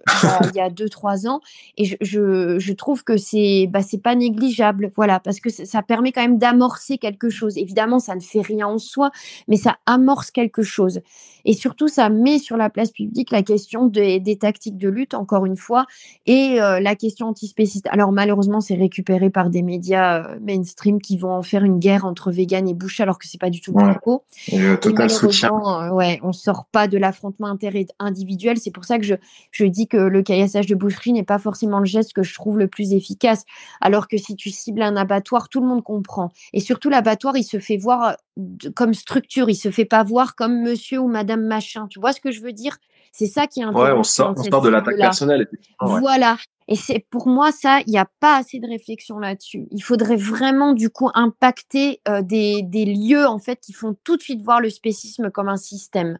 [0.50, 1.40] il y a deux trois ans.
[1.78, 6.12] Et je, je, je trouve que c'est bah, pas négligeable voilà parce que ça permet
[6.12, 7.58] quand même d'amorcer quelque chose.
[7.58, 9.12] Évidemment ça ne fait rien en soi
[9.48, 11.02] mais ça amorce quelque chose.
[11.46, 15.14] Et surtout ça met sur la place publique la question des, des tactiques de lutte
[15.14, 15.86] encore une fois
[16.26, 17.88] et euh, la question antispéciste.
[17.92, 22.06] Alors malheureusement c'est récupéré par des médias euh, mainstream qui vont en faire une guerre
[22.06, 24.24] entre vegan et boucher alors que c'est pas du tout le propos.
[24.52, 25.92] Et, total soutien.
[25.94, 27.56] ouais on sort pas de l'affrontement
[28.00, 28.58] individuel.
[28.58, 29.16] C'est pour ça que je,
[29.52, 32.58] je dis que le caillassage de boucherie n'est pas forcément le geste que je trouve
[32.60, 33.46] le plus efficace.
[33.82, 36.32] Alors que si tu cibles un abattoir, tout le monde comprend.
[36.54, 39.50] Et surtout, l'abattoir, il se fait voir euh, comme structure.
[39.50, 41.88] Il se fait pas voir comme monsieur ou madame machin.
[41.88, 42.78] Tu vois ce que je veux dire?
[43.12, 43.92] C'est ça qui est intéressant.
[43.92, 45.48] Ouais, on sort, on sort de l'attaque personnelle.
[45.80, 46.38] Voilà.
[46.68, 49.68] Et c'est pour moi ça, il n'y a pas assez de réflexion là-dessus.
[49.72, 54.18] Il faudrait vraiment du coup impacter euh, des, des, lieux en fait qui font tout
[54.18, 56.20] de suite voir le spécisme comme un système.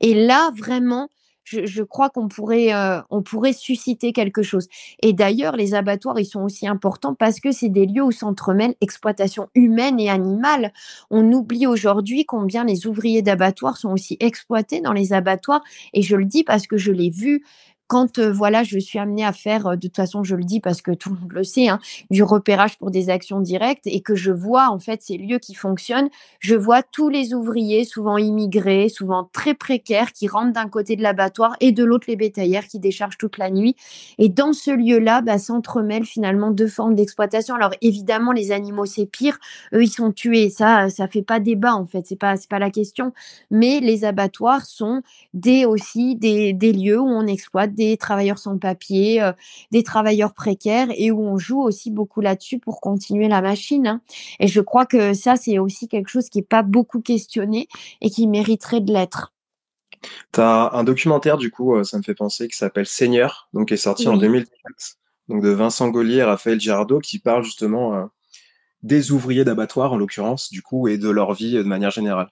[0.00, 1.08] Et là vraiment,
[1.46, 4.68] je, crois qu'on pourrait euh, on pourrait susciter quelque chose.
[5.00, 8.74] Et d'ailleurs, les abattoirs ils sont aussi importants parce que c'est des lieux où s'entremêlent
[8.80, 10.72] exploitation humaine et animale.
[11.10, 15.62] On oublie aujourd'hui combien les ouvriers d'abattoirs sont aussi exploités dans les abattoirs.
[15.92, 17.44] Et je le dis parce que je l'ai vu
[17.86, 20.92] quand voilà, je suis amenée à faire, de toute façon, je le dis parce que
[20.92, 21.78] tout le monde le sait, hein,
[22.10, 25.54] du repérage pour des actions directes et que je vois en fait ces lieux qui
[25.54, 26.08] fonctionnent,
[26.40, 31.02] je vois tous les ouvriers, souvent immigrés, souvent très précaires, qui rentrent d'un côté de
[31.02, 33.76] l'abattoir et de l'autre les bétaillères qui déchargent toute la nuit.
[34.18, 37.54] Et dans ce lieu-là, bah, s'entremêlent finalement deux formes d'exploitation.
[37.54, 39.38] Alors évidemment, les animaux c'est pire,
[39.74, 42.58] eux ils sont tués, ça, ça fait pas débat en fait, c'est pas c'est pas
[42.58, 43.12] la question.
[43.50, 45.02] Mais les abattoirs sont
[45.34, 49.32] des aussi des, des lieux où on exploite des travailleurs sans papier, euh,
[49.70, 53.86] des travailleurs précaires et où on joue aussi beaucoup là-dessus pour continuer la machine.
[53.86, 54.00] Hein.
[54.40, 57.68] Et je crois que ça, c'est aussi quelque chose qui n'est pas beaucoup questionné
[58.00, 59.32] et qui mériterait de l'être.
[60.32, 63.68] Tu as un documentaire, du coup, euh, ça me fait penser, qui s'appelle Seigneur, donc
[63.68, 64.98] qui est sorti en 2017,
[65.28, 68.04] donc de Vincent Gaulier et Raphaël Girardot, qui parle justement euh,
[68.82, 72.28] des ouvriers d'abattoir, en l'occurrence, du coup, et de leur vie de manière générale.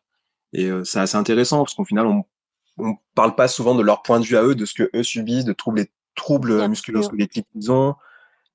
[0.52, 2.24] Et c'est assez intéressant, parce qu'au final, on
[2.78, 5.02] on parle pas souvent de leur point de vue à eux, de ce que eux
[5.02, 7.94] subissent, de troubles, les troubles musculo-squelettiques qu'ils ont.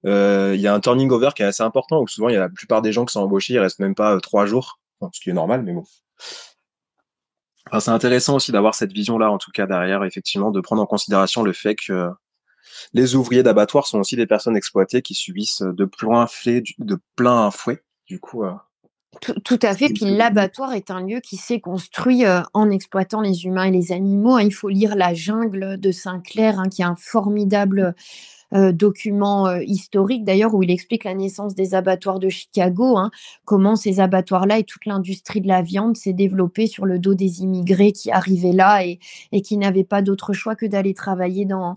[0.05, 2.37] Euh, il y a un turning over qui est assez important où souvent il y
[2.37, 4.79] a la plupart des gens qui sont embauchés, ils restent même pas euh, trois jours,
[5.11, 5.83] ce qui est normal, mais bon.
[7.79, 11.43] c'est intéressant aussi d'avoir cette vision-là, en tout cas derrière, effectivement, de prendre en considération
[11.43, 12.09] le fait que
[12.93, 17.51] les ouvriers d'abattoirs sont aussi des personnes exploitées qui subissent de plein fouet, de plein
[17.51, 18.45] fouet, du coup.
[19.29, 19.89] Euh, tout, à fait.
[19.89, 23.91] Puis l'abattoir est un lieu qui s'est construit euh, en exploitant les humains et les
[23.91, 24.35] animaux.
[24.35, 24.43] Hein.
[24.43, 27.95] Il faut lire La jungle de Sinclair, hein, qui est un formidable
[28.55, 33.11] euh, document euh, historique d'ailleurs où il explique la naissance des abattoirs de Chicago, hein,
[33.45, 37.43] comment ces abattoirs-là et toute l'industrie de la viande s'est développée sur le dos des
[37.43, 38.99] immigrés qui arrivaient là et,
[39.41, 41.75] qui n'avaient pas d'autre choix que d'aller travailler dans,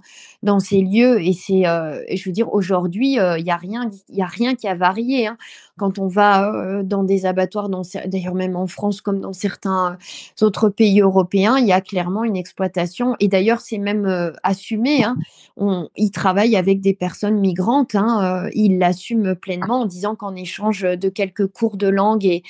[0.60, 1.20] ces lieux.
[1.20, 4.74] Et c'est, euh, je veux dire, aujourd'hui, il n'y a rien, a rien qui a
[4.74, 5.26] varié.
[5.26, 5.36] Hein.
[5.78, 7.68] Quand on va dans des abattoirs,
[8.06, 9.96] d'ailleurs même en France comme dans certains
[10.40, 13.14] autres pays européens, il y a clairement une exploitation.
[13.20, 15.04] Et d'ailleurs, c'est même assumé.
[15.04, 15.16] Hein.
[15.56, 17.96] On, ils travaillent avec des personnes migrantes.
[17.96, 22.42] Hein, euh, il l'assume pleinement en disant qu'en échange de quelques cours de langue et,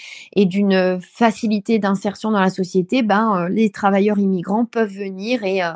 [0.45, 5.73] d'une facilité d'insertion dans la société, ben, euh, les travailleurs immigrants peuvent venir et, euh,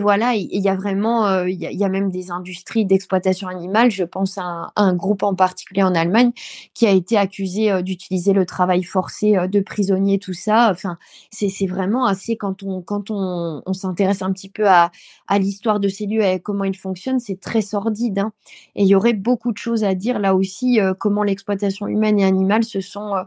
[0.00, 3.90] voilà, il y a vraiment, il y, a même des industries d'exploitation animale.
[3.90, 6.32] Je pense à un, groupe en particulier en Allemagne
[6.74, 10.70] qui a été accusé d'utiliser le travail forcé de prisonniers, tout ça.
[10.70, 10.98] Enfin,
[11.30, 14.90] c'est vraiment assez quand on quand on, s'intéresse un petit peu à,
[15.26, 18.18] à l'histoire de ces lieux et comment ils fonctionnent, c'est très sordide.
[18.18, 18.32] Hein.
[18.74, 22.18] Et il y aurait beaucoup de choses à dire là aussi, euh, comment l'exploitation humaine
[22.18, 23.22] et animale se sont, euh,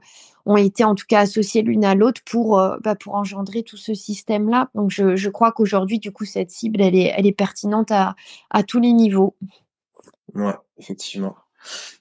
[0.45, 3.77] ont été en tout cas associées l'une à l'autre pour, euh, bah, pour engendrer tout
[3.77, 4.69] ce système-là.
[4.75, 8.15] Donc je, je crois qu'aujourd'hui, du coup, cette cible, elle est, elle est pertinente à,
[8.49, 9.35] à tous les niveaux.
[10.33, 11.35] Ouais, effectivement.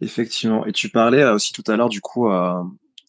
[0.01, 0.65] Effectivement.
[0.66, 2.31] Et tu parlais aussi tout à l'heure, du coup,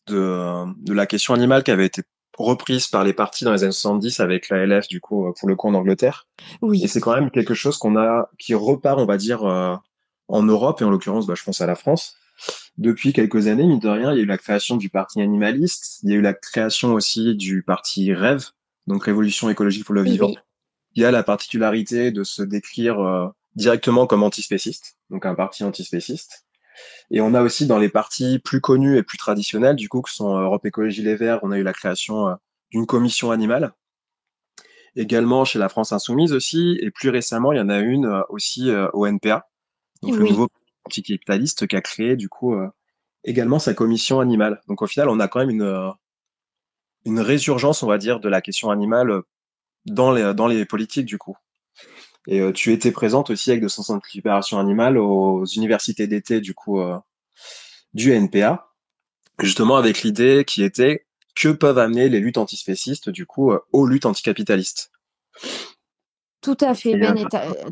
[0.07, 2.01] de, de la question animale qui avait été
[2.41, 5.47] reprise par les partis dans les années 70 avec la LF, du coup, euh, pour
[5.47, 6.27] le coup en Angleterre.
[6.61, 6.83] Oui.
[6.83, 9.75] Et c'est quand même quelque chose qu'on a, qui repart, on va dire, euh,
[10.27, 12.15] en Europe, et en l'occurrence, bah, je pense à la France.
[12.77, 15.99] Depuis quelques années, mine de rien, il y a eu la création du parti animaliste,
[16.03, 18.45] il y a eu la création aussi du parti Rêve,
[18.87, 20.33] donc Révolution écologique pour le vivant.
[20.95, 25.63] Il y a la particularité de se décrire euh, directement comme antispéciste, donc un parti
[25.63, 26.45] antispéciste.
[27.11, 30.09] Et on a aussi dans les partis plus connus et plus traditionnels, du coup, que
[30.09, 32.35] sont euh, Europe Écologie Les Verts, on a eu la création euh,
[32.71, 33.73] d'une commission animale.
[34.95, 38.21] Également chez la France Insoumise aussi, et plus récemment, il y en a une euh,
[38.29, 39.47] aussi au NPA,
[40.01, 40.47] donc le nouveau
[40.83, 42.55] parti capitaliste qui a créé du coup
[43.23, 44.61] également sa commission animale.
[44.67, 45.93] Donc au final, on a quand même une,
[47.05, 49.21] une résurgence, on va dire, de la question animale
[49.85, 51.37] dans les, dans les politiques du coup.
[52.27, 56.79] Et euh, tu étais présente aussi avec 260 libérations animales aux universités d'été du coup
[56.79, 56.97] euh,
[57.93, 58.69] du NPA,
[59.39, 63.87] justement avec l'idée qui était que peuvent amener les luttes antispécistes du coup euh, aux
[63.87, 64.91] luttes anticapitalistes?
[66.41, 67.15] Tout à fait, Ben.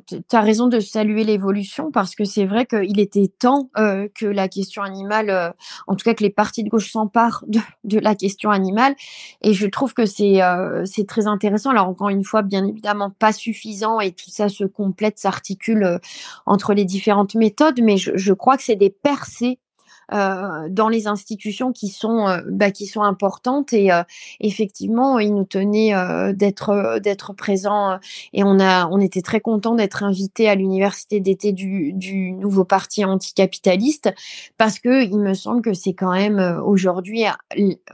[0.06, 4.28] tu as, raison de saluer l'évolution parce que c'est vrai qu'il était temps euh, que
[4.28, 5.50] la question animale, euh,
[5.88, 8.94] en tout cas que les partis de gauche s'emparent de, de, la question animale.
[9.42, 11.72] Et je trouve que c'est euh, très intéressant.
[11.72, 16.00] Alors, encore une fois, bien évidemment, pas suffisant et tout ça se complète, s'articule
[16.46, 19.69] entre les différentes méthodes, mais je, je crois que c'est des percées euh,
[20.12, 23.74] dans les institutions qui sont euh, bah, qui sont importantes.
[23.74, 24.04] Et euh,
[24.40, 25.94] effectivement il nous tenait
[26.34, 28.00] d'être d'être présent
[28.34, 32.64] et on a on était très content d'être invité à l'université d'été du, du nouveau
[32.64, 34.14] parti anticapitaliste
[34.58, 37.26] parce que il me semble que c'est quand même aujourd'hui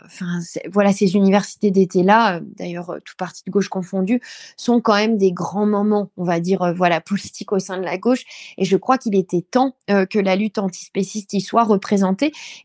[0.05, 0.39] enfin
[0.71, 4.21] voilà ces universités d'été là d'ailleurs tout parti de gauche confondu
[4.57, 7.97] sont quand même des grands moments on va dire voilà politiques au sein de la
[7.97, 8.23] gauche.
[8.57, 12.04] Et je crois qu'il était temps que la lutte antispéciste y soit représentée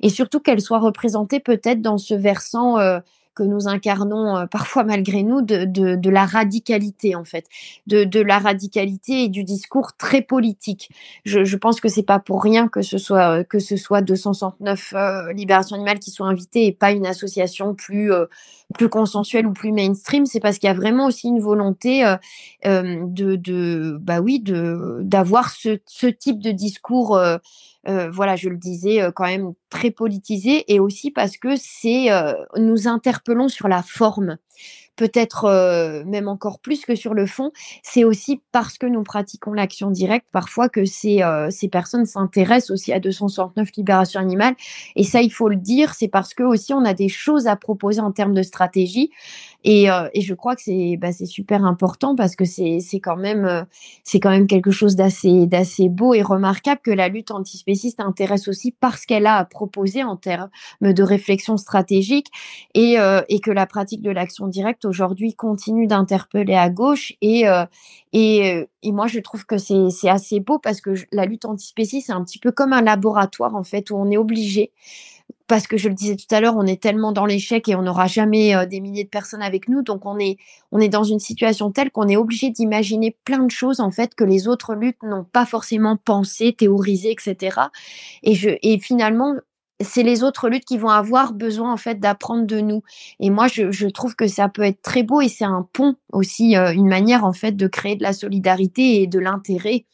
[0.01, 3.01] et surtout qu'elle soit représentée peut-être dans ce versant euh,
[3.35, 7.47] que nous incarnons euh, parfois malgré nous de, de, la radicalité en fait,
[7.87, 10.91] de, de, la radicalité et du discours très politique.
[11.25, 15.33] Je, pense que c'est pas pour rien que ce soit que ce soit 269 euh,
[15.33, 18.11] libérations animales qui sont invitées et pas une association plus
[18.75, 20.27] plus consensuelle ou plus mainstream.
[20.27, 22.05] C'est parce qu'il y a vraiment aussi une volonté
[22.65, 27.19] de, de bah oui de d'avoir ce, ce type de discours
[27.89, 32.11] euh, voilà, je le disais, euh, quand même très politisé, et aussi parce que c'est,
[32.13, 34.39] euh, nous interpellons sur la forme
[34.97, 37.53] peut-être même encore plus que sur le fond,
[37.83, 42.93] c'est aussi parce que nous pratiquons l'action directe parfois que ces, ces personnes s'intéressent aussi
[42.93, 44.57] à 269 libérations animales.
[44.97, 47.57] Et ça, il faut le dire, c'est parce que aussi on a des choses à
[47.57, 49.11] proposer en termes de stratégie.
[49.65, 53.67] Et, euh, et je crois que c'est bah, super important parce que c'est quand même
[54.05, 58.73] c'est quand même quelque chose d'assez beau et remarquable que la lutte antispéciste intéresse aussi
[58.73, 60.51] parce qu'elle a à proposer en termes
[60.81, 62.29] de réflexion stratégique
[62.75, 62.97] et,
[63.29, 67.65] et que la pratique de l'action directe aujourd'hui continue d'interpeller à gauche et, euh,
[68.13, 72.09] et, euh, et, moi je trouve que c'est assez beau parce que la lutte antispéciste
[72.09, 74.73] c'est un petit peu comme un laboratoire en fait où on est obligé
[75.51, 77.83] parce que je le disais tout à l'heure, on est tellement dans l'échec et on
[77.83, 79.83] n'aura jamais euh, des milliers de personnes avec nous.
[79.83, 80.37] Donc on est,
[80.71, 84.15] on est dans une situation telle qu'on est obligé d'imaginer plein de choses en fait
[84.15, 87.63] que les autres luttes n'ont pas forcément pensé, théorisé, etc.
[88.23, 89.35] Et, je, et finalement,
[89.81, 92.85] c'est les autres luttes qui vont avoir besoin en fait d'apprendre de nous.
[93.19, 96.57] Et moi, je, trouve que ça peut être très beau et c'est un pont aussi,
[96.57, 99.85] euh, une manière en fait de créer de la solidarité et de l'intérêt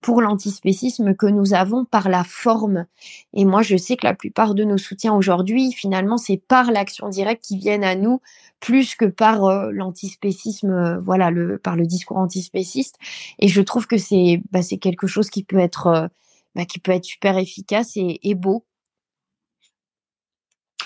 [0.00, 2.86] pour l'antispécisme que nous avons par la forme.
[3.34, 7.08] Et moi, je sais que la plupart de nos soutiens aujourd'hui, finalement, c'est par l'action
[7.08, 8.20] directe qui viennent à nous
[8.60, 11.30] plus que par euh, l'antispécisme, euh, voilà,
[11.62, 12.96] par le discours antispéciste.
[13.38, 16.08] Et je trouve que c'est bah, quelque chose qui peut être euh,
[16.54, 16.64] bah,
[17.02, 18.64] super efficace et, beau.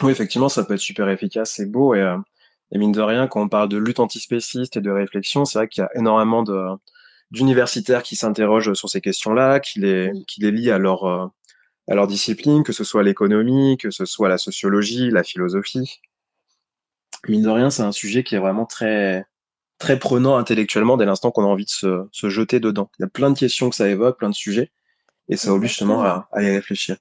[0.03, 1.95] Oui, effectivement, ça peut être super efficace et beau.
[1.95, 2.17] Et,
[2.73, 5.69] et mine de rien, quand on parle de lutte antispéciste et de réflexion, c'est vrai
[5.69, 6.77] qu'il y a énormément de
[7.31, 11.27] d'universitaires qui s'interrogent sur ces questions-là, qui les, qui les lient à leur, euh,
[11.89, 16.01] à leur discipline, que ce soit l'économie, que ce soit la sociologie, la philosophie.
[17.29, 19.25] Mine de rien, c'est un sujet qui est vraiment très,
[19.79, 22.91] très prenant intellectuellement dès l'instant qu'on a envie de se, se, jeter dedans.
[22.99, 24.71] Il y a plein de questions que ça évoque, plein de sujets,
[25.29, 26.97] et ça oblige justement à, à y réfléchir.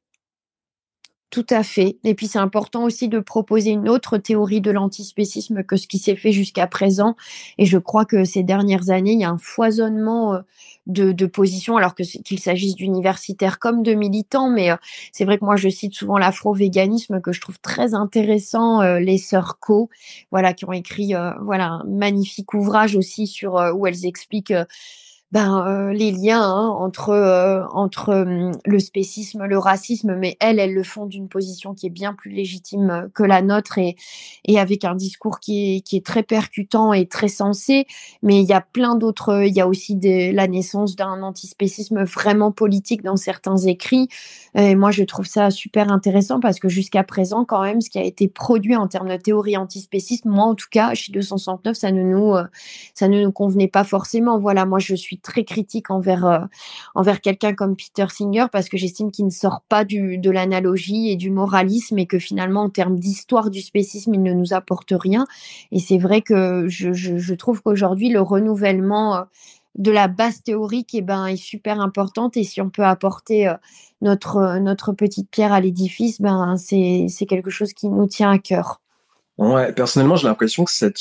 [1.34, 1.98] Tout à fait.
[2.04, 5.98] Et puis c'est important aussi de proposer une autre théorie de l'antispécisme que ce qui
[5.98, 7.16] s'est fait jusqu'à présent.
[7.58, 10.42] Et je crois que ces dernières années, il y a un foisonnement euh,
[10.86, 14.52] de, positions, alors que qu'il s'agisse d'universitaires comme de militants.
[14.52, 14.76] Mais euh,
[15.12, 19.18] c'est vrai que moi, je cite souvent l'afro-véganisme que je trouve très intéressant, euh, les
[19.18, 19.90] sœurs Co,
[20.30, 24.54] voilà, qui ont écrit voilà un magnifique ouvrage aussi sur où elles expliquent
[25.34, 30.60] ben, euh, les liens hein, entre, euh, entre euh, le spécisme, le racisme, mais elles,
[30.60, 33.96] elles le font d'une position qui est bien plus légitime que la nôtre et,
[34.46, 37.88] et avec un discours qui est, qui est très percutant et très sensé.
[38.22, 42.04] Mais il y a plein d'autres, il y a aussi des, la naissance d'un antispécisme
[42.04, 44.10] vraiment politique dans certains écrits.
[44.54, 47.98] Et moi, je trouve ça super intéressant parce que jusqu'à présent, quand même, ce qui
[47.98, 51.92] a été produit en termes de théorie antispéciste, moi, en tout cas, chez 269, ça
[51.92, 52.36] ne nous,
[52.94, 54.38] ça ne nous convenait pas forcément.
[54.38, 56.40] Voilà, moi, je suis très critique envers, euh,
[56.94, 61.10] envers quelqu'un comme Peter Singer parce que j'estime qu'il ne sort pas du, de l'analogie
[61.10, 64.94] et du moralisme et que finalement, en termes d'histoire du spécisme, il ne nous apporte
[64.96, 65.26] rien.
[65.72, 69.22] Et c'est vrai que je, je, trouve qu'aujourd'hui, le renouvellement euh,
[69.76, 73.56] de la base théorique eh ben, est super importante et si on peut apporter euh,
[74.02, 78.82] notre, notre petite pierre à l'édifice, ben, c'est quelque chose qui nous tient à cœur.
[79.38, 81.00] Ouais, personnellement, j'ai l'impression que cette,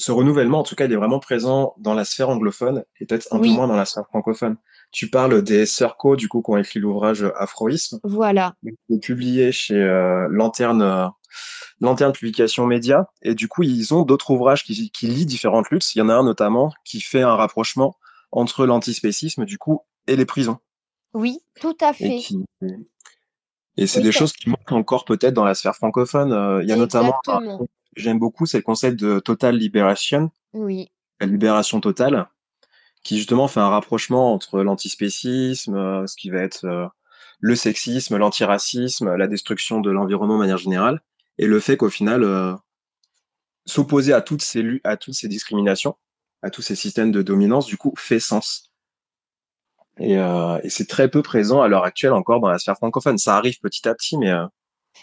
[0.00, 3.28] ce renouvellement, en tout cas, il est vraiment présent dans la sphère anglophone et peut-être
[3.32, 4.56] un peu moins dans la sphère francophone.
[4.92, 8.00] Tu parles des Circo, du coup, qui ont écrit l'ouvrage Afroïsme.
[8.02, 8.54] Voilà.
[8.62, 11.06] Qui est publié chez euh, Lanterne, euh,
[11.80, 13.10] Lanterne Publication Média.
[13.22, 15.94] Et du coup, ils ont d'autres ouvrages qui, qui lient différentes luttes.
[15.94, 17.96] Il y en a un notamment qui fait un rapprochement
[18.32, 20.58] entre l'antispécisme, du coup, et les prisons.
[21.12, 22.18] Oui, tout à fait.
[22.18, 22.26] Et,
[23.76, 26.32] et c'est oui, des choses qui manquent encore peut-être dans la sphère francophone.
[26.32, 27.20] Euh, il y a Exactement.
[27.26, 30.30] notamment j'aime beaucoup, c'est le concept de total liberation.
[30.52, 30.90] Oui.
[31.20, 32.28] La libération totale,
[33.02, 36.86] qui justement fait un rapprochement entre l'antispécisme, euh, ce qui va être euh,
[37.40, 41.02] le sexisme, l'antiracisme, la destruction de l'environnement de manière générale,
[41.38, 42.54] et le fait qu'au final, euh,
[43.66, 45.96] s'opposer à toutes ces à toutes ces discriminations,
[46.42, 48.72] à tous ces systèmes de dominance, du coup, fait sens.
[49.98, 53.18] Et, euh, et c'est très peu présent à l'heure actuelle encore dans la sphère francophone.
[53.18, 54.30] Ça arrive petit à petit, mais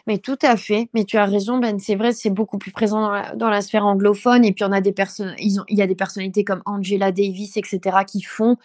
[0.05, 0.89] mais tout à fait.
[0.93, 1.79] Mais tu as raison, Ben.
[1.79, 4.45] C'est vrai, c'est beaucoup plus présent dans la, dans la, sphère anglophone.
[4.45, 7.11] Et puis, on a des personnes, ils ont, il y a des personnalités comme Angela
[7.11, 8.57] Davis, etc., qui font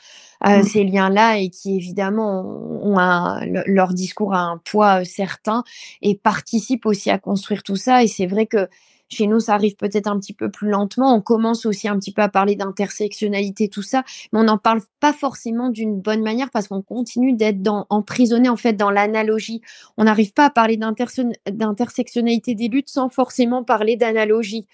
[0.47, 0.63] euh, mmh.
[0.65, 2.43] ces liens-là et qui, évidemment,
[2.83, 5.65] ont un, leur discours a un poids certain
[6.01, 8.03] et participent aussi à construire tout ça.
[8.03, 8.69] Et c'est vrai que
[9.13, 11.15] chez nous, ça arrive peut-être un petit peu plus lentement.
[11.15, 14.81] On commence aussi un petit peu à parler d'intersectionnalité, tout ça, mais on n'en parle
[15.01, 19.61] pas forcément d'une bonne manière parce qu'on continue d'être emprisonné en fait dans l'analogie.
[19.97, 24.67] On n'arrive pas à parler d'intersectionnalité des luttes sans forcément parler d'analogie,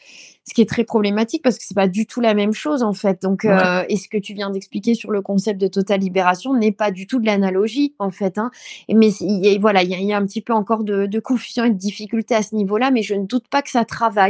[0.45, 2.93] ce qui est très problématique parce que c'est pas du tout la même chose en
[2.93, 3.23] fait.
[3.23, 3.51] Donc, ouais.
[3.51, 6.91] euh, et ce que tu viens d'expliquer sur le concept de totale libération n'est pas
[6.91, 8.39] du tout de l'analogie en fait.
[8.39, 8.51] Hein.
[8.89, 11.65] Mais y a, voilà, il y, y, a un petit peu encore de, de confusion
[11.65, 14.28] et de difficulté à ce niveau-là, mais je ne doute pas que ça travaille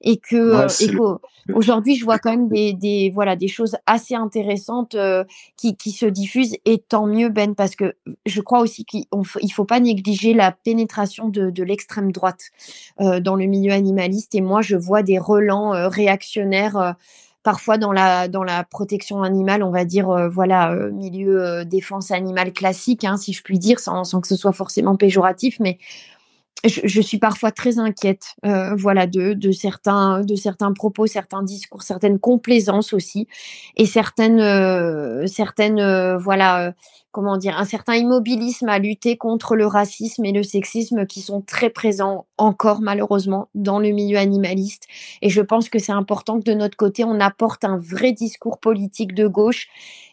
[0.00, 1.18] et que ouais,
[1.54, 5.24] aujourd'hui je vois quand même des, des, voilà des choses assez intéressantes euh,
[5.56, 7.94] qui, qui se diffusent et tant mieux Ben parce que
[8.26, 9.04] je crois aussi qu'il
[9.40, 12.50] il faut pas négliger la pénétration de, de l'extrême droite
[13.00, 14.34] euh, dans le milieu animaliste.
[14.34, 16.92] Et moi je vois des relents euh, réactionnaires euh,
[17.42, 22.10] parfois dans la dans la protection animale, on va dire euh, voilà euh, milieu défense
[22.10, 25.78] animale classique, hein, si je puis dire, sans, sans que ce soit forcément péjoratif, mais
[26.64, 31.82] je, suis parfois très inquiète, euh, voilà, de, de, certains, de certains propos, certains discours,
[31.82, 33.26] certaines complaisances aussi,
[33.76, 36.72] et certaines, euh, certaines, euh, voilà,
[37.12, 41.42] comment dire, un certain immobilisme à lutter contre le racisme et le sexisme qui sont
[41.42, 44.86] très présents encore malheureusement dans le milieu animaliste.
[45.20, 48.58] Et je pense que c'est important que de notre côté, on apporte un vrai discours
[48.58, 49.68] politique de gauche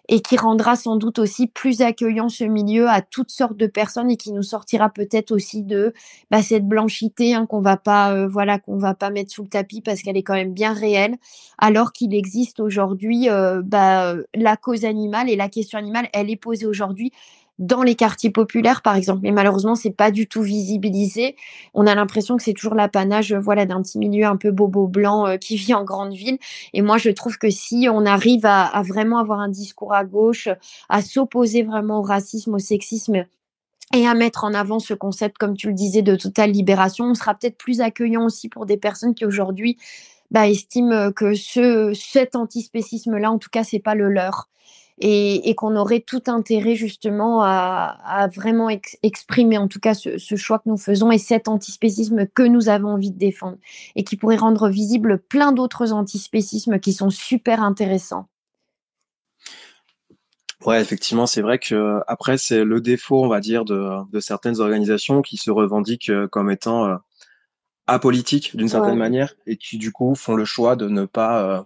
[0.09, 4.09] et qui rendra sans doute aussi plus accueillant ce milieu à toutes sortes de personnes
[4.09, 5.93] et qui nous sortira peut-être aussi de
[6.31, 9.49] bah, cette blanchité hein, qu'on va pas euh, voilà qu'on va pas mettre sous le
[9.49, 11.15] tapis parce qu'elle est quand même bien réelle
[11.59, 16.35] alors qu'il existe aujourd'hui euh, bah, la cause animale et la question animale elle est
[16.35, 16.88] posée aujourd'hui
[17.59, 19.19] dans les quartiers populaires, par exemple.
[19.21, 21.35] Mais malheureusement, c'est pas du tout visibilisé.
[21.73, 25.27] On a l'impression que c'est toujours l'apanage, voilà, d'un petit milieu un peu bobo blanc
[25.27, 26.39] euh, qui vit en grande ville.
[26.73, 30.47] Et moi, je trouve que si on arrive à, vraiment avoir un discours à gauche,
[30.87, 33.25] à s'opposer vraiment au racisme, au sexisme
[33.93, 37.13] et à mettre en avant ce concept, comme tu le disais, de totale libération, on
[37.13, 39.77] sera peut-être plus accueillant aussi pour des personnes qui aujourd'hui
[40.31, 44.47] bah, estiment que ce, cet antispécisme-là, en tout cas, c'est pas le leur
[44.99, 48.69] et, qu'on aurait tout intérêt justement à, vraiment
[49.03, 52.89] exprimer en tout cas ce, choix que nous faisons et cet antispécisme que nous avons
[52.89, 53.57] envie de défendre
[53.95, 58.27] et qui pourrait rendre visible plein d'autres antispécismes qui sont super intéressants.
[60.65, 65.21] Ouais, effectivement, c'est vrai que après c'est le défaut, on va dire, de, certaines organisations
[65.21, 66.97] qui se revendiquent euh, comme étant euh,
[67.88, 71.61] apolitiques d'une certaine manière et qui du coup font le choix de ne pas euh,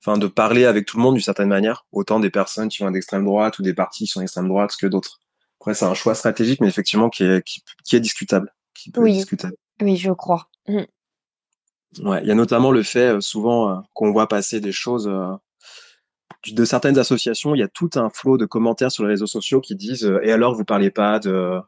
[0.00, 2.90] enfin de parler avec tout le monde d'une certaine manière, autant des personnes qui sont
[2.90, 5.20] d'extrême droite ou des partis qui sont d'extrême droite que d'autres.
[5.60, 9.10] Après, c'est un choix stratégique, mais effectivement qui est, qui, est discutable, qui peut oui.
[9.10, 9.56] être discutable.
[9.82, 10.48] Oui, je crois.
[10.68, 10.82] Mmh.
[12.02, 15.08] Ouais, il y a notamment le fait euh, souvent euh, qu'on voit passer des choses
[15.08, 15.32] euh,
[16.52, 17.54] de certaines associations.
[17.54, 20.32] Il y a tout un flot de commentaires sur les réseaux sociaux qui disent et
[20.32, 21.58] alors vous parlez pas de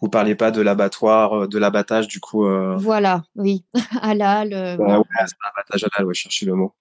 [0.00, 2.46] vous parlez pas de l'abattoir, de l'abattage du coup.
[2.76, 3.64] Voilà, oui,
[4.02, 4.52] halal.
[4.78, 6.74] Ouais, ouais, c'est l'abattage halal, ouais, chercher le mot.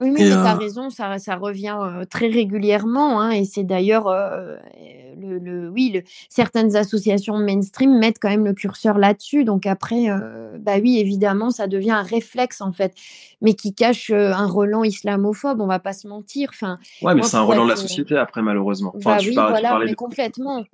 [0.00, 1.78] Oui, mais tu as raison, ça, ça revient
[2.08, 3.20] très régulièrement.
[3.20, 8.54] Hein, et c'est d'ailleurs, le, le, oui, le, certaines associations mainstream mettent quand même le
[8.54, 9.44] curseur là-dessus.
[9.44, 10.06] Donc après,
[10.58, 12.94] bah oui, évidemment, ça devient un réflexe en fait,
[13.42, 16.50] mais qui cache un relent islamophobe, on va pas se mentir.
[16.52, 18.92] Enfin, ouais, mais c'est un relent de la société après, malheureusement.
[18.96, 20.64] Enfin, bah tu oui, voilà, mais complètement.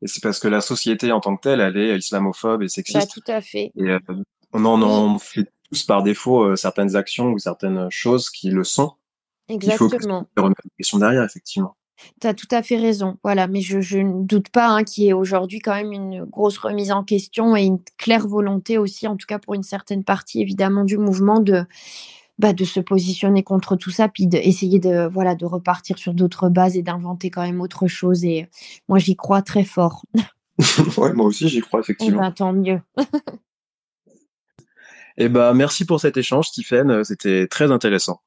[0.00, 2.68] Et c'est parce que la société en tant que telle, elle est islamophobe et bah,
[2.68, 3.08] sexiste.
[3.08, 3.72] Bah, tout à fait.
[3.76, 3.96] Et
[4.52, 5.48] on en, fait
[5.86, 8.92] par défaut euh, certaines actions ou certaines choses qui le sont.
[9.48, 10.26] Exactement.
[10.36, 11.76] Il faut remettre une question derrière, effectivement.
[12.20, 13.18] Tu as tout à fait raison.
[13.24, 16.58] Voilà, mais je, ne doute pas hein, qu'il y ait aujourd'hui quand même une grosse
[16.58, 20.40] remise en question et une claire volonté aussi, en tout cas pour une certaine partie
[20.40, 21.64] évidemment du mouvement, de,
[22.38, 26.48] bah, de se positionner contre tout ça, puis d'essayer de, voilà, de repartir sur d'autres
[26.48, 28.24] bases et d'inventer quand même autre chose.
[28.24, 28.48] Et
[28.88, 30.04] moi, j'y crois très fort.
[30.98, 32.18] ouais, moi aussi, j'y crois, effectivement.
[32.18, 32.80] Et bah, tant mieux.
[35.18, 37.04] Eh ben, merci pour cet échange, Stephen.
[37.04, 38.22] C'était très intéressant.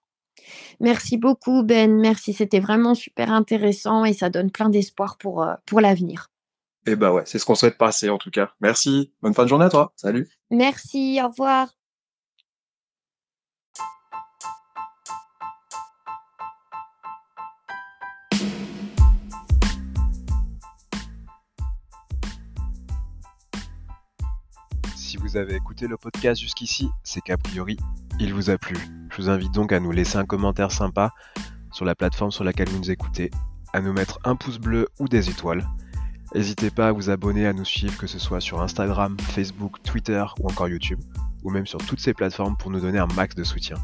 [0.80, 1.96] Merci beaucoup, Ben.
[2.00, 2.34] Merci.
[2.34, 6.28] C'était vraiment super intéressant et ça donne plein d'espoir pour, euh, pour l'avenir.
[6.88, 8.52] Eh ben ouais, c'est ce qu'on souhaite passer en tout cas.
[8.60, 9.14] Merci.
[9.22, 9.94] Bonne fin de journée à toi.
[9.96, 10.28] Salut.
[10.50, 11.20] Merci.
[11.24, 11.70] Au revoir.
[25.32, 27.78] Vous avez écouté le podcast jusqu'ici, c'est qu'a priori,
[28.20, 28.76] il vous a plu.
[29.10, 31.14] Je vous invite donc à nous laisser un commentaire sympa
[31.72, 33.32] sur la plateforme sur laquelle vous nous écoutez,
[33.72, 35.66] à nous mettre un pouce bleu ou des étoiles.
[36.36, 40.22] N'hésitez pas à vous abonner, à nous suivre, que ce soit sur Instagram, Facebook, Twitter
[40.42, 41.00] ou encore YouTube,
[41.44, 43.78] ou même sur toutes ces plateformes pour nous donner un max de soutien.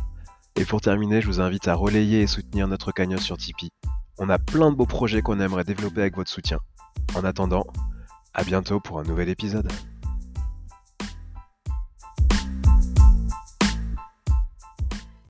[0.58, 3.70] Et pour terminer, je vous invite à relayer et soutenir notre cagnotte sur Tipeee.
[4.18, 6.60] On a plein de beaux projets qu'on aimerait développer avec votre soutien.
[7.16, 7.66] En attendant,
[8.34, 9.72] à bientôt pour un nouvel épisode.